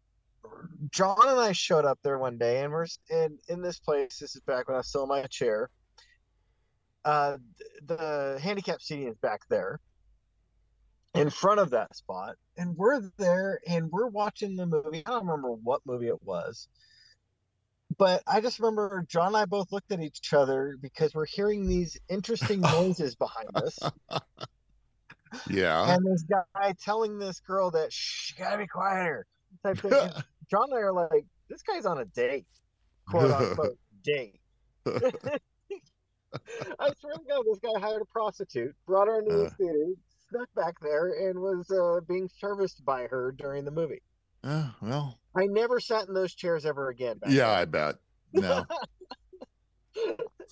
John 0.91 1.27
and 1.27 1.39
I 1.39 1.51
showed 1.51 1.85
up 1.85 1.99
there 2.03 2.17
one 2.19 2.37
day, 2.37 2.63
and 2.63 2.71
we're 2.71 2.85
in 3.09 3.37
in 3.47 3.61
this 3.61 3.79
place. 3.79 4.19
This 4.19 4.35
is 4.35 4.41
back 4.41 4.67
when 4.67 4.75
I 4.75 4.79
was 4.79 4.87
still 4.87 5.03
in 5.03 5.09
my 5.09 5.23
chair. 5.23 5.69
Uh, 7.05 7.37
the 7.85 8.39
handicap 8.41 8.81
seating 8.81 9.07
is 9.07 9.17
back 9.17 9.41
there, 9.49 9.79
in 11.13 11.29
front 11.29 11.59
of 11.59 11.69
that 11.71 11.95
spot, 11.95 12.35
and 12.57 12.75
we're 12.75 13.01
there, 13.17 13.59
and 13.67 13.89
we're 13.91 14.07
watching 14.07 14.55
the 14.55 14.65
movie. 14.65 15.03
I 15.05 15.11
don't 15.11 15.25
remember 15.25 15.51
what 15.51 15.81
movie 15.85 16.07
it 16.07 16.21
was, 16.23 16.67
but 17.97 18.23
I 18.27 18.41
just 18.41 18.59
remember 18.59 19.05
John 19.07 19.27
and 19.27 19.37
I 19.37 19.45
both 19.45 19.71
looked 19.71 19.91
at 19.91 20.01
each 20.01 20.33
other 20.33 20.77
because 20.81 21.15
we're 21.15 21.25
hearing 21.25 21.67
these 21.67 21.97
interesting 22.09 22.61
noises 22.61 23.15
behind 23.15 23.55
us 23.55 23.79
yeah. 25.49 25.93
and 25.93 26.05
this 26.05 26.23
guy 26.23 26.73
telling 26.81 27.19
this 27.19 27.39
girl 27.39 27.71
that 27.71 27.91
she 27.91 28.33
gotta 28.35 28.57
be 28.57 28.67
quieter. 28.67 29.25
Type 29.63 29.79
thing. 29.79 29.91
John 30.49 30.65
and 30.69 30.73
I 30.75 30.81
are 30.81 30.93
like, 30.93 31.25
this 31.49 31.61
guy's 31.61 31.85
on 31.85 31.99
a 31.99 32.05
date, 32.05 32.45
quote 33.07 33.31
unquote 33.31 33.77
date. 34.03 34.39
I 34.85 34.91
swear 36.99 37.13
to 37.15 37.21
God, 37.27 37.43
this 37.45 37.59
guy 37.59 37.79
hired 37.79 38.01
a 38.01 38.05
prostitute, 38.05 38.75
brought 38.85 39.07
her 39.07 39.19
into 39.19 39.33
the 39.33 39.45
Uh. 39.45 39.49
theater, 39.57 39.85
snuck 40.29 40.49
back 40.55 40.75
there, 40.81 41.29
and 41.29 41.39
was 41.39 41.69
uh, 41.71 42.01
being 42.07 42.29
serviced 42.39 42.83
by 42.85 43.07
her 43.07 43.33
during 43.37 43.65
the 43.65 43.71
movie. 43.71 44.01
Uh, 44.43 44.69
well, 44.81 45.19
I 45.35 45.47
never 45.47 45.79
sat 45.79 46.07
in 46.07 46.13
those 46.13 46.33
chairs 46.35 46.65
ever 46.65 46.89
again. 46.89 47.17
Back 47.17 47.31
yeah, 47.31 47.49
I 47.49 47.65
bet. 47.65 47.95
No. 48.33 48.65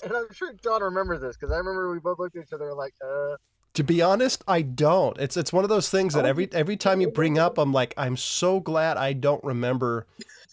and 0.04 0.14
I'm 0.14 0.32
sure 0.34 0.54
John 0.54 0.82
remembers 0.82 1.22
this 1.22 1.38
because 1.38 1.54
I 1.54 1.58
remember 1.58 1.92
we 1.92 2.00
both 2.00 2.18
looked 2.20 2.36
at 2.36 2.44
each 2.44 2.54
other 2.54 2.74
like, 2.74 2.94
uh, 3.06 3.36
To 3.76 3.84
be 3.84 4.02
honest, 4.02 4.42
I 4.48 4.62
don't. 4.62 5.18
It's 5.20 5.36
it's 5.36 5.52
one 5.52 5.66
of 5.66 5.70
those 5.70 5.90
things 5.90 6.14
that 6.14 6.26
Oh, 6.26 6.30
every 6.30 6.50
every 6.54 6.78
time 6.78 7.02
you 7.02 7.10
bring 7.10 7.38
up, 7.38 7.58
I'm 7.58 7.74
like, 7.74 7.94
I'm 7.98 8.16
so 8.16 8.62
glad 8.62 8.96
I 8.96 9.12
don't 9.12 9.44
remember, 9.44 10.08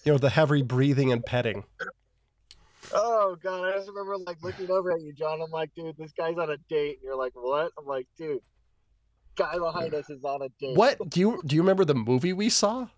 you 0.04 0.12
know, 0.12 0.18
the 0.18 0.30
heavy 0.30 0.62
breathing 0.62 1.12
and 1.12 1.24
petting. 1.24 1.64
Oh 2.92 3.36
god, 3.40 3.64
I 3.64 3.76
just 3.76 3.88
remember 3.88 4.18
like 4.18 4.42
looking 4.42 4.68
over 4.70 4.90
at 4.90 5.00
you, 5.00 5.12
John. 5.12 5.40
I'm 5.40 5.52
like, 5.52 5.70
dude, 5.76 5.96
this 5.96 6.12
guy's 6.12 6.36
on 6.36 6.50
a 6.50 6.56
date. 6.68 6.96
And 6.96 7.04
you're 7.04 7.16
like, 7.16 7.32
what? 7.34 7.70
I'm 7.78 7.86
like, 7.86 8.08
dude, 8.18 8.40
guy 9.36 9.56
behind 9.56 9.94
us 9.94 10.10
is 10.10 10.24
on 10.24 10.42
a 10.42 10.48
date. 10.60 10.76
What 10.76 11.08
do 11.08 11.20
you 11.20 11.40
do? 11.46 11.54
You 11.54 11.62
remember 11.62 11.84
the 11.84 11.94
movie 11.94 12.32
we 12.32 12.48
saw? 12.48 12.88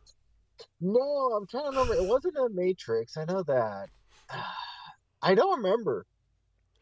No, 0.80 1.00
I'm 1.36 1.46
trying 1.46 1.64
to 1.64 1.70
remember. 1.70 1.94
It 1.94 2.08
wasn't 2.08 2.36
a 2.38 2.48
Matrix. 2.50 3.18
I 3.18 3.26
know 3.26 3.42
that. 3.42 3.88
I 5.22 5.34
don't 5.34 5.62
remember. 5.62 6.06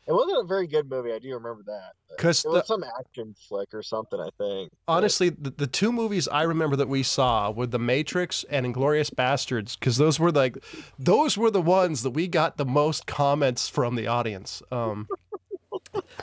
It 0.06 0.12
wasn't 0.12 0.38
a 0.42 0.46
very 0.46 0.66
good 0.66 0.90
movie. 0.90 1.12
I 1.12 1.18
do 1.20 1.32
remember 1.34 1.62
that. 1.66 1.92
Because 2.10 2.44
it 2.44 2.48
was 2.48 2.62
the- 2.62 2.66
some 2.66 2.84
action 2.98 3.34
flick 3.48 3.72
or 3.72 3.82
something. 3.82 4.18
I 4.20 4.28
think. 4.36 4.72
Honestly, 4.88 5.28
the, 5.30 5.50
the 5.50 5.66
two 5.66 5.92
movies 5.92 6.26
I 6.28 6.42
remember 6.42 6.74
that 6.76 6.88
we 6.88 7.02
saw 7.02 7.50
were 7.50 7.66
The 7.66 7.78
Matrix 7.78 8.44
and 8.50 8.66
Inglourious 8.66 9.10
Basterds, 9.10 9.78
because 9.78 9.96
those 9.98 10.18
were 10.18 10.32
like, 10.32 10.58
those 10.98 11.38
were 11.38 11.50
the 11.50 11.62
ones 11.62 12.02
that 12.02 12.10
we 12.10 12.26
got 12.26 12.56
the 12.56 12.64
most 12.66 13.06
comments 13.06 13.68
from 13.68 13.94
the 13.94 14.08
audience. 14.08 14.60
Um, 14.72 15.08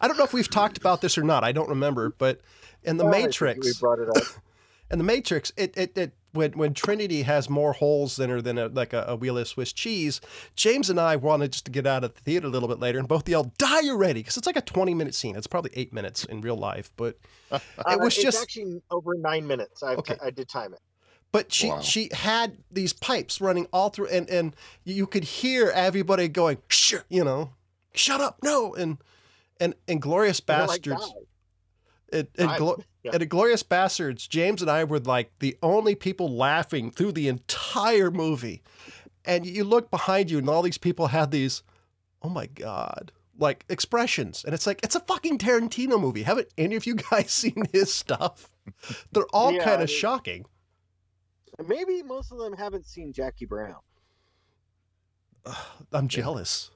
I 0.02 0.08
don't 0.08 0.18
know 0.18 0.24
if 0.26 0.34
we've 0.34 0.50
talked 0.50 0.78
about 0.78 1.02
this 1.02 1.18
or 1.18 1.24
not. 1.24 1.44
I 1.44 1.52
don't 1.52 1.70
remember, 1.70 2.10
but 2.10 2.42
in 2.84 2.98
The 2.98 3.10
think 3.10 3.26
Matrix, 3.28 3.66
We 3.66 3.74
brought 3.80 4.00
it 4.00 4.10
up. 4.10 4.24
In 4.92 4.98
the 4.98 5.04
Matrix, 5.04 5.52
it 5.58 5.74
it, 5.78 5.98
it 5.98 6.14
when 6.32 6.52
when 6.54 6.74
Trinity 6.74 7.24
has 7.24 7.50
more 7.50 7.74
holes 7.74 8.20
in 8.20 8.30
her 8.30 8.42
than 8.42 8.58
a, 8.58 8.68
like 8.68 8.94
a, 8.94 9.06
a 9.08 9.16
wheel 9.16 9.38
of 9.38 9.48
Swiss 9.48 9.74
cheese, 9.74 10.22
James 10.56 10.90
and 10.90 11.00
I 11.00 11.16
wanted 11.16 11.52
just 11.54 11.66
to 11.66 11.72
get 11.72 11.88
out 11.88 12.04
of 12.04 12.14
the 12.14 12.22
theater 12.22 12.48
a 12.48 12.50
little 12.50 12.68
bit 12.70 12.80
later 12.80 13.00
and 13.00 13.08
both 13.08 13.28
yelled, 13.28 13.58
"Die 13.58 13.90
already!" 13.90 14.22
Because 14.22 14.38
it's 14.38 14.48
like 14.48 14.56
a 14.58 14.62
twenty 14.62 14.94
minute 14.94 15.16
scene. 15.16 15.36
It's 15.36 15.48
probably 15.48 15.72
eight 15.74 15.92
minutes 15.94 16.26
in 16.26 16.42
real 16.42 16.58
life, 16.58 16.92
but 16.98 17.18
Uh, 17.52 17.60
it 17.88 18.00
was 18.00 18.14
it's 18.16 18.24
just. 18.24 18.42
actually 18.42 18.82
over 18.92 19.16
nine 19.16 19.48
minutes. 19.48 19.82
I've 19.84 19.98
Okay. 20.00 20.14
t- 20.16 20.20
I 20.24 20.30
did 20.30 20.48
time 20.50 20.74
it. 20.74 20.80
But 21.32 21.54
she 21.54 21.70
Wow. 21.70 21.82
she 21.82 22.10
had 22.12 22.58
these 22.72 22.94
pipes 22.94 23.40
running 23.40 23.68
all 23.74 23.90
through, 23.90 24.08
and 24.08 24.30
and 24.30 24.56
you 24.84 25.06
could 25.08 25.24
hear 25.24 25.70
everybody 25.74 26.28
going, 26.28 26.58
Shh, 26.70 26.96
you 27.10 27.24
know, 27.24 27.52
shut 27.94 28.22
up, 28.22 28.40
no, 28.44 28.74
and 28.76 28.98
and 29.60 29.76
and 29.88 30.02
glorious 30.02 30.40
And 30.40 30.48
they're 30.48 30.68
like, 30.68 30.82
bastards. 30.84 31.14
And, 32.12 32.28
and, 32.40 32.50
Die. 32.50 32.58
Glo- 32.58 32.84
Yeah. 33.04 33.12
and 33.14 33.30
Glorious 33.30 33.64
Bastards, 33.64 34.28
James 34.28 34.62
and 34.62 34.70
I 34.70 34.84
were 34.84 35.00
like 35.00 35.32
the 35.40 35.58
only 35.64 35.96
people 35.96 36.36
laughing 36.36 36.92
through 36.92 37.14
the 37.14 37.28
entire 37.28 38.12
movie. 38.12 38.62
And 39.26 39.46
you 39.46 39.64
look 39.64 39.90
behind 39.92 40.32
you, 40.32 40.38
and 40.38 40.50
all 40.50 40.62
these 40.62 40.78
people 40.78 41.08
had 41.08 41.32
these, 41.32 41.62
oh 42.22 42.30
my 42.30 42.48
God, 42.48 43.12
like 43.38 43.66
expressions. 43.70 44.44
And 44.44 44.54
it's 44.54 44.66
like, 44.68 44.82
it's 44.84 44.96
a 44.96 45.00
fucking 45.02 45.38
Tarantino 45.38 46.00
movie. 46.00 46.24
Haven't 46.24 46.50
any 46.58 46.76
of 46.76 46.86
you 46.86 46.96
guys 47.12 47.32
seen 47.32 47.64
his 47.72 47.94
stuff? 47.94 48.50
They're 49.12 49.28
all 49.34 49.54
Yeah, 49.54 49.64
kind 49.64 49.82
of 49.82 49.90
shocking. 49.90 50.46
Maybe 51.66 52.04
most 52.04 52.32
of 52.32 52.38
them 52.38 52.54
haven't 52.54 52.86
seen 52.86 53.12
Jackie 53.14 53.46
Brown. 53.46 53.76
I'm 55.92 56.08
jealous. 56.08 56.72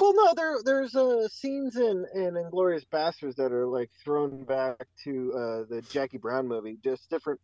Well, 0.00 0.14
no, 0.14 0.34
there 0.34 0.56
there's 0.64 0.94
uh, 0.94 1.28
scenes 1.28 1.76
in 1.76 2.06
in 2.14 2.34
Inglourious 2.34 2.86
Basterds 2.92 3.36
that 3.36 3.52
are 3.52 3.66
like 3.66 3.90
thrown 4.04 4.44
back 4.44 4.86
to 5.04 5.32
uh, 5.34 5.74
the 5.74 5.82
Jackie 5.90 6.18
Brown 6.18 6.46
movie. 6.46 6.78
Just 6.82 7.10
different 7.10 7.40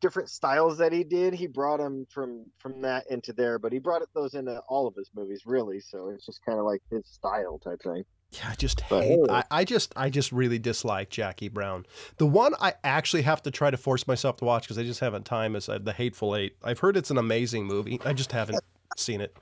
different 0.00 0.28
styles 0.28 0.78
that 0.78 0.92
he 0.92 1.04
did. 1.04 1.32
He 1.32 1.46
brought 1.46 1.78
them 1.78 2.06
from 2.10 2.44
from 2.58 2.82
that 2.82 3.04
into 3.10 3.32
there, 3.32 3.58
but 3.58 3.72
he 3.72 3.78
brought 3.78 4.02
those 4.14 4.34
into 4.34 4.60
all 4.68 4.86
of 4.86 4.94
his 4.96 5.10
movies, 5.14 5.42
really. 5.46 5.80
So 5.80 6.08
it's 6.08 6.26
just 6.26 6.44
kind 6.44 6.58
of 6.58 6.66
like 6.66 6.82
his 6.90 7.06
style 7.06 7.58
type 7.58 7.80
thing. 7.82 8.04
Yeah, 8.32 8.48
I 8.50 8.54
just 8.54 8.82
But 8.88 9.04
hate. 9.04 9.18
I, 9.28 9.44
I 9.50 9.64
just, 9.64 9.92
I 9.94 10.08
just 10.08 10.32
really 10.32 10.58
dislike 10.58 11.10
Jackie 11.10 11.48
Brown. 11.48 11.84
The 12.16 12.26
one 12.26 12.54
I 12.60 12.72
actually 12.82 13.22
have 13.22 13.42
to 13.42 13.50
try 13.50 13.70
to 13.70 13.76
force 13.76 14.06
myself 14.06 14.38
to 14.38 14.46
watch 14.46 14.62
because 14.62 14.78
I 14.78 14.84
just 14.84 15.00
haven't 15.00 15.26
time 15.26 15.54
is 15.54 15.68
uh, 15.68 15.78
The 15.78 15.92
Hateful 15.92 16.34
Eight. 16.34 16.56
I've 16.64 16.78
heard 16.78 16.96
it's 16.96 17.10
an 17.10 17.18
amazing 17.18 17.66
movie. 17.66 18.00
I 18.06 18.14
just 18.14 18.32
haven't 18.32 18.60
seen 18.96 19.20
it. 19.20 19.36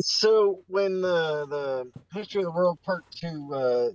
So 0.00 0.62
when 0.68 1.00
the 1.00 1.46
the 1.46 1.92
History 2.12 2.42
of 2.42 2.46
the 2.46 2.52
World 2.52 2.78
Part 2.84 3.04
Two 3.10 3.50
uh, 3.54 3.88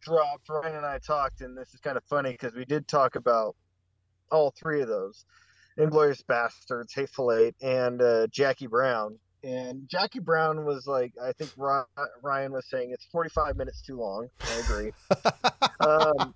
dropped, 0.00 0.48
Ryan 0.48 0.76
and 0.76 0.86
I 0.86 0.98
talked, 0.98 1.40
and 1.40 1.56
this 1.56 1.74
is 1.74 1.80
kind 1.80 1.96
of 1.96 2.04
funny 2.04 2.32
because 2.32 2.54
we 2.54 2.64
did 2.64 2.86
talk 2.86 3.16
about 3.16 3.56
all 4.30 4.50
three 4.50 4.82
of 4.82 4.88
those: 4.88 5.24
Inglourious 5.78 6.22
Basterds, 6.24 6.94
Hateful 6.94 7.32
Eight, 7.32 7.54
and 7.62 8.02
uh, 8.02 8.26
Jackie 8.28 8.66
Brown. 8.66 9.18
And 9.44 9.88
Jackie 9.88 10.18
Brown 10.18 10.64
was 10.64 10.88
like, 10.88 11.12
I 11.22 11.32
think 11.32 11.52
Ryan 11.56 12.50
was 12.50 12.66
saying 12.68 12.90
it's 12.90 13.06
45 13.12 13.56
minutes 13.56 13.80
too 13.82 13.96
long. 13.96 14.28
I 14.40 14.54
agree. 14.54 14.92
um, 15.80 16.34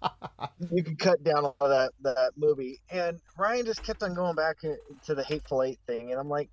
you 0.71 0.85
could 0.85 1.01
cut 1.01 1.25
down 1.25 1.47
all 1.47 1.69
that 1.69 1.91
that 2.03 2.33
movie. 2.37 2.79
And 2.91 3.19
Ryan 3.37 3.67
just 3.67 3.83
kept 3.83 4.05
on 4.05 4.15
going 4.15 4.37
back 4.37 4.59
to 4.61 5.15
the 5.15 5.25
Hateful 5.25 5.65
Eight 5.65 5.81
thing, 5.87 6.13
and 6.13 6.21
I'm 6.21 6.29
like, 6.29 6.49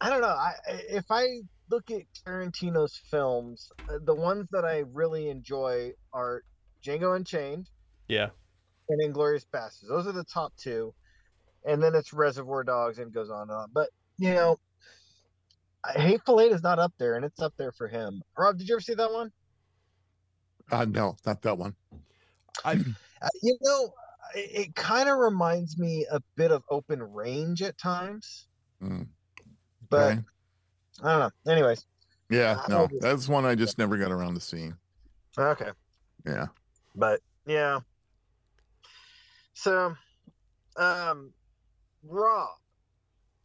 I 0.00 0.10
don't 0.10 0.20
know. 0.20 0.28
I 0.28 0.54
if 0.88 1.06
I 1.10 1.26
look 1.70 1.90
at 1.90 2.02
Tarantino's 2.24 2.96
films, 3.10 3.70
uh, 3.88 3.98
the 4.04 4.14
ones 4.14 4.48
that 4.52 4.64
I 4.64 4.84
really 4.92 5.28
enjoy 5.28 5.92
are 6.12 6.42
Django 6.84 7.16
Unchained 7.16 7.68
Yeah. 8.08 8.30
and 8.88 9.02
Inglourious 9.02 9.44
Basterds. 9.52 9.88
Those 9.88 10.06
are 10.06 10.12
the 10.12 10.24
top 10.24 10.52
two, 10.56 10.94
and 11.66 11.82
then 11.82 11.94
it's 11.94 12.12
Reservoir 12.12 12.64
Dogs 12.64 12.98
and 12.98 13.12
goes 13.12 13.30
on 13.30 13.42
and 13.42 13.50
on. 13.50 13.70
But 13.72 13.90
you 14.18 14.34
know, 14.34 14.58
Hateful 15.94 16.40
Eight 16.40 16.52
is 16.52 16.62
not 16.62 16.78
up 16.78 16.92
there, 16.98 17.16
and 17.16 17.24
it's 17.24 17.40
up 17.40 17.54
there 17.56 17.72
for 17.72 17.88
him. 17.88 18.22
Rob, 18.36 18.58
did 18.58 18.68
you 18.68 18.74
ever 18.76 18.80
see 18.80 18.94
that 18.94 19.12
one? 19.12 19.32
Uh, 20.70 20.84
no, 20.84 21.16
not 21.26 21.42
that 21.42 21.56
one. 21.58 21.74
I, 22.64 22.78
Uh, 23.20 23.28
you 23.42 23.58
know, 23.62 23.92
it, 24.36 24.68
it 24.68 24.74
kind 24.76 25.08
of 25.08 25.18
reminds 25.18 25.76
me 25.76 26.06
a 26.08 26.20
bit 26.36 26.52
of 26.52 26.62
Open 26.70 27.02
Range 27.02 27.60
at 27.62 27.76
times, 27.76 28.46
Mm, 28.80 29.08
but 29.90 30.12
okay. 30.12 30.20
I 31.02 31.10
don't 31.18 31.32
know. 31.46 31.52
Anyways, 31.52 31.86
Yeah, 32.30 32.60
no, 32.68 32.88
that's 33.00 33.28
one 33.28 33.44
I 33.44 33.54
just 33.54 33.78
never 33.78 33.96
got 33.96 34.10
around 34.10 34.34
to 34.34 34.40
seeing. 34.40 34.76
okay. 35.38 35.70
Yeah. 36.26 36.46
but 36.94 37.20
yeah 37.46 37.80
so 39.54 39.94
um 40.76 41.32
rob 42.02 42.48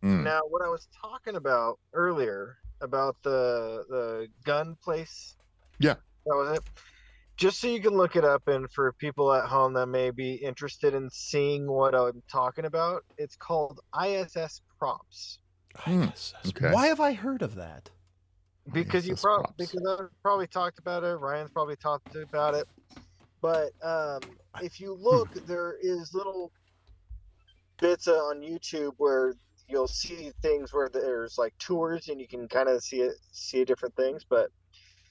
Mm, 0.03 0.23
now 0.25 0.41
what 0.49 0.61
i 0.61 0.67
was 0.67 0.87
talking 1.01 1.35
about 1.35 1.79
earlier 1.93 2.57
about 2.81 3.15
the 3.23 3.85
the 3.89 4.27
gun 4.43 4.75
place 4.83 5.37
Yeah. 5.79 5.95
that 6.25 6.35
was 6.35 6.57
it 6.57 6.63
just 7.37 7.61
so 7.61 7.67
you 7.67 7.79
can 7.79 7.93
look 7.93 8.15
it 8.17 8.25
up 8.25 8.45
and 8.47 8.69
for 8.71 8.91
people 8.93 9.31
at 9.33 9.45
home 9.45 9.73
that 9.73 9.87
may 9.87 10.11
be 10.11 10.33
interested 10.33 10.93
in 10.93 11.09
seeing 11.09 11.71
what 11.71 11.95
i'm 11.95 12.21
talking 12.29 12.65
about 12.65 13.03
it's 13.17 13.37
called 13.37 13.79
iss 14.05 14.61
props 14.77 15.39
Hmm, 15.77 16.03
ISS. 16.03 16.33
okay. 16.49 16.71
Why 16.71 16.87
have 16.87 16.99
I 16.99 17.13
heard 17.13 17.41
of 17.41 17.55
that? 17.55 17.89
because 18.71 19.05
you 19.05 19.15
probably 19.15 19.45
because 19.57 19.85
I've 19.85 20.21
probably 20.21 20.47
talked 20.47 20.79
about 20.79 21.03
it. 21.03 21.15
Ryan's 21.17 21.51
probably 21.51 21.75
talked 21.75 22.15
about 22.15 22.55
it. 22.55 22.65
But 23.41 23.71
um, 23.83 24.21
if 24.61 24.79
you 24.79 24.93
look, 24.93 25.29
there 25.45 25.75
is 25.81 26.13
little 26.13 26.51
bits 27.81 28.07
uh, 28.07 28.13
on 28.13 28.39
YouTube 28.41 28.93
where 28.97 29.33
you'll 29.67 29.87
see 29.87 30.31
things 30.41 30.73
where 30.73 30.89
there's 30.89 31.37
like 31.37 31.53
tours 31.59 32.07
and 32.07 32.21
you 32.21 32.27
can 32.27 32.47
kind 32.47 32.69
of 32.69 32.81
see 32.81 33.01
it, 33.01 33.15
see 33.31 33.65
different 33.65 33.95
things. 33.95 34.23
But 34.29 34.49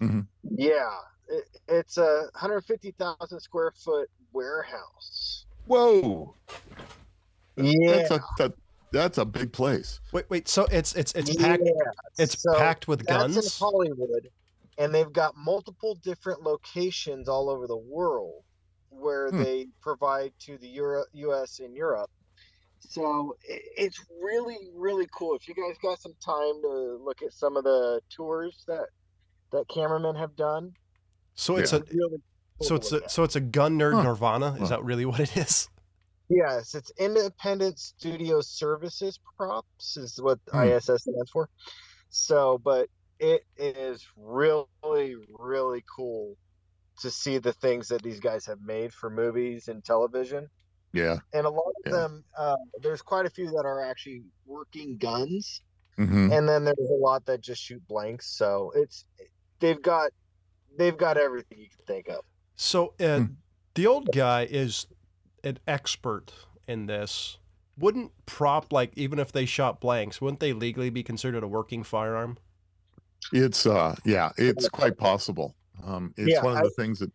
Mhm. 0.00 0.26
yeah, 0.42 0.96
it, 1.28 1.44
it's 1.68 1.98
a 1.98 2.28
150,000 2.32 3.40
square 3.40 3.72
foot 3.84 4.08
warehouse. 4.32 5.44
Whoa. 5.66 6.34
Yeah, 7.56 7.98
That's 7.98 8.10
a 8.10 8.24
that, 8.38 8.54
that's 8.92 9.18
a 9.18 9.24
big 9.24 9.52
place. 9.52 10.00
Wait, 10.12 10.28
wait. 10.30 10.48
So 10.48 10.66
it's 10.70 10.94
it's 10.94 11.12
it's 11.14 11.34
packed. 11.36 11.62
Yeah. 11.64 11.72
It's 12.18 12.40
So 12.42 12.54
packed 12.56 12.88
with 12.88 13.04
guns. 13.06 13.34
That's 13.34 13.60
in. 13.60 13.64
Hollywood, 13.64 14.28
and 14.78 14.94
they've 14.94 15.12
got 15.12 15.36
multiple 15.36 15.94
different 16.02 16.42
locations 16.42 17.28
all 17.28 17.48
over 17.50 17.66
the 17.66 17.76
world 17.76 18.42
where 18.90 19.30
Hmm. 19.30 19.42
they 19.42 19.66
provide 19.80 20.32
to 20.40 20.58
the 20.58 20.68
Euro- 20.68 21.06
U.S. 21.12 21.60
and 21.60 21.74
Europe. 21.74 22.10
So 22.80 23.36
it's 23.76 23.98
really, 24.20 24.58
really 24.74 25.06
cool. 25.16 25.34
If 25.34 25.48
you 25.48 25.54
guys 25.54 25.76
got 25.82 25.98
some 26.00 26.14
time 26.24 26.60
to 26.62 27.00
look 27.02 27.22
at 27.22 27.32
some 27.32 27.56
of 27.56 27.64
the 27.64 28.00
tours 28.10 28.64
that 28.66 28.86
that 29.52 29.68
cameramen 29.68 30.16
have 30.16 30.34
done, 30.36 30.74
So 31.34 31.56
it's 31.56 31.72
Yeah. 31.72 31.78
a 31.78 31.82
really 31.94 32.18
cool 32.58 32.66
so 32.68 32.74
it's 32.74 32.92
a 32.92 32.96
at. 32.96 33.10
so 33.10 33.22
it's 33.22 33.36
a 33.36 33.40
gun 33.40 33.78
nerd 33.78 33.94
Huh. 33.94 34.02
Nirvana. 34.02 34.52
Huh. 34.52 34.62
Is 34.64 34.68
that 34.70 34.84
really 34.84 35.04
what 35.06 35.20
it 35.20 35.36
is? 35.36 35.68
Yes, 36.34 36.74
it's 36.74 36.90
Independent 36.98 37.78
Studio 37.78 38.40
Services 38.40 39.18
Props 39.36 39.96
is 39.98 40.18
what 40.20 40.38
Hmm. 40.50 40.58
ISS 40.64 41.02
stands 41.02 41.30
for. 41.30 41.48
So, 42.10 42.58
but 42.58 42.88
it 43.18 43.42
is 43.56 44.06
really, 44.16 45.16
really 45.38 45.84
cool 45.94 46.36
to 47.00 47.10
see 47.10 47.38
the 47.38 47.52
things 47.54 47.88
that 47.88 48.02
these 48.02 48.20
guys 48.20 48.46
have 48.46 48.60
made 48.60 48.92
for 48.94 49.10
movies 49.10 49.68
and 49.68 49.84
television. 49.84 50.48
Yeah. 50.92 51.20
And 51.34 51.46
a 51.46 51.50
lot 51.50 51.72
of 51.78 51.84
Yeah. 51.86 51.92
them, 51.92 52.24
uh, 52.38 52.56
there's 52.82 53.02
quite 53.02 53.26
a 53.26 53.30
few 53.30 53.46
that 53.50 53.64
are 53.66 53.82
actually 53.82 54.22
working 54.46 54.98
guns, 54.98 55.62
hmm 55.96 56.28
and 56.32 56.48
then 56.48 56.64
there's 56.64 56.78
a 56.90 56.94
lot 57.00 57.24
that 57.26 57.42
just 57.42 57.62
shoot 57.62 57.86
blanks. 57.88 58.36
So 58.36 58.72
it's 58.74 59.04
they've 59.60 59.82
got 59.82 60.10
they've 60.78 60.96
got 60.96 61.18
everything 61.18 61.58
you 61.60 61.68
can 61.68 61.84
think 61.86 62.08
of. 62.08 62.24
So 62.56 62.94
uh, 63.00 63.20
Hmm. 63.20 63.34
the 63.74 63.86
old 63.86 64.10
guy 64.12 64.44
is 64.44 64.86
an 65.44 65.58
expert 65.66 66.32
in 66.68 66.86
this. 66.86 67.38
Wouldn't 67.78 68.12
prop 68.26 68.72
like 68.72 68.92
even 68.96 69.18
if 69.18 69.32
they 69.32 69.46
shot 69.46 69.80
blanks, 69.80 70.20
wouldn't 70.20 70.40
they 70.40 70.52
legally 70.52 70.90
be 70.90 71.02
considered 71.02 71.42
a 71.42 71.48
working 71.48 71.82
firearm? 71.82 72.38
It's 73.32 73.66
uh 73.66 73.94
yeah, 74.04 74.30
it's 74.36 74.68
quite 74.68 74.98
possible. 74.98 75.54
Um 75.84 76.12
it's 76.16 76.32
Yeah, 76.32 76.42
one 76.44 76.52
of 76.52 76.58
I- 76.58 76.62
the 76.64 76.70
things 76.70 76.98
that 76.98 77.10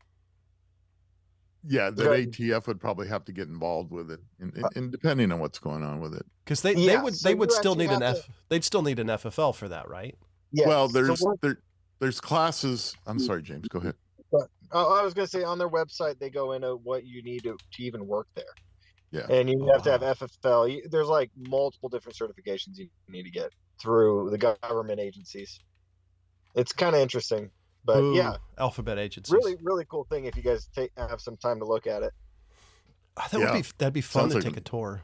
yeah, 1.69 1.89
that 1.89 2.01
Go 2.03 2.13
ahead. 2.13 2.32
ATF 2.32 2.67
would 2.67 2.80
probably 2.80 3.07
have 3.09 3.25
to 3.25 3.34
get 3.34 3.49
involved 3.49 3.91
with 3.91 4.09
it, 4.09 4.21
and, 4.39 4.53
and, 4.55 4.63
Uh, 4.65 4.69
and 4.75 4.91
depending 4.91 5.32
on 5.34 5.39
what's 5.39 5.59
going 5.59 5.84
on 5.84 5.99
with 5.99 6.13
it. 6.13 6.25
Because 6.45 6.61
they, 6.61 6.73
they 6.75 6.82
Yeah, 6.93 7.03
would 7.03 7.15
so 7.15 7.28
they 7.28 7.36
would 7.36 7.51
still 7.51 7.75
need 7.75 7.89
an 7.91 8.01
have 8.01 8.17
F 8.17 8.30
they'd 8.47 8.63
still 8.63 8.82
need 8.84 8.99
an 8.99 9.07
FFL 9.07 9.53
for 9.53 9.67
that, 9.67 9.89
right? 9.89 10.17
Yes. 10.51 10.65
Well, 10.67 10.88
there's 10.88 11.19
what- 11.19 11.41
there 11.41 11.59
there's 11.99 12.19
classes. 12.21 12.95
I'm 13.05 13.19
sorry, 13.19 13.41
James. 13.43 13.67
Go 13.67 13.80
ahead. 13.80 13.95
Oh, 14.72 14.93
I 14.99 15.03
was 15.03 15.13
gonna 15.13 15.28
say 15.28 15.43
on 15.43 15.57
their 15.57 15.70
website 15.70 16.20
they 16.20 16.30
go 16.30 16.51
into 16.53 16.76
what 16.76 17.05
you 17.05 17.22
need 17.24 17.43
to, 17.43 17.55
to 17.74 17.84
even 17.84 18.05
work 18.07 18.28
there. 18.36 18.45
Yeah. 19.11 19.26
And 19.30 19.49
you 19.49 19.70
have 19.72 19.84
to 19.84 19.91
have. 19.91 20.01
FFL. 20.01 20.82
There's 20.91 21.07
like 21.07 21.32
multiple 21.38 21.88
different 21.88 22.18
certifications 22.18 22.78
you 22.78 22.89
need 23.07 23.24
to 23.24 23.32
get 23.32 23.51
through 23.80 24.30
the 24.32 24.38
government 24.38 24.99
agencies. 24.99 25.59
It's 26.55 26.74
kind 26.74 26.95
of 26.95 27.01
interesting, 27.01 27.49
but 27.86 28.01
Boo, 28.01 28.15
yeah, 28.15 28.36
alphabet 28.57 28.97
agencies. 28.97 29.32
really, 29.34 29.55
really 29.61 29.86
cool 29.86 30.03
thing 30.09 30.26
if 30.26 30.36
you 30.36 30.43
guys 30.43 30.68
take 30.76 30.91
have 30.97 31.22
some 31.22 31.38
time 31.38 31.59
to 31.59 31.65
look 31.65 31.88
at 31.88 32.03
it. 32.03 32.11
Ah, 33.15 33.28
that 33.32 33.39
Yeah. 33.39 33.53
would 33.53 33.63
be 33.63 33.70
that'd 33.78 33.93
be 33.93 34.01
fun 34.01 34.24
Sounds 34.24 34.34
to 34.34 34.38
like 34.39 34.43
take 34.45 34.57
a- 34.57 34.59
a 34.59 34.63
tour. 34.63 35.01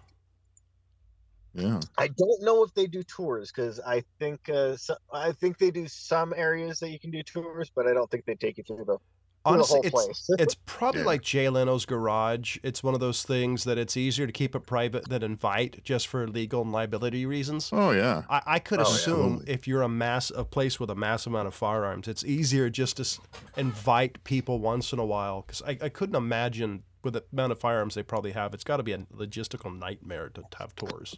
Yeah. 1.53 1.79
I 1.99 2.07
don't 2.07 2.41
know 2.41 2.63
if 2.63 2.73
they 2.73 2.87
do 2.87 3.03
tours 3.03 3.51
because 3.51 3.79
I 3.79 4.03
think 4.19 4.49
uh, 4.49 4.75
so, 4.75 4.95
I 5.13 5.31
think 5.33 5.59
they 5.59 5.69
do 5.69 5.87
some 5.87 6.33
areas 6.35 6.79
that 6.79 6.89
you 6.89 6.99
can 6.99 7.11
do 7.11 7.21
tours, 7.21 7.71
but 7.75 7.87
I 7.87 7.93
don't 7.93 8.09
think 8.09 8.25
they 8.25 8.33
take 8.35 8.57
you 8.57 8.63
through 8.63 8.85
the, 8.85 8.97
through 8.97 8.97
Honestly, 9.45 9.81
it's 9.83 10.29
it's 10.39 10.55
probably 10.65 11.01
Yeah. 11.01 11.07
like 11.07 11.21
Jay 11.21 11.49
Leno's 11.49 11.85
Garage. 11.85 12.57
It's 12.63 12.81
one 12.81 12.93
of 12.93 13.01
those 13.01 13.23
things 13.23 13.65
that 13.65 13.77
it's 13.77 13.97
easier 13.97 14.25
to 14.25 14.31
keep 14.31 14.55
it 14.55 14.61
private 14.61 15.09
than 15.09 15.21
invite 15.21 15.83
just 15.83 16.07
for 16.07 16.27
legal 16.27 16.61
and 16.61 16.71
liability 16.71 17.25
reasons. 17.25 17.69
Oh 17.73 17.91
yeah. 17.91 18.23
I, 18.29 18.41
I 18.45 18.59
could 18.59 18.79
Oh, 18.79 18.83
assume 18.83 19.15
Absolutely. 19.33 19.53
if 19.53 19.67
you're 19.67 19.81
a 19.81 19.89
mass 19.89 20.31
a 20.33 20.45
place 20.45 20.79
with 20.79 20.89
a 20.89 20.95
mass 20.95 21.25
amount 21.27 21.47
of 21.47 21.53
firearms, 21.53 22.07
it's 22.07 22.23
easier 22.23 22.69
just 22.69 22.97
to 22.97 23.19
invite 23.57 24.23
people 24.23 24.59
once 24.59 24.93
in 24.93 24.99
a 24.99 25.05
while. 25.05 25.41
Because 25.41 25.61
I, 25.63 25.77
I 25.81 25.89
couldn't 25.89 26.15
imagine 26.15 26.83
with 27.03 27.13
the 27.15 27.23
amount 27.33 27.51
of 27.51 27.59
firearms 27.59 27.95
they 27.95 28.03
probably 28.03 28.31
have, 28.31 28.53
it's 28.53 28.63
got 28.63 28.77
to 28.77 28.83
be 28.83 28.93
a 28.93 28.99
logistical 29.13 29.77
nightmare 29.77 30.29
to 30.29 30.43
have 30.57 30.73
tours. 30.75 31.17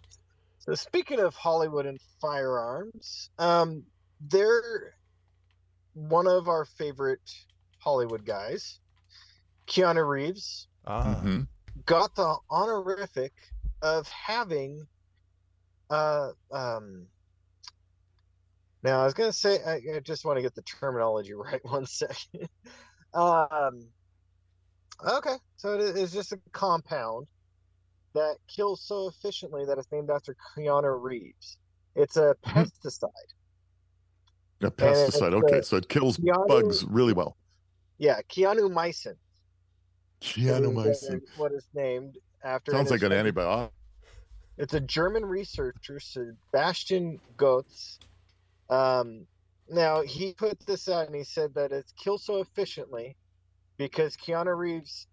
So 0.58 0.74
speaking 0.74 1.20
of 1.20 1.36
Hollywood 1.36 1.86
and 1.86 2.00
firearms, 2.20 3.30
um, 3.38 3.84
they're 4.20 4.96
one 5.94 6.26
of 6.26 6.48
our 6.48 6.66
favorite 6.66 7.22
Hollywood 7.90 8.26
guys, 8.26 8.80
Keanu 9.68 10.08
Reeves, 10.08 10.68
Ah, 10.88 11.22
Mhm. 11.24 11.48
got 11.86 12.16
the 12.16 12.36
honorific 12.50 13.32
of 13.82 14.08
having 14.10 14.88
uh 15.92 16.32
um 16.52 17.08
now 18.82 19.02
I 19.02 19.06
was 19.06 19.14
gonna 19.14 19.32
say 19.32 19.62
I, 19.64 19.98
I 19.98 20.00
just 20.00 20.26
want 20.26 20.38
to 20.38 20.42
get 20.42 20.56
the 20.56 20.64
terminology 20.64 21.34
right 21.36 21.64
one 21.64 21.86
second. 21.86 22.50
um 23.14 23.88
okay, 25.08 25.36
so 25.58 25.74
it 25.76 25.96
is 25.96 26.12
just 26.12 26.32
a 26.32 26.40
compound 26.54 27.28
that 28.14 28.38
kills 28.48 28.82
so 28.82 29.08
efficiently 29.10 29.66
that 29.66 29.78
it's 29.78 29.92
named 29.92 30.10
after 30.10 30.36
Keanu 30.58 31.00
Reeves. 31.02 31.58
It's 31.96 32.18
a 32.18 32.36
Mhm. 32.46 32.66
pesticide. 32.82 33.10
A 34.62 34.72
pesticide. 34.72 35.34
Okay, 35.44 35.62
so 35.62 35.78
it 35.78 35.88
kills 35.90 36.18
Keanu- 36.18 36.48
bugs 36.48 36.84
really 36.86 37.14
well. 37.14 37.38
Yeah, 37.98 38.20
Keanumycin. 38.30 39.16
Keanu 40.22 41.14
uh, 41.14 41.20
What 41.38 41.52
is 41.52 41.68
named 41.74 42.18
after 42.44 42.72
Sounds 42.72 42.92
like 42.92 43.04
an 43.04 43.12
antibiotic. 43.12 43.70
It's 44.58 44.74
a 44.74 44.80
German 44.80 45.26
researcher, 45.26 46.00
Sebastian 46.00 47.20
Götze. 47.38 48.00
Um, 48.70 49.28
now 49.70 50.02
he 50.02 50.34
put 50.34 50.60
this 50.66 50.88
out 50.88 51.08
and 51.08 51.16
he 51.16 51.24
said 51.24 51.54
that 51.56 51.72
it's 51.72 51.92
killed 51.92 52.22
so 52.22 52.40
efficiently 52.40 53.18
because 53.78 54.16
Keanu 54.16 54.58
Reeves, 54.58 55.08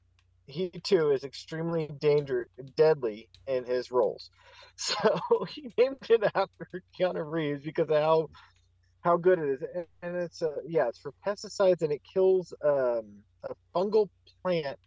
he 0.46 0.70
too 0.70 1.10
is 1.10 1.24
extremely 1.24 1.88
danger 2.00 2.48
deadly 2.76 3.28
in 3.46 3.64
his 3.64 3.90
roles. 3.90 4.30
So 4.74 4.96
he 5.50 5.70
named 5.76 5.98
it 6.08 6.22
after 6.34 6.82
Keanu 6.98 7.30
Reeves 7.30 7.62
because 7.62 7.90
of 7.90 7.96
how 7.96 8.30
how 9.02 9.16
good 9.16 9.38
it 9.38 9.48
is, 9.48 9.62
and, 9.74 9.86
and 10.02 10.16
it's 10.16 10.42
uh, 10.42 10.56
yeah, 10.66 10.88
it's 10.88 10.98
for 10.98 11.12
pesticides 11.26 11.82
and 11.82 11.92
it 11.92 12.02
kills 12.12 12.54
um, 12.64 13.04
a 13.44 13.54
fungal 13.74 14.08
plant. 14.42 14.78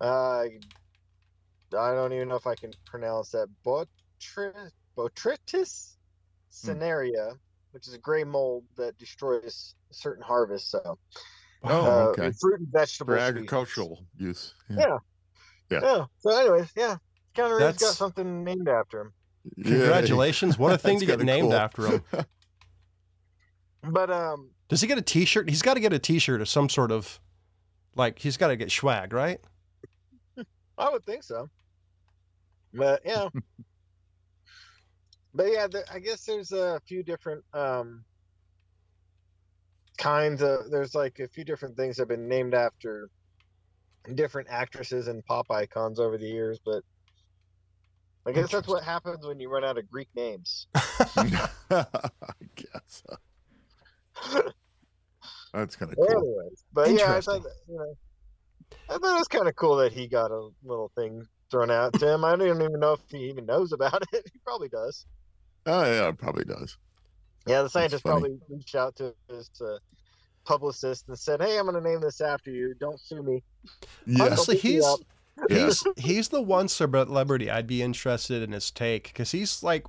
Uh, 0.00 0.44
I 1.78 1.94
don't 1.94 2.12
even 2.12 2.28
know 2.28 2.36
if 2.36 2.46
I 2.46 2.54
can 2.56 2.72
pronounce 2.84 3.30
that. 3.30 3.48
Botry- 3.64 4.52
Botrytis 4.96 5.96
cinerea, 6.52 7.36
which 7.70 7.86
is 7.86 7.94
a 7.94 7.98
gray 7.98 8.24
mold 8.24 8.64
that 8.76 8.98
destroys 8.98 9.74
certain 9.90 10.22
harvests. 10.22 10.70
So, 10.70 10.98
Oh, 11.64 11.86
uh, 11.86 12.08
okay. 12.08 12.32
fruit 12.40 12.58
and 12.58 12.68
vegetable 12.72 13.14
For 13.14 13.20
species. 13.20 13.36
agricultural 13.36 14.04
use. 14.16 14.54
Yeah. 14.68 14.98
Yeah. 15.70 16.04
So, 16.18 16.30
anyways, 16.30 16.72
yeah, 16.76 16.96
Reeves 17.38 17.78
got 17.78 17.94
something 17.94 18.42
named 18.44 18.68
after 18.68 19.02
him. 19.02 19.12
Yay. 19.56 19.64
congratulations! 19.64 20.58
What 20.58 20.72
a 20.72 20.78
thing 20.78 21.00
to 21.00 21.06
get 21.06 21.20
named 21.20 21.50
cool. 21.50 21.54
after 21.54 21.86
him. 21.86 22.04
But 23.82 24.10
um, 24.10 24.50
Does 24.68 24.80
he 24.80 24.86
get 24.86 24.98
a 24.98 25.02
T-shirt? 25.02 25.48
He's 25.48 25.62
got 25.62 25.74
to 25.74 25.80
get 25.80 25.92
a 25.92 25.98
T-shirt 25.98 26.40
or 26.40 26.44
some 26.44 26.68
sort 26.68 26.92
of, 26.92 27.18
like 27.96 28.18
he's 28.18 28.36
got 28.36 28.48
to 28.48 28.56
get 28.56 28.70
swag, 28.70 29.12
right? 29.12 29.40
I 30.78 30.90
would 30.90 31.04
think 31.04 31.22
so. 31.22 31.48
But 32.72 33.02
yeah. 33.04 33.28
but 35.34 35.46
yeah, 35.50 35.66
there, 35.66 35.84
I 35.92 35.98
guess 35.98 36.24
there's 36.24 36.52
a 36.52 36.80
few 36.86 37.02
different 37.02 37.44
um 37.52 38.04
kinds 39.98 40.42
of 40.42 40.70
there's 40.70 40.94
like 40.94 41.18
a 41.18 41.28
few 41.28 41.44
different 41.44 41.76
things 41.76 41.96
that 41.96 42.02
have 42.02 42.08
been 42.08 42.28
named 42.28 42.54
after 42.54 43.08
different 44.14 44.48
actresses 44.50 45.08
and 45.08 45.24
pop 45.26 45.50
icons 45.50 46.00
over 46.00 46.18
the 46.18 46.26
years, 46.26 46.58
but 46.64 46.82
I 48.24 48.32
guess 48.32 48.50
that's 48.50 48.68
what 48.68 48.84
happens 48.84 49.26
when 49.26 49.40
you 49.40 49.48
run 49.48 49.64
out 49.64 49.78
of 49.78 49.90
Greek 49.90 50.08
names. 50.14 50.68
I 50.74 51.48
guess. 52.54 53.02
That's 55.52 55.76
kind 55.76 55.92
of 55.92 55.98
cool. 55.98 56.08
Anyways, 56.08 56.64
but 56.72 56.90
yeah, 56.90 57.14
I 57.14 57.20
thought 57.20 57.42
that, 57.42 57.54
you 57.68 57.76
know, 57.76 57.94
I 58.88 58.98
thought 58.98 59.16
it 59.16 59.18
was 59.18 59.28
kind 59.28 59.48
of 59.48 59.56
cool 59.56 59.76
that 59.76 59.92
he 59.92 60.06
got 60.06 60.30
a 60.30 60.48
little 60.64 60.90
thing 60.94 61.26
thrown 61.50 61.70
out 61.70 61.92
to 62.00 62.14
him. 62.14 62.24
I 62.24 62.36
don't 62.36 62.42
even 62.62 62.80
know 62.80 62.94
if 62.94 63.00
he 63.08 63.28
even 63.28 63.44
knows 63.46 63.72
about 63.72 64.02
it. 64.12 64.30
He 64.32 64.38
probably 64.44 64.68
does. 64.68 65.04
Oh 65.66 65.84
yeah, 65.84 66.08
it 66.08 66.18
probably 66.18 66.44
does. 66.44 66.76
Yeah, 67.46 67.62
the 67.62 67.68
scientist 67.68 68.04
probably 68.04 68.38
reached 68.48 68.74
out 68.74 68.96
to 68.96 69.14
his 69.28 69.50
uh, 69.60 69.78
publicist 70.44 71.08
and 71.08 71.18
said, 71.18 71.42
"Hey, 71.42 71.58
I'm 71.58 71.66
going 71.66 71.82
to 71.82 71.88
name 71.88 72.00
this 72.00 72.20
after 72.20 72.50
you. 72.50 72.74
Don't 72.78 73.00
sue 73.00 73.22
me." 73.22 73.42
Yeah. 74.06 74.24
Honestly, 74.24 74.54
Don't 74.54 74.62
pick 74.62 74.70
me 74.70 74.70
he's. 74.76 74.96
Yeah. 75.48 75.64
he's 75.64 75.84
he's 75.96 76.28
the 76.28 76.42
one 76.42 76.68
celebrity 76.68 77.50
I'd 77.50 77.66
be 77.66 77.82
interested 77.82 78.42
in 78.42 78.52
his 78.52 78.70
take 78.70 79.04
because 79.04 79.30
he's 79.32 79.62
like, 79.62 79.86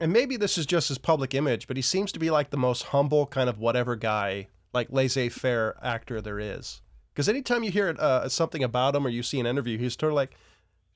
and 0.00 0.12
maybe 0.12 0.36
this 0.36 0.58
is 0.58 0.66
just 0.66 0.88
his 0.88 0.98
public 0.98 1.34
image, 1.34 1.66
but 1.66 1.76
he 1.76 1.82
seems 1.82 2.12
to 2.12 2.18
be 2.18 2.30
like 2.30 2.50
the 2.50 2.56
most 2.56 2.82
humble 2.84 3.26
kind 3.26 3.48
of 3.48 3.58
whatever 3.58 3.96
guy, 3.96 4.48
like 4.72 4.88
laissez-faire 4.90 5.76
actor 5.82 6.20
there 6.20 6.38
is. 6.38 6.82
Because 7.12 7.28
anytime 7.30 7.64
you 7.64 7.70
hear 7.70 7.96
uh, 7.98 8.28
something 8.28 8.62
about 8.62 8.94
him 8.94 9.06
or 9.06 9.08
you 9.08 9.22
see 9.22 9.40
an 9.40 9.46
interview, 9.46 9.78
he's 9.78 9.96
sort 9.98 10.12
of 10.12 10.16
like, 10.16 10.36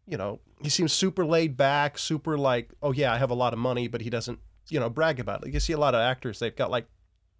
you 0.06 0.18
know, 0.18 0.38
he 0.60 0.68
seems 0.68 0.92
super 0.92 1.24
laid 1.24 1.56
back, 1.56 1.96
super 1.96 2.36
like, 2.36 2.74
oh 2.82 2.92
yeah, 2.92 3.12
I 3.12 3.16
have 3.16 3.30
a 3.30 3.34
lot 3.34 3.54
of 3.54 3.58
money, 3.58 3.88
but 3.88 4.02
he 4.02 4.10
doesn't, 4.10 4.38
you 4.68 4.78
know, 4.78 4.90
brag 4.90 5.18
about 5.18 5.40
it. 5.40 5.46
Like 5.46 5.54
you 5.54 5.60
see 5.60 5.72
a 5.72 5.78
lot 5.78 5.94
of 5.94 6.00
actors, 6.02 6.38
they've 6.38 6.54
got 6.54 6.70
like, 6.70 6.86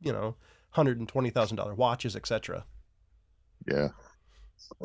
you 0.01 0.13
know, 0.13 0.35
hundred 0.71 0.99
and 0.99 1.07
twenty 1.09 1.29
thousand 1.29 1.59
dollar 1.59 1.75
watches, 1.75 2.17
etc. 2.17 2.65
Yeah. 3.67 3.89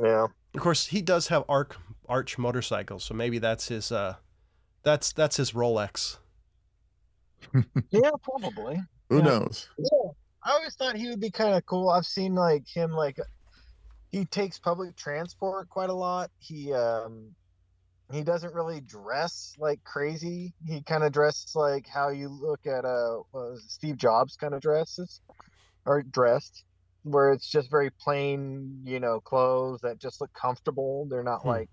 Yeah, 0.01 0.27
Of 0.55 0.61
course, 0.61 0.87
he 0.87 1.01
does 1.01 1.27
have 1.27 1.43
arc 1.49 1.75
arch 2.07 2.37
motorcycles, 2.37 3.03
so 3.03 3.13
maybe 3.13 3.39
that's 3.39 3.67
his 3.67 3.91
uh 3.91 4.15
that's 4.83 5.11
that's 5.11 5.35
his 5.35 5.51
Rolex. 5.51 6.17
yeah, 7.91 8.11
probably. 8.23 8.81
Who 9.09 9.17
Yeah. 9.17 9.23
knows? 9.23 9.67
Yeah, 9.77 10.11
I 10.43 10.51
always 10.51 10.75
thought 10.75 10.95
he 10.95 11.09
would 11.09 11.19
be 11.19 11.29
kind 11.29 11.55
of 11.55 11.65
cool. 11.65 11.89
I've 11.89 12.05
seen 12.05 12.35
like 12.35 12.67
him 12.73 12.91
like 12.91 13.17
he 14.11 14.23
takes 14.25 14.57
public 14.57 14.95
transport 14.95 15.67
quite 15.67 15.89
a 15.89 15.93
lot. 15.93 16.31
He 16.39 16.71
um 16.71 17.35
he 18.13 18.23
doesn't 18.23 18.53
really 18.53 18.79
dress 18.79 19.55
like 19.59 19.83
crazy. 19.83 20.53
He 20.65 20.81
kind 20.83 21.03
of 21.03 21.11
dresses 21.11 21.53
like 21.53 21.85
how 21.85 22.09
you 22.09 22.29
look 22.29 22.65
at 22.65 22.85
uh 22.85 23.17
what 23.31 23.51
was 23.51 23.65
it, 23.65 23.71
Steve 23.71 23.97
Jobs 23.97 24.37
kind 24.37 24.53
of 24.53 24.61
dresses 24.61 25.19
or 25.85 26.01
dressed 26.01 26.63
where 27.05 27.31
it's 27.31 27.47
just 27.47 27.69
very 27.69 27.91
plain, 27.91 28.81
you 28.83 28.99
know, 28.99 29.19
clothes 29.21 29.79
that 29.81 29.99
just 29.99 30.19
look 30.21 30.33
comfortable. 30.33 31.05
They're 31.09 31.23
not 31.23 31.41
Hmm. 31.43 31.49
like 31.49 31.69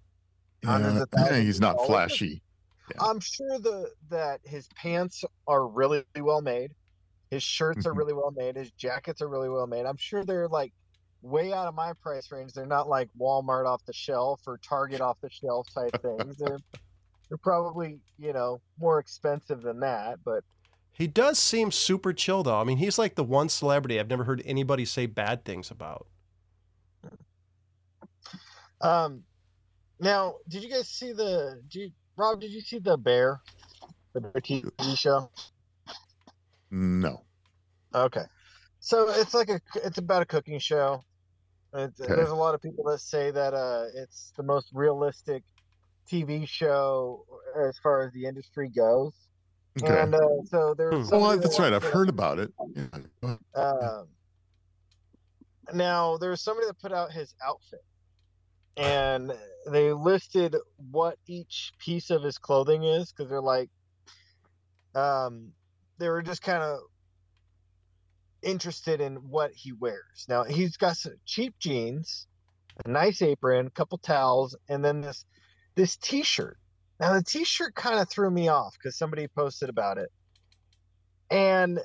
Hundreds 0.64 1.07
Yeah, 1.16 1.41
he's 1.41 1.59
not 1.61 1.74
dollars. 1.74 1.89
flashy. 1.89 2.43
Yeah. 2.91 2.99
I'm 3.03 3.18
sure 3.18 3.59
the 3.59 3.91
that 4.11 4.41
his 4.45 4.68
pants 4.76 5.24
are 5.49 5.66
really 5.66 6.05
well 6.16 6.41
made. 6.41 6.72
His 7.30 7.43
shirts 7.43 7.85
are 7.85 7.93
Mhm. 7.93 7.97
really 7.97 8.12
well 8.12 8.30
made. 8.30 8.55
His 8.55 8.70
jackets 8.72 9.20
are 9.22 9.28
really 9.28 9.49
well 9.49 9.66
made. 9.66 9.87
I'm 9.87 9.97
sure 9.97 10.24
they're 10.24 10.47
like 10.49 10.72
way 11.22 11.53
out 11.53 11.66
of 11.66 11.74
my 11.74 11.95
price 11.95 12.30
range. 12.30 12.53
They're 12.53 12.64
not 12.66 12.89
like 12.89 13.09
Walmart 13.18 13.66
off 13.66 13.85
the 13.87 13.93
shelf 13.93 14.43
or 14.47 14.59
Target 14.59 15.01
off 15.01 15.20
the 15.20 15.30
shelf 15.30 15.66
type 15.74 16.01
things. 16.01 16.37
They're 16.37 16.59
they're 17.28 17.39
probably 17.39 17.99
you 18.18 18.33
know 18.33 18.61
more 18.78 19.01
expensive 19.01 19.62
than 19.62 19.80
that. 19.80 20.22
But 20.24 20.45
He 20.93 21.07
does 21.07 21.38
seem 21.38 21.70
super 21.70 22.12
chill 22.12 22.43
though. 22.43 22.61
I 22.61 22.64
mean, 22.64 22.76
he's 22.76 22.99
like 22.99 23.14
the 23.14 23.24
one 23.24 23.49
celebrity 23.49 23.99
I've 23.99 24.11
never 24.11 24.24
heard 24.24 24.43
anybody 24.45 24.84
say 24.84 25.07
bad 25.07 25.45
things 25.45 25.70
about. 25.70 26.07
um, 28.80 29.22
now 29.99 30.34
did 30.49 30.62
you 30.62 30.70
guys 30.70 30.88
see 30.88 31.12
the? 31.12 31.61
Did 31.68 31.80
you, 31.80 31.90
Rob? 32.16 32.40
Did 32.40 32.51
you 32.51 32.61
see 32.61 32.78
the 32.78 32.97
Bear, 32.97 33.40
the 34.12 34.20
Bear 34.20 34.32
TV 34.32 34.99
show? 34.99 35.30
No. 36.70 37.22
Okay, 37.95 38.24
so 38.80 39.09
it's 39.11 39.34
like 39.34 39.49
a 39.49 39.61
it's 39.76 39.99
about 39.99 40.22
a 40.22 40.26
cooking 40.26 40.59
show. 40.59 41.05
It's, 41.74 42.01
Okay. 42.01 42.14
There's 42.14 42.28
a 42.28 42.34
lot 42.34 42.55
of 42.55 42.61
people 42.61 42.84
that 42.84 43.01
say 43.01 43.30
that 43.30 43.55
uh, 43.55 43.84
it's 43.95 44.32
the 44.36 44.43
most 44.43 44.68
realistic 44.74 45.43
TV 46.11 46.47
show 46.47 47.24
as 47.59 47.78
far 47.78 48.03
as 48.03 48.12
the 48.12 48.26
industry 48.26 48.68
goes. 48.68 49.14
Okay. 49.81 50.03
And 50.03 50.14
uh, 50.14 50.18
so 50.51 50.75
there's 50.75 51.09
Hmm. 51.09 51.16
well, 51.18 51.39
that's 51.39 51.59
right. 51.59 51.73
I've 51.73 51.83
put 51.83 51.93
heard 51.93 52.09
about 52.09 52.39
it. 52.39 52.53
Yeah. 52.75 52.85
go 53.23 53.39
ahead. 53.55 53.85
Um, 53.85 54.09
now 55.73 56.16
there's 56.18 56.43
somebody 56.43 56.66
that 56.66 56.79
put 56.79 56.93
out 56.93 57.12
his 57.12 57.35
outfit, 57.47 57.85
and 58.77 59.33
they 59.70 59.93
listed 59.93 60.57
what 60.91 61.18
each 61.27 61.73
piece 61.79 62.11
of 62.11 62.23
his 62.23 62.37
clothing 62.39 62.85
is 62.85 63.12
because 63.12 63.31
they're 63.31 63.41
like, 63.41 63.70
um, 64.95 65.53
they 65.99 66.09
were 66.09 66.23
just 66.23 66.43
kind 66.43 66.62
of 66.62 66.81
interested 68.43 69.01
in 69.01 69.14
what 69.16 69.53
he 69.53 69.73
wears. 69.73 70.27
Now 70.29 70.45
he's 70.45 70.77
got 70.77 70.97
some 70.97 71.14
cheap 71.25 71.55
jeans, 71.59 72.27
a 72.85 72.91
nice 72.91 73.23
apron, 73.23 73.68
a 73.68 73.70
couple 73.70 73.97
towels, 73.99 74.57
and 74.68 74.85
then 74.85 75.01
this 75.01 75.25
this 75.77 75.97
t-shirt. 75.97 76.59
Now 77.03 77.15
the 77.15 77.23
t-shirt 77.23 77.75
kind 77.75 77.99
of 77.99 78.09
threw 78.09 78.31
me 78.31 78.47
off 78.47 78.79
because 78.79 78.97
somebody 78.97 79.27
posted 79.27 79.69
about 79.69 79.99
it. 79.99 80.09
And 81.33 81.81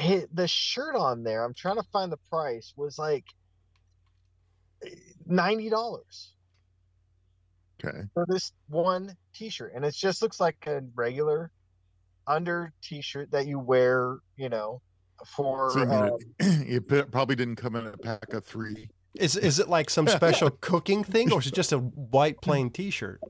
hi- 0.00 0.26
the 0.32 0.48
shirt 0.48 0.96
on 0.96 1.22
there, 1.22 1.44
I'm 1.44 1.54
trying 1.54 1.76
to 1.76 1.84
find 1.92 2.10
the 2.10 2.18
price, 2.28 2.74
was 2.76 2.98
like 2.98 3.24
eh, 4.84 4.88
$90 5.30 5.72
Okay. 7.84 7.98
for 8.12 8.26
this 8.28 8.52
one 8.68 9.16
t-shirt. 9.32 9.74
And 9.76 9.84
it 9.84 9.94
just 9.94 10.22
looks 10.22 10.40
like 10.40 10.56
a 10.66 10.82
regular 10.96 11.52
under 12.26 12.72
t-shirt 12.82 13.30
that 13.30 13.46
you 13.46 13.60
wear, 13.60 14.16
you 14.36 14.48
know, 14.48 14.82
for 15.24 15.78
um, 15.88 16.18
So 16.40 16.46
you, 16.48 16.64
you 16.66 16.80
probably 16.80 17.36
didn't 17.36 17.56
come 17.56 17.76
in 17.76 17.86
a 17.86 17.96
pack 17.96 18.32
of 18.32 18.44
three. 18.44 18.88
Is 19.14 19.36
is 19.36 19.60
it 19.60 19.68
like 19.68 19.88
some 19.88 20.08
special 20.08 20.50
cooking 20.50 21.04
thing, 21.04 21.32
or 21.32 21.38
is 21.38 21.46
it 21.46 21.54
just 21.54 21.72
a 21.72 21.78
white 21.78 22.40
plain 22.40 22.70
T-shirt? 22.70 23.20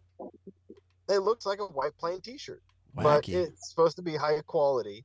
It 1.11 1.21
looks 1.21 1.45
like 1.45 1.59
a 1.61 1.65
white 1.65 1.97
plain 1.99 2.21
t-shirt. 2.21 2.63
but 2.95 3.29
it's 3.29 3.71
supposed 3.71 3.97
to 3.97 4.03
be 4.03 4.17
high 4.17 4.41
quality. 4.47 5.05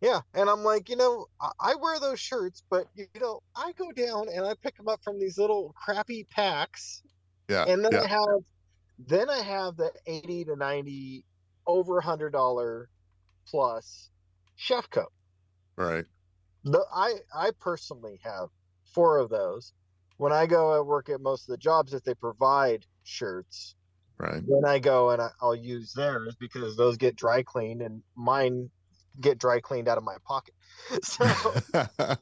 Yeah, 0.00 0.20
and 0.34 0.50
I'm 0.50 0.62
like, 0.62 0.88
you 0.90 0.96
know, 0.96 1.26
I, 1.40 1.50
I 1.60 1.74
wear 1.76 1.98
those 1.98 2.20
shirts, 2.20 2.62
but 2.68 2.86
you 2.94 3.06
know, 3.20 3.40
I 3.56 3.72
go 3.72 3.90
down 3.92 4.26
and 4.28 4.44
I 4.44 4.54
pick 4.62 4.76
them 4.76 4.88
up 4.88 5.00
from 5.02 5.18
these 5.18 5.38
little 5.38 5.74
crappy 5.82 6.26
packs, 6.30 7.02
Yeah. 7.48 7.64
and 7.66 7.82
then 7.84 7.94
I 7.94 8.06
have, 8.06 8.40
then 8.98 9.30
I 9.30 9.40
have 9.40 9.76
the 9.76 9.90
eighty 10.06 10.44
to 10.44 10.56
ninety, 10.56 11.24
over 11.66 11.98
a 11.98 12.02
hundred 12.04 12.30
dollar, 12.32 12.90
plus, 13.46 14.10
chef 14.56 14.90
coat. 14.90 15.12
Right. 15.76 16.04
The 16.64 16.84
I 16.94 17.14
I 17.34 17.50
personally 17.58 18.20
have 18.24 18.48
four 18.94 19.18
of 19.18 19.30
those. 19.30 19.72
When 20.18 20.32
I 20.32 20.46
go 20.46 20.78
and 20.78 20.86
work 20.86 21.08
at 21.08 21.20
most 21.20 21.48
of 21.48 21.52
the 21.52 21.56
jobs 21.58 21.92
that 21.92 22.04
they 22.04 22.14
provide 22.14 22.84
shirts, 23.04 23.74
Right. 24.16 24.42
then 24.46 24.64
I 24.64 24.78
go 24.78 25.10
and 25.10 25.20
I, 25.20 25.30
I'll 25.42 25.56
use 25.56 25.92
theirs 25.92 26.36
because 26.38 26.76
those 26.76 26.96
get 26.96 27.16
dry 27.16 27.42
cleaned 27.42 27.82
and 27.82 28.00
mine 28.14 28.70
get 29.20 29.38
dry 29.38 29.60
cleaned 29.60 29.88
out 29.88 29.98
of 29.98 30.04
my 30.04 30.16
pocket. 30.26 30.54
So 31.02 31.24
yeah. 31.74 31.86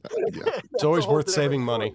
It's 0.72 0.84
always 0.84 1.06
worth 1.06 1.28
saving 1.30 1.62
money. 1.62 1.94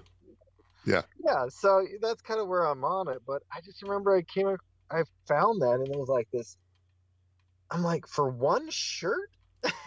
Yeah, 0.86 1.02
Yeah. 1.24 1.45
so 1.50 1.86
that's 2.02 2.22
kind 2.22 2.39
of 2.39 2.48
where 2.48 2.66
I'm 2.66 2.84
on 2.84 3.10
it. 3.10 3.22
But 3.26 3.43
I 3.52 3.62
just 3.62 3.82
remember 3.82 4.16
I 4.16 4.22
came, 4.22 4.56
I 4.91 5.04
found 5.28 5.62
that, 5.62 5.76
and 5.76 5.88
it 5.88 5.98
was 5.98 6.10
like 6.10 6.28
this. 6.32 6.58
I'm 7.72 7.84
like, 7.84 8.08
for 8.08 8.30
one 8.30 8.70
shirt, 8.70 9.30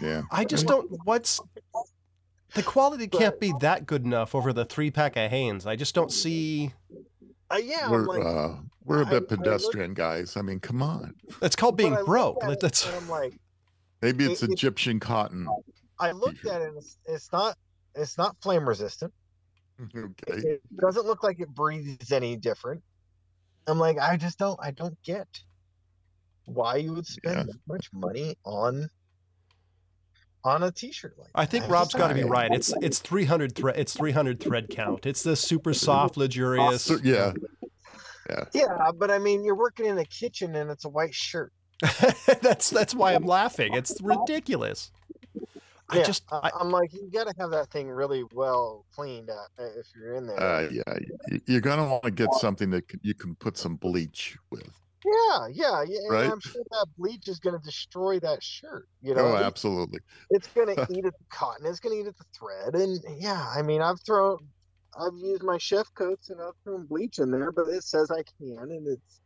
Yeah. 0.00 0.22
I 0.30 0.44
just 0.44 0.66
don't. 0.66 0.90
What's 1.04 1.40
the 2.54 2.62
quality 2.62 3.06
can't 3.06 3.38
be 3.38 3.52
that 3.60 3.86
good 3.86 4.04
enough 4.04 4.34
over 4.34 4.52
the 4.52 4.64
three 4.64 4.90
pack 4.90 5.16
of 5.16 5.30
Hanes. 5.30 5.66
I 5.66 5.76
just 5.76 5.94
don't 5.94 6.08
mm-hmm. 6.08 6.12
see. 6.12 6.72
Uh, 7.52 7.56
yeah, 7.56 7.80
I'm 7.84 7.90
We're 7.90 8.06
like, 8.06 8.24
uh, 8.24 8.54
we're 8.84 9.02
a 9.02 9.06
I- 9.06 9.10
bit 9.10 9.14
I 9.14 9.18
look- 9.34 9.44
pedestrian 9.44 9.94
guys. 9.94 10.36
I 10.36 10.42
mean, 10.42 10.60
come 10.60 10.82
on. 10.82 11.14
It's 11.42 11.56
called 11.56 11.76
being 11.76 11.96
broke. 12.04 12.42
Like, 12.42 12.60
That's 12.60 12.86
I'm 12.94 13.08
like, 13.08 13.38
Maybe 14.02 14.24
it's 14.30 14.42
it- 14.42 14.50
Egyptian 14.50 14.98
cotton. 15.00 15.46
I 15.98 16.12
looked 16.12 16.46
at 16.46 16.62
it, 16.62 16.68
and 16.68 16.78
it's, 16.78 16.96
it's 17.06 17.30
not, 17.32 17.56
it's 17.94 18.16
not 18.16 18.36
flame 18.42 18.66
resistant. 18.68 19.12
Okay. 19.96 20.36
It 20.36 20.62
doesn't 20.78 21.06
look 21.06 21.22
like 21.22 21.40
it 21.40 21.48
breathes 21.54 22.12
any 22.12 22.36
different. 22.36 22.82
I'm 23.66 23.78
like, 23.78 23.98
I 23.98 24.16
just 24.18 24.38
don't, 24.38 24.58
I 24.62 24.72
don't 24.72 25.00
get 25.02 25.26
why 26.44 26.76
you 26.76 26.92
would 26.94 27.06
spend 27.06 27.36
Yeah. 27.36 27.42
that 27.44 27.58
much 27.66 27.88
money 27.92 28.36
on 28.44 28.88
on 30.44 30.62
a 30.62 30.70
t-shirt 30.70 31.18
like 31.18 31.28
I 31.34 31.44
think 31.44 31.64
just 31.64 31.72
Rob's 31.72 31.94
got 31.94 32.08
to 32.08 32.14
be 32.14 32.24
right. 32.24 32.50
It's 32.50 32.72
it's 32.80 32.98
300 32.98 33.54
thread. 33.54 33.76
It's 33.78 33.94
300 33.94 34.40
thread 34.40 34.68
count. 34.70 35.06
It's 35.06 35.22
the 35.22 35.36
super 35.36 35.74
soft, 35.74 36.16
luxurious. 36.16 36.82
So- 36.82 36.98
yeah. 37.02 37.32
Yeah, 38.54 38.92
but 38.96 39.10
I 39.10 39.18
mean, 39.18 39.42
you're 39.44 39.56
working 39.56 39.86
in 39.86 39.98
a 39.98 40.04
kitchen 40.04 40.54
and 40.54 40.70
it's 40.70 40.84
a 40.84 40.88
white 40.88 41.14
shirt. 41.14 41.52
that's 42.42 42.70
that's 42.70 42.94
why 42.94 43.14
I'm 43.14 43.24
laughing. 43.24 43.74
It's 43.74 44.00
ridiculous. 44.02 44.92
I 45.88 45.98
Yeah, 45.98 46.04
just 46.04 46.24
I, 46.30 46.36
I, 46.36 46.50
I'm 46.60 46.70
like, 46.70 46.92
you 46.92 47.10
got 47.12 47.26
to 47.26 47.34
have 47.40 47.50
that 47.50 47.70
thing 47.70 47.88
really 47.88 48.22
well 48.32 48.84
cleaned 48.94 49.30
uh, 49.30 49.64
if 49.76 49.86
you're 49.96 50.14
in 50.14 50.26
there. 50.26 50.40
Uh, 50.40 50.68
yeah. 50.70 51.38
You're 51.46 51.60
gonna 51.60 51.88
want 51.88 52.04
to 52.04 52.10
get 52.10 52.32
something 52.34 52.70
that 52.70 52.84
you 53.02 53.14
can 53.14 53.34
put 53.34 53.56
some 53.56 53.74
bleach 53.76 54.36
with. 54.50 54.70
Yeah, 55.04 55.46
yeah, 55.52 55.82
yeah. 55.86 55.98
and 55.98 56.10
Right? 56.10 56.30
I'm 56.30 56.40
sure 56.40 56.62
that 56.70 56.86
bleach 56.98 57.28
is 57.28 57.38
going 57.38 57.58
to 57.58 57.64
destroy 57.64 58.18
that 58.20 58.42
shirt. 58.42 58.86
You 59.02 59.14
know, 59.14 59.28
Oh, 59.28 59.36
absolutely. 59.36 60.00
it's 60.30 60.48
going 60.48 60.74
to 60.76 60.86
eat 60.90 61.04
at 61.04 61.12
the 61.18 61.24
cotton. 61.30 61.66
It's 61.66 61.80
going 61.80 61.96
to 61.96 62.02
eat 62.02 62.08
at 62.08 62.16
the 62.18 62.24
thread. 62.38 62.74
And 62.74 63.00
yeah, 63.20 63.52
I 63.56 63.62
mean, 63.62 63.80
I've 63.82 64.00
thrown, 64.02 64.38
I've 64.98 65.16
used 65.16 65.42
my 65.42 65.58
chef 65.58 65.86
coats 65.94 66.30
and 66.30 66.40
I've 66.40 66.54
thrown 66.64 66.86
bleach 66.86 67.18
in 67.18 67.30
there, 67.30 67.52
but 67.52 67.68
it 67.68 67.84
says 67.84 68.10
I 68.10 68.22
can, 68.38 68.58
and 68.58 68.86
it's, 68.88 69.20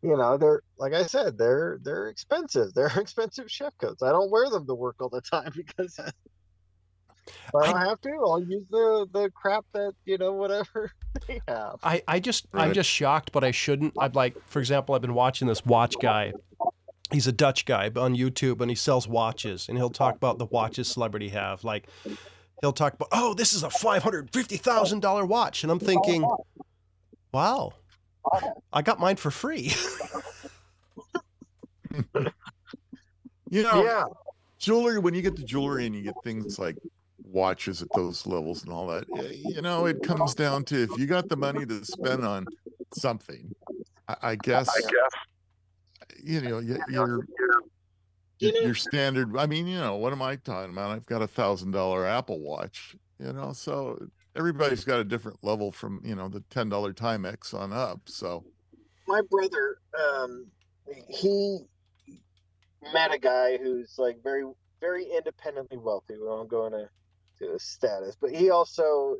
you 0.00 0.16
know, 0.16 0.36
they're 0.36 0.62
like 0.78 0.94
I 0.94 1.04
said, 1.04 1.38
they're 1.38 1.78
they're 1.82 2.08
expensive. 2.08 2.72
They're 2.74 2.90
expensive 2.98 3.50
chef 3.50 3.72
coats. 3.78 4.02
I 4.02 4.10
don't 4.10 4.30
wear 4.30 4.48
them 4.50 4.66
to 4.66 4.74
work 4.74 4.96
all 5.00 5.08
the 5.08 5.20
time 5.20 5.52
because 5.56 5.98
if 5.98 6.12
I 7.54 7.66
don't 7.66 7.80
have 7.80 8.00
to. 8.00 8.10
I'll 8.10 8.42
use 8.42 8.64
the 8.70 9.06
the 9.12 9.30
crap 9.30 9.64
that 9.74 9.92
you 10.04 10.18
know 10.18 10.32
whatever 10.32 10.90
they. 11.26 11.40
I, 11.48 12.02
I 12.08 12.20
just 12.20 12.46
I'm 12.52 12.72
just 12.72 12.88
shocked, 12.88 13.32
but 13.32 13.44
I 13.44 13.50
shouldn't. 13.50 13.94
I'm 13.98 14.12
like, 14.12 14.36
for 14.48 14.58
example, 14.58 14.94
I've 14.94 15.02
been 15.02 15.14
watching 15.14 15.48
this 15.48 15.64
watch 15.64 15.94
guy. 16.00 16.32
He's 17.10 17.26
a 17.26 17.32
Dutch 17.32 17.66
guy 17.66 17.90
on 17.94 18.16
YouTube, 18.16 18.60
and 18.60 18.70
he 18.70 18.74
sells 18.74 19.06
watches, 19.06 19.68
and 19.68 19.76
he'll 19.76 19.90
talk 19.90 20.16
about 20.16 20.38
the 20.38 20.46
watches 20.46 20.88
celebrity 20.88 21.28
have. 21.30 21.62
Like, 21.62 21.86
he'll 22.62 22.72
talk 22.72 22.94
about, 22.94 23.08
oh, 23.12 23.34
this 23.34 23.52
is 23.52 23.62
a 23.62 23.70
five 23.70 24.02
hundred 24.02 24.32
fifty 24.32 24.56
thousand 24.56 25.00
dollar 25.00 25.26
watch, 25.26 25.62
and 25.62 25.70
I'm 25.70 25.78
thinking, 25.78 26.24
wow, 27.32 27.74
I 28.72 28.80
got 28.82 28.98
mine 28.98 29.16
for 29.16 29.30
free. 29.30 29.72
You 33.52 33.62
know, 33.64 33.84
yeah, 33.84 34.04
jewelry 34.58 34.98
when 34.98 35.12
you 35.12 35.20
get 35.20 35.36
the 35.36 35.42
jewelry 35.42 35.84
and 35.84 35.94
you 35.94 36.00
get 36.00 36.14
things 36.24 36.58
like 36.58 36.78
watches 37.32 37.82
at 37.82 37.88
those 37.94 38.26
levels 38.26 38.62
and 38.64 38.72
all 38.72 38.86
that 38.86 39.04
eh, 39.18 39.32
you 39.32 39.62
know 39.62 39.86
it 39.86 40.02
comes 40.02 40.34
down 40.34 40.64
to 40.64 40.82
if 40.82 40.90
you 40.98 41.06
got 41.06 41.28
the 41.28 41.36
money 41.36 41.64
to 41.64 41.84
spend 41.84 42.24
on 42.24 42.46
something 42.94 43.54
i, 44.22 44.34
guess 44.36 44.68
I 44.68 44.80
guess 44.80 46.22
you 46.22 46.40
know 46.40 46.58
your 46.58 46.78
You 46.88 48.52
know- 48.52 48.60
your 48.60 48.74
standard 48.74 49.36
i 49.36 49.46
mean 49.46 49.66
you 49.66 49.78
know 49.78 49.96
what 49.96 50.12
am 50.12 50.20
i 50.20 50.34
talking 50.36 50.72
about? 50.72 50.90
I've 50.90 51.06
got 51.06 51.22
a 51.22 51.28
thousand 51.28 51.70
dollar 51.70 52.06
apple 52.06 52.40
watch 52.40 52.96
you 53.18 53.32
know 53.32 53.52
so 53.52 53.98
everybody's 54.36 54.84
got 54.84 54.98
a 54.98 55.04
different 55.04 55.38
level 55.42 55.70
from 55.70 56.00
you 56.04 56.14
know 56.16 56.28
the 56.28 56.42
ten 56.50 56.68
dollar 56.68 56.92
timex 56.92 57.54
on 57.54 57.72
up 57.72 58.00
so. 58.06 58.44
My 59.08 59.20
brother, 59.30 59.78
um, 59.98 60.46
he 61.08 61.58
met 62.92 63.12
a 63.12 63.18
guy 63.18 63.58
who's 63.58 63.96
like 63.98 64.22
very, 64.22 64.44
very 64.80 65.04
independently 65.04 65.76
wealthy. 65.76 66.14
We 66.18 66.26
won't 66.26 66.48
go 66.48 66.66
into 66.66 66.78
to 66.78 66.88
status, 67.58 68.16
but 68.20 68.30
he 68.30 68.50
also 68.50 69.16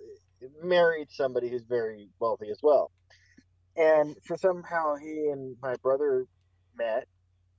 married 0.63 1.09
somebody 1.11 1.49
who's 1.49 1.65
very 1.65 2.09
wealthy 2.19 2.51
as 2.51 2.59
well. 2.63 2.91
And 3.77 4.17
for 4.25 4.37
somehow 4.37 4.97
he 4.97 5.29
and 5.33 5.57
my 5.63 5.77
brother 5.83 6.27
met, 6.77 7.07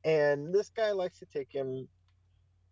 and 0.03 0.53
this 0.53 0.69
guy 0.69 0.91
likes 0.91 1.19
to 1.19 1.25
take 1.25 1.51
him, 1.51 1.87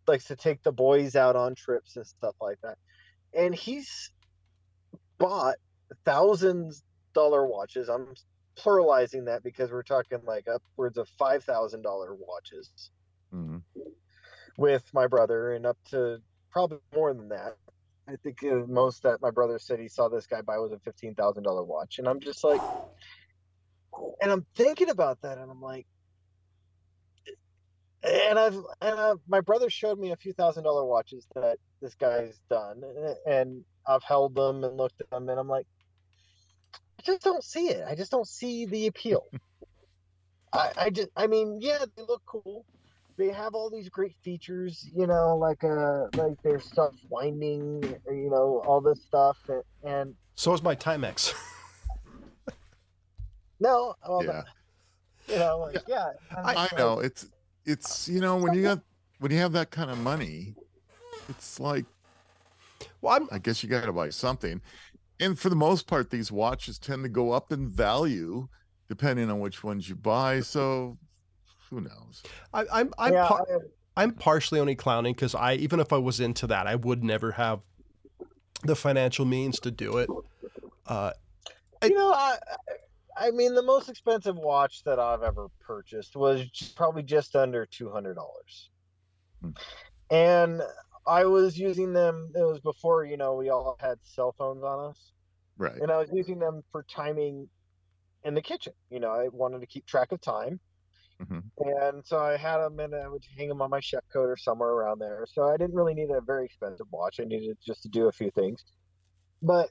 likes 0.08 0.26
to 0.26 0.36
take 0.36 0.62
the 0.64 0.72
boys 0.72 1.16
out 1.16 1.36
on 1.36 1.56
trips 1.56 1.96
and 1.96 2.06
stuff 2.06 2.36
like 2.42 2.60
that. 2.62 2.78
And 3.34 3.56
he's 3.56 4.12
bought 5.18 5.56
thousands 6.06 6.84
dollar 7.14 7.46
watches. 7.46 7.90
I'm 7.90 8.08
pluralizing 8.58 9.26
that 9.26 9.44
because 9.44 9.72
we're 9.72 9.84
talking 9.84 10.20
like 10.26 10.48
upwards 10.48 10.98
of 10.98 11.08
five 11.18 11.44
thousand 11.44 11.82
dollar 11.84 12.14
watches 12.14 12.92
mhm. 13.34 13.62
with 14.58 14.84
my 14.94 15.08
brother, 15.08 15.54
and 15.54 15.66
up 15.66 15.78
to 15.92 16.18
probably 16.52 16.80
more 16.94 17.14
than 17.14 17.30
that. 17.30 17.58
I 18.12 18.16
think 18.24 18.40
most 18.68 19.04
that 19.04 19.22
my 19.22 19.32
brother 19.32 19.58
said 19.60 19.80
he 19.80 19.88
saw 19.88 20.10
this 20.10 20.28
guy 20.28 20.42
buy 20.42 20.58
was 20.58 20.72
a 20.72 20.80
fifteen 20.80 21.16
thousand 21.16 21.44
dollar 21.44 21.64
watch, 21.64 22.00
and 22.00 22.08
I'm 22.08 22.20
just 22.20 22.44
like, 22.44 22.62
and 24.22 24.32
I'm 24.32 24.46
thinking 24.56 24.90
about 24.90 25.22
that, 25.22 25.38
and 25.38 25.50
I'm 25.50 25.62
like, 25.62 25.88
and 28.04 28.38
I've 28.38 28.56
and 28.82 29.00
I've, 29.00 29.20
my 29.28 29.42
brother 29.42 29.70
showed 29.70 30.00
me 30.00 30.12
a 30.12 30.18
few 30.18 30.34
thousand 30.34 30.64
dollar 30.64 30.86
watches 30.86 31.26
that 31.36 31.58
this 31.82 31.96
guy's 31.96 32.40
done, 32.50 32.82
and 33.26 33.64
I've 33.88 34.04
held 34.04 34.36
them 34.36 34.64
and 34.64 34.78
looked 34.78 35.00
at 35.00 35.10
them, 35.10 35.30
and 35.30 35.40
I'm 35.40 35.48
like, 35.48 35.68
I 37.00 37.04
just 37.04 37.22
don't 37.22 37.44
see 37.44 37.70
it. 37.70 37.84
I 37.88 37.96
just 37.96 38.12
don't 38.12 38.28
see 38.28 38.66
the 38.66 38.88
appeal. 38.88 39.26
I, 40.54 40.72
I 40.78 40.90
just, 40.90 41.10
I 41.16 41.28
mean, 41.28 41.60
yeah, 41.62 41.86
they 41.96 42.04
look 42.04 42.22
cool. 42.26 42.66
They 43.22 43.30
have 43.30 43.54
all 43.54 43.70
these 43.70 43.88
great 43.88 44.16
features, 44.24 44.90
you 44.96 45.06
know, 45.06 45.38
like 45.38 45.64
uh, 45.64 46.08
like 46.16 46.42
their 46.42 46.60
stuff 46.60 46.96
winding, 47.08 47.84
you 48.08 48.32
know, 48.32 48.64
all 48.66 48.82
this 48.82 49.04
stuff, 49.04 49.38
and, 49.48 49.62
and 49.84 50.16
So 50.34 50.56
is 50.56 50.64
my 50.64 50.76
Timex. 50.76 51.32
no, 53.60 53.94
well, 54.10 54.24
Yeah. 54.24 54.42
you 55.28 55.36
know, 55.36 55.60
like, 55.60 55.84
yeah, 55.88 56.08
I'm 56.36 56.58
I 56.58 56.68
know 56.76 56.96
like, 56.96 57.06
it's 57.06 57.28
it's 57.64 58.10
you 58.10 58.22
know 58.22 58.38
when 58.38 58.56
you 58.56 58.64
got 58.64 58.80
when 59.20 59.32
you 59.32 59.38
have 59.38 59.52
that 59.52 59.70
kind 59.70 59.92
of 59.92 60.00
money, 60.00 60.56
it's 61.30 61.60
like 61.60 61.86
well, 63.02 63.18
I'm 63.18 63.30
I 63.32 63.38
guess 63.38 63.62
you 63.62 63.70
got 63.70 63.86
to 63.86 63.94
buy 63.94 64.10
something. 64.10 64.60
And 65.20 65.38
for 65.38 65.50
the 65.50 65.56
most 65.56 65.86
part, 65.86 66.10
these 66.10 66.32
watches 66.32 66.80
tend 66.80 67.04
to 67.04 67.10
go 67.10 67.34
up 67.34 67.52
in 67.52 67.70
value 67.70 68.48
depending 68.90 69.30
on 69.30 69.40
which 69.40 69.64
ones 69.64 69.88
you 69.88 69.96
buy. 69.96 70.40
So 70.40 70.98
who 71.72 71.82
knows? 71.82 72.22
I, 72.54 72.66
I'm 72.72 72.94
I'm 73.00 73.14
yeah, 73.14 73.28
par- 73.28 73.48
I- 73.50 74.04
I'm 74.04 74.12
partially 74.12 74.60
only 74.60 74.76
clowning 74.76 75.14
because 75.14 75.34
I 75.34 75.54
even 75.56 75.80
if 75.80 75.92
I 75.92 75.98
was 75.98 76.20
into 76.20 76.46
that, 76.48 76.68
I 76.68 76.76
would 76.76 77.04
never 77.04 77.32
have 77.32 77.62
the 78.64 78.76
financial 78.76 79.26
means 79.26 79.60
to 79.62 79.72
do 79.72 79.98
it. 79.98 80.10
Uh, 80.86 81.12
I- 81.82 81.86
you 81.88 81.96
know, 81.96 82.12
I, 82.14 82.38
I 83.18 83.28
I 83.28 83.32
mean, 83.32 83.56
the 83.56 83.64
most 83.64 83.90
expensive 83.90 84.36
watch 84.38 84.84
that 84.86 84.98
I've 85.00 85.24
ever 85.24 85.48
purchased 85.60 86.16
was 86.16 86.46
probably 86.76 87.04
just 87.04 87.36
under 87.36 87.66
two 87.66 87.90
hundred 87.90 88.16
dollars, 88.16 88.70
Hmm. 89.42 89.50
and 90.10 90.62
I 91.08 91.26
was 91.26 91.58
using 91.58 91.94
them. 91.94 92.32
It 92.36 92.44
was 92.44 92.60
before 92.60 93.06
you 93.06 93.18
know 93.18 93.36
we 93.36 93.50
all 93.50 93.78
had 93.80 93.98
cell 94.04 94.34
phones 94.38 94.64
on 94.64 94.92
us, 94.92 95.12
Right. 95.58 95.76
and 95.82 95.92
I 95.92 95.98
was 95.98 96.10
using 96.14 96.40
them 96.40 96.64
for 96.72 96.84
timing 96.84 97.50
in 98.24 98.34
the 98.36 98.42
kitchen. 98.42 98.74
You 98.90 99.00
know, 99.00 99.12
I 99.12 99.28
wanted 99.30 99.60
to 99.62 99.68
keep 99.68 99.86
track 99.86 100.12
of 100.12 100.22
time, 100.22 100.60
Mhm. 101.22 101.44
and 101.58 102.06
so 102.06 102.20
I 102.20 102.36
had 102.38 102.58
them, 102.58 102.80
and 102.80 102.96
I 102.96 103.08
would 103.08 103.24
hang 103.38 103.48
them 103.50 103.62
on 103.62 103.70
my 103.70 103.80
chef 103.80 104.04
coat 104.12 104.30
or 104.30 104.38
somewhere 104.38 104.70
around 104.70 105.00
there. 105.00 105.26
So 105.32 105.50
I 105.50 105.58
didn't 105.58 105.76
really 105.76 105.94
need 105.94 106.10
a 106.10 106.22
very 106.22 106.46
expensive 106.46 106.88
watch. 106.92 107.20
I 107.20 107.26
needed 107.26 107.58
just 107.66 107.84
to 107.84 107.90
do 107.90 108.08
a 108.08 108.12
few 108.12 108.32
things, 108.32 108.64
but 109.42 109.70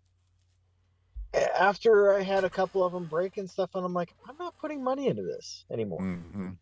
after 1.33 2.13
I 2.15 2.23
had 2.23 2.45
a 2.45 2.51
couple 2.51 2.85
of 2.85 2.93
them 2.93 3.07
break 3.07 3.37
and 3.37 3.49
stuff, 3.49 3.71
and 3.75 3.85
I'm 3.85 3.95
like, 3.95 4.15
I'm 4.29 4.37
not 4.39 4.57
putting 4.59 4.83
money 4.83 5.07
into 5.09 5.23
this 5.23 5.65
anymore. 5.71 6.01
Mhm. 6.01 6.59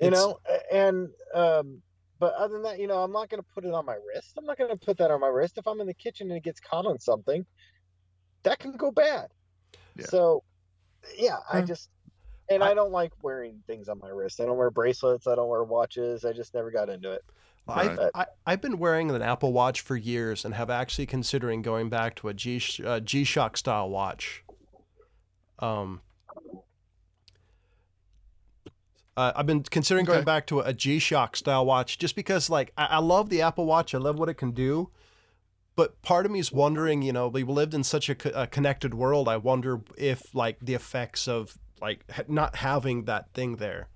You 0.00 0.06
It's- 0.08 0.12
know, 0.12 0.38
and 0.70 1.14
um, 1.34 1.82
but 2.18 2.34
other 2.34 2.54
than 2.54 2.62
that, 2.62 2.78
you 2.78 2.86
know, 2.86 3.02
I'm 3.02 3.12
not 3.12 3.28
going 3.28 3.42
to 3.42 3.48
put 3.54 3.64
it 3.64 3.72
on 3.72 3.84
my 3.84 3.94
wrist. 3.96 4.34
I'm 4.38 4.44
not 4.44 4.58
going 4.58 4.70
to 4.70 4.76
put 4.76 4.98
that 4.98 5.10
on 5.10 5.20
my 5.20 5.28
wrist. 5.28 5.58
If 5.58 5.66
I'm 5.66 5.80
in 5.80 5.86
the 5.86 5.94
kitchen 5.94 6.28
and 6.30 6.36
it 6.38 6.42
gets 6.42 6.60
caught 6.60 6.86
on 6.86 6.98
something, 6.98 7.46
that 8.42 8.58
can 8.58 8.72
go 8.72 8.90
bad. 8.90 9.32
Yeah. 9.96 10.06
So, 10.06 10.42
yeah, 11.16 11.38
I 11.50 11.60
Hmm. 11.60 11.66
just 11.66 11.90
and 12.48 12.62
I- 12.62 12.70
I, 12.70 12.74
don't 12.74 12.92
like 12.92 13.12
wearing 13.22 13.62
things 13.66 13.88
on 13.88 13.98
my 13.98 14.08
wrist. 14.08 14.40
I 14.40 14.44
don't 14.46 14.56
wear 14.56 14.70
bracelets. 14.70 15.26
I 15.26 15.34
don't 15.34 15.48
wear 15.48 15.64
watches. 15.64 16.24
I 16.24 16.32
just 16.32 16.54
never 16.54 16.70
got 16.70 16.88
into 16.88 17.12
it. 17.12 17.24
I've, 17.68 17.96
Right. 17.98 18.10
I, 18.14 18.26
I've 18.46 18.60
been 18.60 18.78
wearing 18.78 19.10
an 19.10 19.22
Apple 19.22 19.52
Watch 19.52 19.80
for 19.80 19.96
years 19.96 20.44
and 20.44 20.54
have 20.54 20.70
actually 20.70 21.06
considering 21.06 21.62
going 21.62 21.88
back 21.88 22.14
to 22.16 22.28
a 22.28 22.34
G 22.34 22.62
uh, 22.84 23.00
G 23.00 23.24
Shock 23.24 23.56
style 23.56 23.90
watch. 23.90 24.44
Um, 25.58 26.00
uh, 29.16 29.32
I've 29.34 29.46
been 29.46 29.62
considering 29.62 30.04
going 30.04 30.18
Okay. 30.18 30.24
back 30.24 30.46
to 30.48 30.60
a 30.60 30.72
G 30.72 30.98
Shock 30.98 31.36
style 31.36 31.64
watch 31.64 31.98
just 31.98 32.14
because, 32.14 32.50
like, 32.50 32.72
I, 32.76 32.86
I 32.86 32.98
love 32.98 33.30
the 33.30 33.42
Apple 33.42 33.64
Watch. 33.66 33.94
I 33.94 33.98
love 33.98 34.18
what 34.18 34.28
it 34.28 34.34
can 34.34 34.50
do. 34.52 34.90
But 35.74 36.00
part 36.02 36.24
of 36.24 36.32
me 36.32 36.38
is 36.38 36.52
wondering, 36.52 37.02
you 37.02 37.12
know, 37.12 37.28
we 37.28 37.42
lived 37.42 37.74
in 37.74 37.82
such 37.84 38.08
a, 38.08 38.14
co- 38.14 38.30
a 38.34 38.46
connected 38.46 38.94
world. 38.94 39.28
I 39.28 39.38
wonder 39.38 39.80
if, 39.98 40.34
like, 40.34 40.58
the 40.60 40.74
effects 40.74 41.26
of 41.26 41.58
like 41.80 42.00
not 42.28 42.56
having 42.56 43.04
that 43.04 43.32
thing 43.34 43.56
there. 43.56 43.88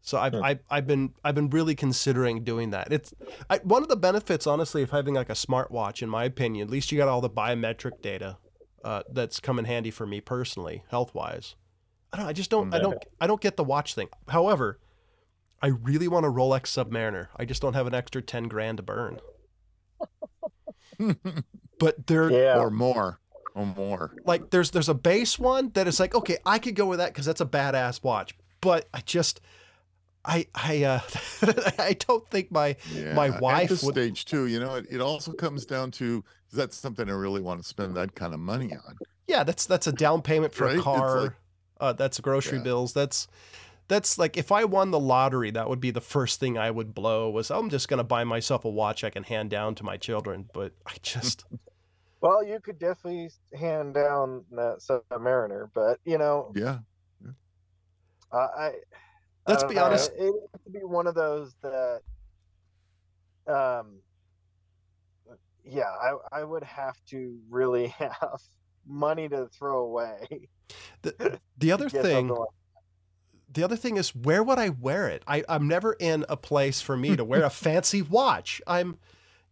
So 0.00 0.18
I've, 0.18 0.32
Hmm. 0.34 0.44
I've 0.44 0.60
I've 0.70 0.86
been 0.86 1.14
I've 1.24 1.34
been 1.34 1.50
really 1.50 1.74
considering 1.74 2.44
doing 2.44 2.70
that. 2.70 2.92
It's 2.92 3.12
I, 3.50 3.58
one 3.58 3.82
of 3.82 3.88
the 3.88 3.96
benefits, 3.96 4.46
honestly, 4.46 4.82
of 4.82 4.90
having 4.90 5.14
like 5.14 5.30
a 5.30 5.34
smartwatch, 5.34 6.00
in 6.02 6.08
my 6.08 6.24
opinion. 6.24 6.68
At 6.68 6.70
least 6.70 6.92
you 6.92 6.98
got 6.98 7.08
all 7.08 7.20
the 7.20 7.30
biometric 7.30 8.00
data 8.02 8.38
uh, 8.84 9.02
that's 9.12 9.40
come 9.40 9.58
in 9.58 9.64
handy 9.64 9.90
for 9.90 10.06
me 10.06 10.20
personally, 10.20 10.84
health 10.90 11.12
wise. 11.14 11.56
I 12.12 12.18
don't. 12.18 12.26
I 12.26 12.32
just 12.32 12.50
don't. 12.50 12.72
I 12.72 12.78
don't. 12.78 13.04
I 13.20 13.26
don't 13.26 13.40
get 13.40 13.56
the 13.56 13.64
watch 13.64 13.94
thing. 13.94 14.08
However, 14.28 14.78
I 15.60 15.68
really 15.68 16.06
want 16.06 16.24
a 16.24 16.28
Rolex 16.30 16.66
Submariner. 16.66 17.26
I 17.36 17.44
just 17.44 17.60
don't 17.60 17.74
have 17.74 17.88
an 17.88 17.94
extra 17.94 18.22
ten 18.22 18.44
grand 18.44 18.76
to 18.76 18.82
burn. 18.84 19.18
But 21.78 22.06
they're 22.06 22.30
Yeah. 22.30 22.58
or 22.58 22.70
more. 22.70 23.20
Or 23.56 23.66
more. 23.66 24.14
like 24.24 24.50
there's 24.50 24.70
there's 24.70 24.88
a 24.90 24.94
base 24.94 25.38
one 25.38 25.70
that 25.74 25.88
is 25.88 25.98
like 25.98 26.14
okay 26.14 26.36
I 26.46 26.58
could 26.58 26.74
go 26.76 26.86
with 26.86 26.98
that 26.98 27.08
because 27.12 27.24
that's 27.24 27.40
a 27.40 27.46
badass 27.46 28.02
watch. 28.04 28.36
But 28.60 28.88
I 28.94 29.00
just 29.00 29.40
I 30.24 30.46
I 30.54 30.82
uh 30.84 31.00
I 31.78 31.96
don't 31.98 32.28
think 32.28 32.50
my 32.52 32.76
Yeah. 32.92 33.14
My 33.14 33.28
At 33.28 33.40
wife 33.40 33.68
this 33.70 33.82
would- 33.82 33.94
stage 33.94 34.24
too, 34.26 34.46
you 34.46 34.60
know, 34.60 34.74
it, 34.74 34.86
it 34.90 35.00
also 35.00 35.32
comes 35.32 35.64
down 35.64 35.90
to 35.92 36.22
is 36.50 36.56
that 36.56 36.72
something 36.74 37.08
I 37.08 37.12
really 37.12 37.40
want 37.40 37.62
to 37.62 37.66
spend 37.66 37.96
that 37.96 38.14
kind 38.14 38.34
of 38.34 38.40
money 38.40 38.72
on? 38.74 38.96
yeah 39.26 39.42
that's 39.42 39.66
that's 39.66 39.86
a 39.88 39.92
down 39.92 40.22
payment 40.22 40.52
for 40.54 40.66
Right? 40.66 40.78
a 40.78 40.82
car. 40.82 41.20
like- 41.22 41.32
uh, 41.80 41.92
that's 41.92 42.18
grocery 42.20 42.58
Yeah. 42.58 42.64
bills. 42.64 42.92
That's 42.94 43.26
that's 43.88 44.18
like 44.18 44.36
if 44.36 44.50
I 44.50 44.64
won 44.64 44.90
the 44.90 44.98
lottery, 44.98 45.50
that 45.52 45.68
would 45.68 45.80
be 45.80 45.90
the 45.92 46.00
first 46.00 46.40
thing 46.40 46.56
I 46.58 46.70
would 46.70 46.94
blow. 46.94 47.30
Was 47.30 47.50
I'm 47.50 47.70
just 47.70 47.88
gonna 47.88 48.02
buy 48.04 48.24
myself 48.24 48.64
a 48.64 48.68
watch 48.70 49.04
I 49.04 49.10
can 49.10 49.22
hand 49.22 49.50
down 49.50 49.74
to 49.76 49.84
my 49.84 49.96
children. 49.96 50.48
But 50.52 50.72
I 50.86 50.92
just 51.02 51.44
Well, 52.20 52.44
you 52.44 52.58
could 52.60 52.78
definitely 52.78 53.30
hand 53.58 53.94
down 53.94 54.44
that 54.52 54.78
Submariner, 54.78 55.68
but 55.74 55.98
you 56.04 56.18
know, 56.18 56.52
Yeah. 56.54 56.78
I. 58.32 58.38
I 58.38 58.72
Let's 59.48 59.62
I 59.62 59.68
be 59.68 59.74
know, 59.76 59.84
honest. 59.84 60.10
It 60.16 60.24
has 60.24 60.60
to 60.64 60.70
be 60.70 60.80
one 60.80 61.06
of 61.06 61.14
those 61.14 61.54
that, 61.62 62.00
um, 63.46 64.00
yeah, 65.64 65.84
I 65.84 66.40
I 66.40 66.44
would 66.44 66.64
have 66.64 66.96
to 67.10 67.38
really 67.48 67.86
have 67.98 68.40
money 68.86 69.28
to 69.28 69.46
throw 69.56 69.84
away. 69.84 70.48
the, 71.02 71.38
the 71.58 71.70
other 71.72 71.88
thing 71.88 72.28
like- 72.28 72.48
the 73.52 73.62
other 73.62 73.76
thing 73.76 73.96
is 73.96 74.14
where 74.14 74.42
would 74.42 74.58
I 74.58 74.70
wear 74.70 75.08
it? 75.08 75.22
I, 75.26 75.44
I'm 75.48 75.66
never 75.68 75.92
in 75.94 76.24
a 76.28 76.36
place 76.36 76.80
for 76.82 76.96
me 76.96 77.14
to 77.16 77.24
wear 77.24 77.44
a 77.44 77.50
fancy 77.64 78.02
watch. 78.02 78.60
I'm, 78.66 78.98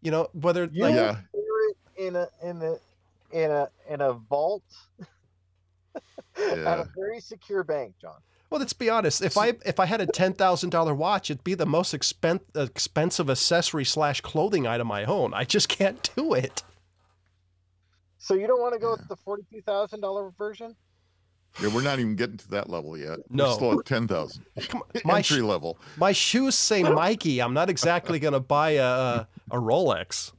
you 0.02 0.10
know, 0.10 0.28
whether 0.32 0.68
you 0.70 0.82
like 0.82 0.94
Yeah. 0.94 1.20
Wear 2.12 2.22
it 2.24 2.30
in 2.42 2.52
a 2.62 2.62
in 2.62 2.62
a 2.62 3.44
in 3.44 3.50
a 3.50 3.68
in 3.90 4.00
a 4.00 4.12
vault 4.12 4.62
at 6.36 6.58
a 6.58 6.88
very 6.96 7.20
secure 7.20 7.62
bank, 7.64 7.94
John. 8.00 8.16
well, 8.50 8.58
let's 8.60 8.72
be 8.72 8.90
honest. 8.90 9.22
If 9.22 9.36
I 9.38 9.54
if 9.64 9.78
I 9.80 9.86
had 9.86 10.00
a 10.00 10.06
ten 10.06 10.32
thousand 10.32 10.70
dollar 10.70 10.94
watch, 10.94 11.30
it'd 11.30 11.44
be 11.44 11.54
the 11.54 11.66
most 11.66 11.94
expen- 11.94 12.40
expensive 12.54 13.30
accessory 13.30 13.84
slash 13.84 14.20
clothing 14.20 14.66
item 14.66 14.90
I 14.90 15.04
own. 15.04 15.34
I 15.34 15.44
just 15.44 15.68
can't 15.68 16.08
do 16.16 16.34
it. 16.34 16.62
So 18.18 18.34
you 18.34 18.46
don't 18.46 18.60
want 18.60 18.74
to 18.74 18.80
go 18.80 18.88
Yeah. 18.90 18.96
with 19.00 19.08
the 19.08 19.16
forty-two 19.16 19.62
thousand 19.62 20.00
dollar 20.00 20.30
version? 20.36 20.74
Yeah, 21.62 21.68
we're 21.72 21.82
not 21.82 22.00
even 22.00 22.16
getting 22.16 22.36
to 22.38 22.48
that 22.50 22.68
level 22.68 22.98
yet. 22.98 23.20
No. 23.30 23.44
We're 23.50 23.54
still 23.54 23.78
at 23.80 23.86
ten 23.86 24.08
thousand. 24.08 24.44
Come 24.68 24.82
on, 24.82 25.00
my 25.04 25.22
sh- 25.22 25.32
Entry 25.32 25.46
level. 25.46 25.78
my 25.96 26.10
shoes 26.12 26.54
say 26.56 26.82
Mikey. 26.82 27.40
I'm 27.40 27.54
not 27.54 27.70
exactly 27.70 28.18
gonna 28.18 28.40
buy 28.40 28.70
a 28.70 28.84
a, 28.84 29.28
a 29.52 29.56
Rolex. 29.56 30.32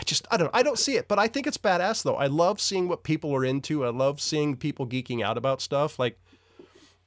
I 0.00 0.02
just 0.02 0.26
I 0.30 0.38
don't 0.38 0.50
I 0.54 0.62
don't 0.62 0.78
see 0.78 0.96
it, 0.96 1.08
but 1.08 1.18
I 1.18 1.28
think 1.28 1.46
it's 1.46 1.58
badass 1.58 2.02
though. 2.02 2.16
I 2.16 2.26
love 2.26 2.58
seeing 2.58 2.88
what 2.88 3.02
people 3.02 3.34
are 3.36 3.44
into. 3.44 3.84
I 3.84 3.90
love 3.90 4.18
seeing 4.18 4.56
people 4.56 4.86
geeking 4.86 5.22
out 5.22 5.36
about 5.36 5.60
stuff. 5.60 5.98
Like 5.98 6.18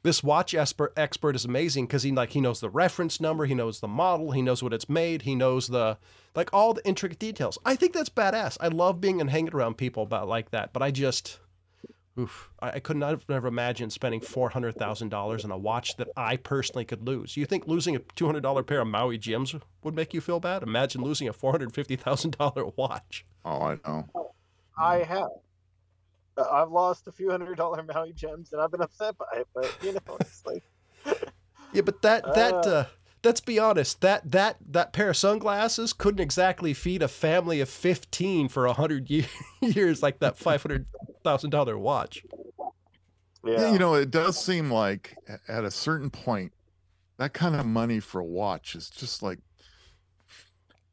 this 0.03 0.21
watch 0.21 0.53
expert 0.53 0.93
expert 0.95 1.35
is 1.35 1.43
amazing 1.43 1.87
because 1.87 2.03
he 2.03 2.11
like 2.11 2.29
he 2.29 2.39
knows 2.39 2.59
the 2.59 2.69
reference 2.69 3.19
number, 3.19 3.45
he 3.45 3.55
knows 3.55 3.79
the 3.79 3.87
model, 3.87 4.31
he 4.31 4.43
knows 4.43 4.61
what 4.61 4.73
it's 4.73 4.87
made, 4.87 5.23
he 5.23 5.33
knows 5.33 5.69
the 5.69 5.97
like 6.35 6.51
all 6.53 6.75
the 6.75 6.85
intricate 6.85 7.17
details. 7.17 7.57
I 7.65 7.75
think 7.75 7.93
that's 7.93 8.09
badass. 8.09 8.57
I 8.59 8.67
love 8.67 9.01
being 9.01 9.19
and 9.19 9.29
hanging 9.29 9.55
around 9.55 9.77
people 9.77 10.03
about 10.03 10.27
like 10.27 10.51
that, 10.51 10.71
but 10.71 10.83
I 10.83 10.91
just 10.91 11.39
Oof, 12.20 12.49
I, 12.59 12.74
I 12.74 12.80
could 12.80 12.97
not 12.97 13.09
have 13.09 13.28
never 13.28 13.47
imagined 13.47 13.91
spending 13.91 14.22
four 14.22 14.49
hundred 14.49 14.76
thousand 14.76 15.09
dollars 15.09 15.43
on 15.45 15.51
a 15.51 15.57
watch 15.57 15.97
that 15.97 16.09
I 16.16 16.38
personally 16.38 16.86
could 16.86 17.07
lose. 17.07 17.36
You 17.36 17.45
think 17.45 17.68
losing 17.68 17.95
a 17.95 17.99
two 18.16 18.26
hundred 18.26 18.41
dollar 18.43 18.61
pair 18.64 18.82
of 18.82 18.88
Maui 18.88 19.18
Jims 19.18 19.55
would 19.84 19.95
make 19.95 20.14
you 20.14 20.22
feel 20.22 20.39
bad? 20.39 20.61
Imagine 20.64 21.01
losing 21.01 21.28
a 21.28 21.34
four 21.34 21.51
hundred 21.51 21.74
fifty 21.74 21.95
thousand 21.95 22.38
dollar 22.38 22.66
watch. 22.76 23.26
Oh, 23.45 23.61
I 23.61 23.80
know. 23.86 24.32
I 24.78 24.97
have. 24.99 25.30
Uh, 26.38 26.49
I've 26.51 26.72
lost 26.72 27.07
a 27.07 27.11
few 27.11 27.32
hundred 27.32 27.57
dollar 27.57 27.82
Maui 27.84 28.14
Jims, 28.14 28.53
and 28.53 28.61
I've 28.61 28.72
been 28.72 28.82
upset 28.82 29.18
by 29.18 29.26
it. 29.36 29.47
But 29.55 29.76
you 29.82 29.93
know, 29.93 30.18
it's 30.20 30.43
like 30.45 30.64
Yeah, 31.74 31.82
but 31.82 32.03
that 32.03 32.24
that 32.36 32.53
Uh. 32.53 32.70
uh, 32.70 32.86
let's 33.24 33.41
be 33.41 33.57
honest 33.57 34.01
that 34.01 34.30
that 34.32 34.57
that 34.70 34.93
pair 34.93 35.09
of 35.09 35.18
sunglasses 35.18 35.93
couldn't 35.93 36.20
exactly 36.22 36.76
feed 36.76 37.01
a 37.01 37.07
family 37.07 37.59
of 37.59 37.70
fifteen 37.70 38.47
for 38.49 38.68
a 38.68 38.74
hundred 38.74 39.09
years 39.61 40.03
like 40.03 40.20
that 40.20 40.38
five 40.38 40.61
hundred 40.61 40.86
thousand 41.24 41.49
dollar 41.49 41.78
watch. 41.78 42.24
yeah, 43.43 43.61
Yeah, 43.61 43.74
you 43.74 43.80
know, 43.80 43.95
it 43.95 44.11
does 44.11 44.43
seem 44.43 44.71
like 44.71 45.15
at 45.47 45.63
a 45.63 45.71
certain 45.71 46.09
point, 46.09 46.53
that 47.17 47.34
kind 47.34 47.55
of 47.55 47.65
money 47.65 47.99
for 47.99 48.19
a 48.19 48.26
watch 48.26 48.76
is 48.76 48.89
just 48.89 49.21
like 49.21 49.39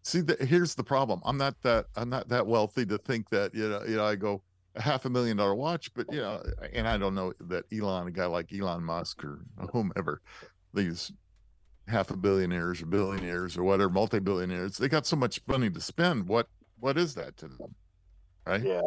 See, 0.02 0.22
the, 0.22 0.36
here's 0.44 0.74
the 0.74 0.84
problem. 0.84 1.20
I'm 1.24 1.36
not 1.36 1.60
that 1.62 1.86
I'm 1.94 2.08
not 2.08 2.28
that 2.28 2.46
wealthy 2.46 2.86
to 2.86 2.98
think 2.98 3.28
that 3.30 3.54
you 3.54 3.68
know. 3.68 3.82
You 3.86 3.96
know, 3.96 4.04
I 4.04 4.16
go 4.16 4.42
a 4.74 4.80
half 4.80 5.04
a 5.04 5.10
million 5.10 5.36
dollar 5.36 5.54
watch, 5.54 5.92
but 5.94 6.10
you 6.10 6.20
know, 6.20 6.42
and 6.72 6.88
I 6.88 6.96
don't 6.96 7.14
know 7.14 7.32
that 7.40 7.64
Elon, 7.72 8.08
a 8.08 8.10
guy 8.10 8.26
like 8.26 8.52
Elon 8.52 8.82
Musk 8.82 9.22
or 9.24 9.44
whomever, 9.72 10.22
these 10.72 11.12
half 11.86 12.10
a 12.10 12.16
billionaires 12.16 12.80
or 12.80 12.86
billionaires 12.86 13.58
or 13.58 13.64
whatever, 13.64 13.90
multi 13.90 14.20
billionaires, 14.20 14.78
they 14.78 14.88
got 14.88 15.06
so 15.06 15.16
much 15.16 15.40
money 15.46 15.68
to 15.68 15.80
spend. 15.80 16.26
What 16.26 16.48
what 16.78 16.96
is 16.96 17.14
that 17.14 17.36
to 17.38 17.48
them, 17.48 17.74
right? 18.46 18.62
Yeah. 18.62 18.80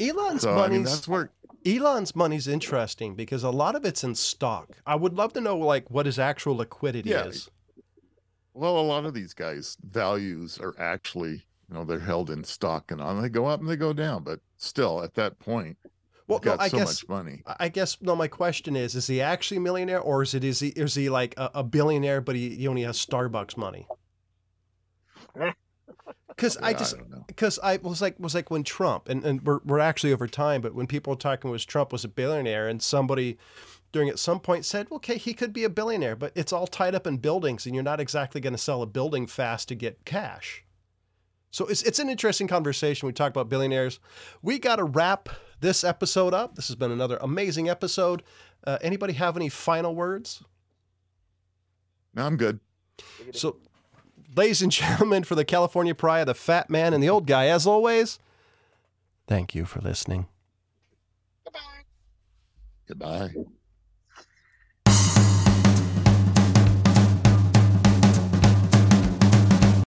Elon's 0.00 0.42
So 0.42 0.50
I 0.50 0.68
mean, 0.68 0.82
money's 0.82 0.90
that's 0.90 1.08
where 1.08 1.30
Elon's 1.66 2.16
money's 2.16 2.48
interesting 2.48 3.14
because 3.14 3.42
a 3.44 3.50
lot 3.50 3.74
of 3.76 3.84
it's 3.84 4.02
in 4.02 4.14
stock. 4.14 4.78
I 4.86 4.94
would 4.96 5.14
love 5.14 5.32
to 5.34 5.40
know 5.40 5.56
like 5.58 5.90
what 5.90 6.06
his 6.06 6.18
actual 6.18 6.56
liquidity 6.56 7.10
Yeah. 7.10 7.26
is. 7.26 7.50
well, 8.54 8.78
a 8.78 8.82
lot 8.82 9.04
of 9.04 9.14
these 9.14 9.34
guys' 9.34 9.76
values 9.82 10.58
are 10.58 10.74
actually, 10.78 11.32
you 11.68 11.74
know, 11.74 11.84
they're 11.84 11.98
held 12.00 12.30
in 12.30 12.44
stock 12.44 12.90
and 12.90 13.00
on. 13.00 13.20
They 13.22 13.28
go 13.28 13.46
up 13.46 13.60
and 13.60 13.68
they 13.68 13.76
go 13.76 13.92
down, 13.92 14.24
but 14.24 14.40
still, 14.56 15.02
at 15.02 15.14
that 15.14 15.38
point, 15.38 15.76
Well, 16.26 16.40
you've 16.42 16.56
no, 16.56 16.62
I 16.64 16.68
so 16.68 16.78
guess 16.78 16.88
much 17.02 17.08
money. 17.08 17.42
I 17.58 17.68
guess 17.68 17.98
no. 18.00 18.16
My 18.16 18.28
question 18.28 18.76
is: 18.76 18.94
Is 18.94 19.06
he 19.06 19.20
actually 19.20 19.58
a 19.58 19.60
millionaire, 19.60 20.00
or 20.00 20.22
is 20.22 20.34
it 20.34 20.44
is 20.44 20.60
he 20.60 20.68
is 20.68 20.94
he 20.94 21.10
like 21.10 21.34
a, 21.36 21.50
a 21.56 21.62
billionaire, 21.64 22.20
but 22.20 22.34
he, 22.36 22.56
he 22.56 22.66
only 22.68 22.82
has 22.82 22.96
Starbucks 23.04 23.56
money? 23.56 23.86
Because 26.40 26.56
I 26.56 26.72
just 26.72 26.96
don't 26.96 27.26
because 27.26 27.58
I 27.62 27.76
was 27.76 28.00
like 28.00 28.18
was 28.18 28.34
like 28.34 28.50
when 28.50 28.64
Trump 28.64 29.10
and, 29.10 29.22
and 29.24 29.42
we're 29.42 29.60
we're 29.64 29.78
actually 29.78 30.12
over 30.12 30.26
time, 30.26 30.62
but 30.62 30.74
when 30.74 30.86
people 30.86 31.12
were 31.12 31.18
talking 31.18 31.50
was 31.50 31.66
Trump 31.66 31.92
was 31.92 32.02
a 32.02 32.08
billionaire, 32.08 32.66
and 32.66 32.82
somebody 32.82 33.36
during 33.92 34.08
at 34.08 34.18
some 34.18 34.40
point 34.40 34.64
said, 34.64 34.86
okay, 34.90 35.18
he 35.18 35.34
could 35.34 35.52
be 35.52 35.64
a 35.64 35.68
billionaire, 35.68 36.16
but 36.16 36.32
it's 36.34 36.52
all 36.52 36.66
tied 36.66 36.94
up 36.94 37.06
in 37.06 37.18
buildings, 37.18 37.66
and 37.66 37.74
you're 37.74 37.84
not 37.84 38.00
exactly 38.00 38.40
going 38.40 38.54
to 38.54 38.58
sell 38.58 38.80
a 38.80 38.86
building 38.86 39.26
fast 39.26 39.68
to 39.68 39.74
get 39.74 40.04
cash. 40.04 40.64
So 41.50 41.66
it's 41.66 41.82
it's 41.82 41.98
an 41.98 42.08
interesting 42.08 42.48
conversation. 42.48 43.06
We 43.06 43.12
talk 43.12 43.30
about 43.30 43.48
billionaires. 43.48 44.00
We 44.40 44.58
got 44.58 44.76
to 44.76 44.84
wrap 44.84 45.28
this 45.60 45.84
episode 45.84 46.32
up. 46.32 46.54
This 46.54 46.68
has 46.68 46.76
been 46.76 46.90
another 46.90 47.18
amazing 47.20 47.68
episode. 47.68 48.22
Uh, 48.64 48.78
anybody 48.80 49.12
have 49.14 49.36
any 49.36 49.48
final 49.48 49.94
words? 49.94 50.42
No, 52.14 52.24
I'm 52.24 52.36
good. 52.36 52.60
So, 53.32 53.56
ladies 54.36 54.62
and 54.62 54.72
gentlemen, 54.72 55.24
for 55.24 55.34
the 55.34 55.44
California 55.44 55.94
Pariah, 55.94 56.24
the 56.24 56.34
fat 56.34 56.70
man 56.70 56.94
and 56.94 57.02
the 57.02 57.08
old 57.08 57.26
guy, 57.26 57.46
as 57.46 57.66
always, 57.66 58.18
thank 59.26 59.54
you 59.54 59.64
for 59.64 59.80
listening. 59.80 60.26
Goodbye. 61.44 61.84
Goodbye. 62.86 63.34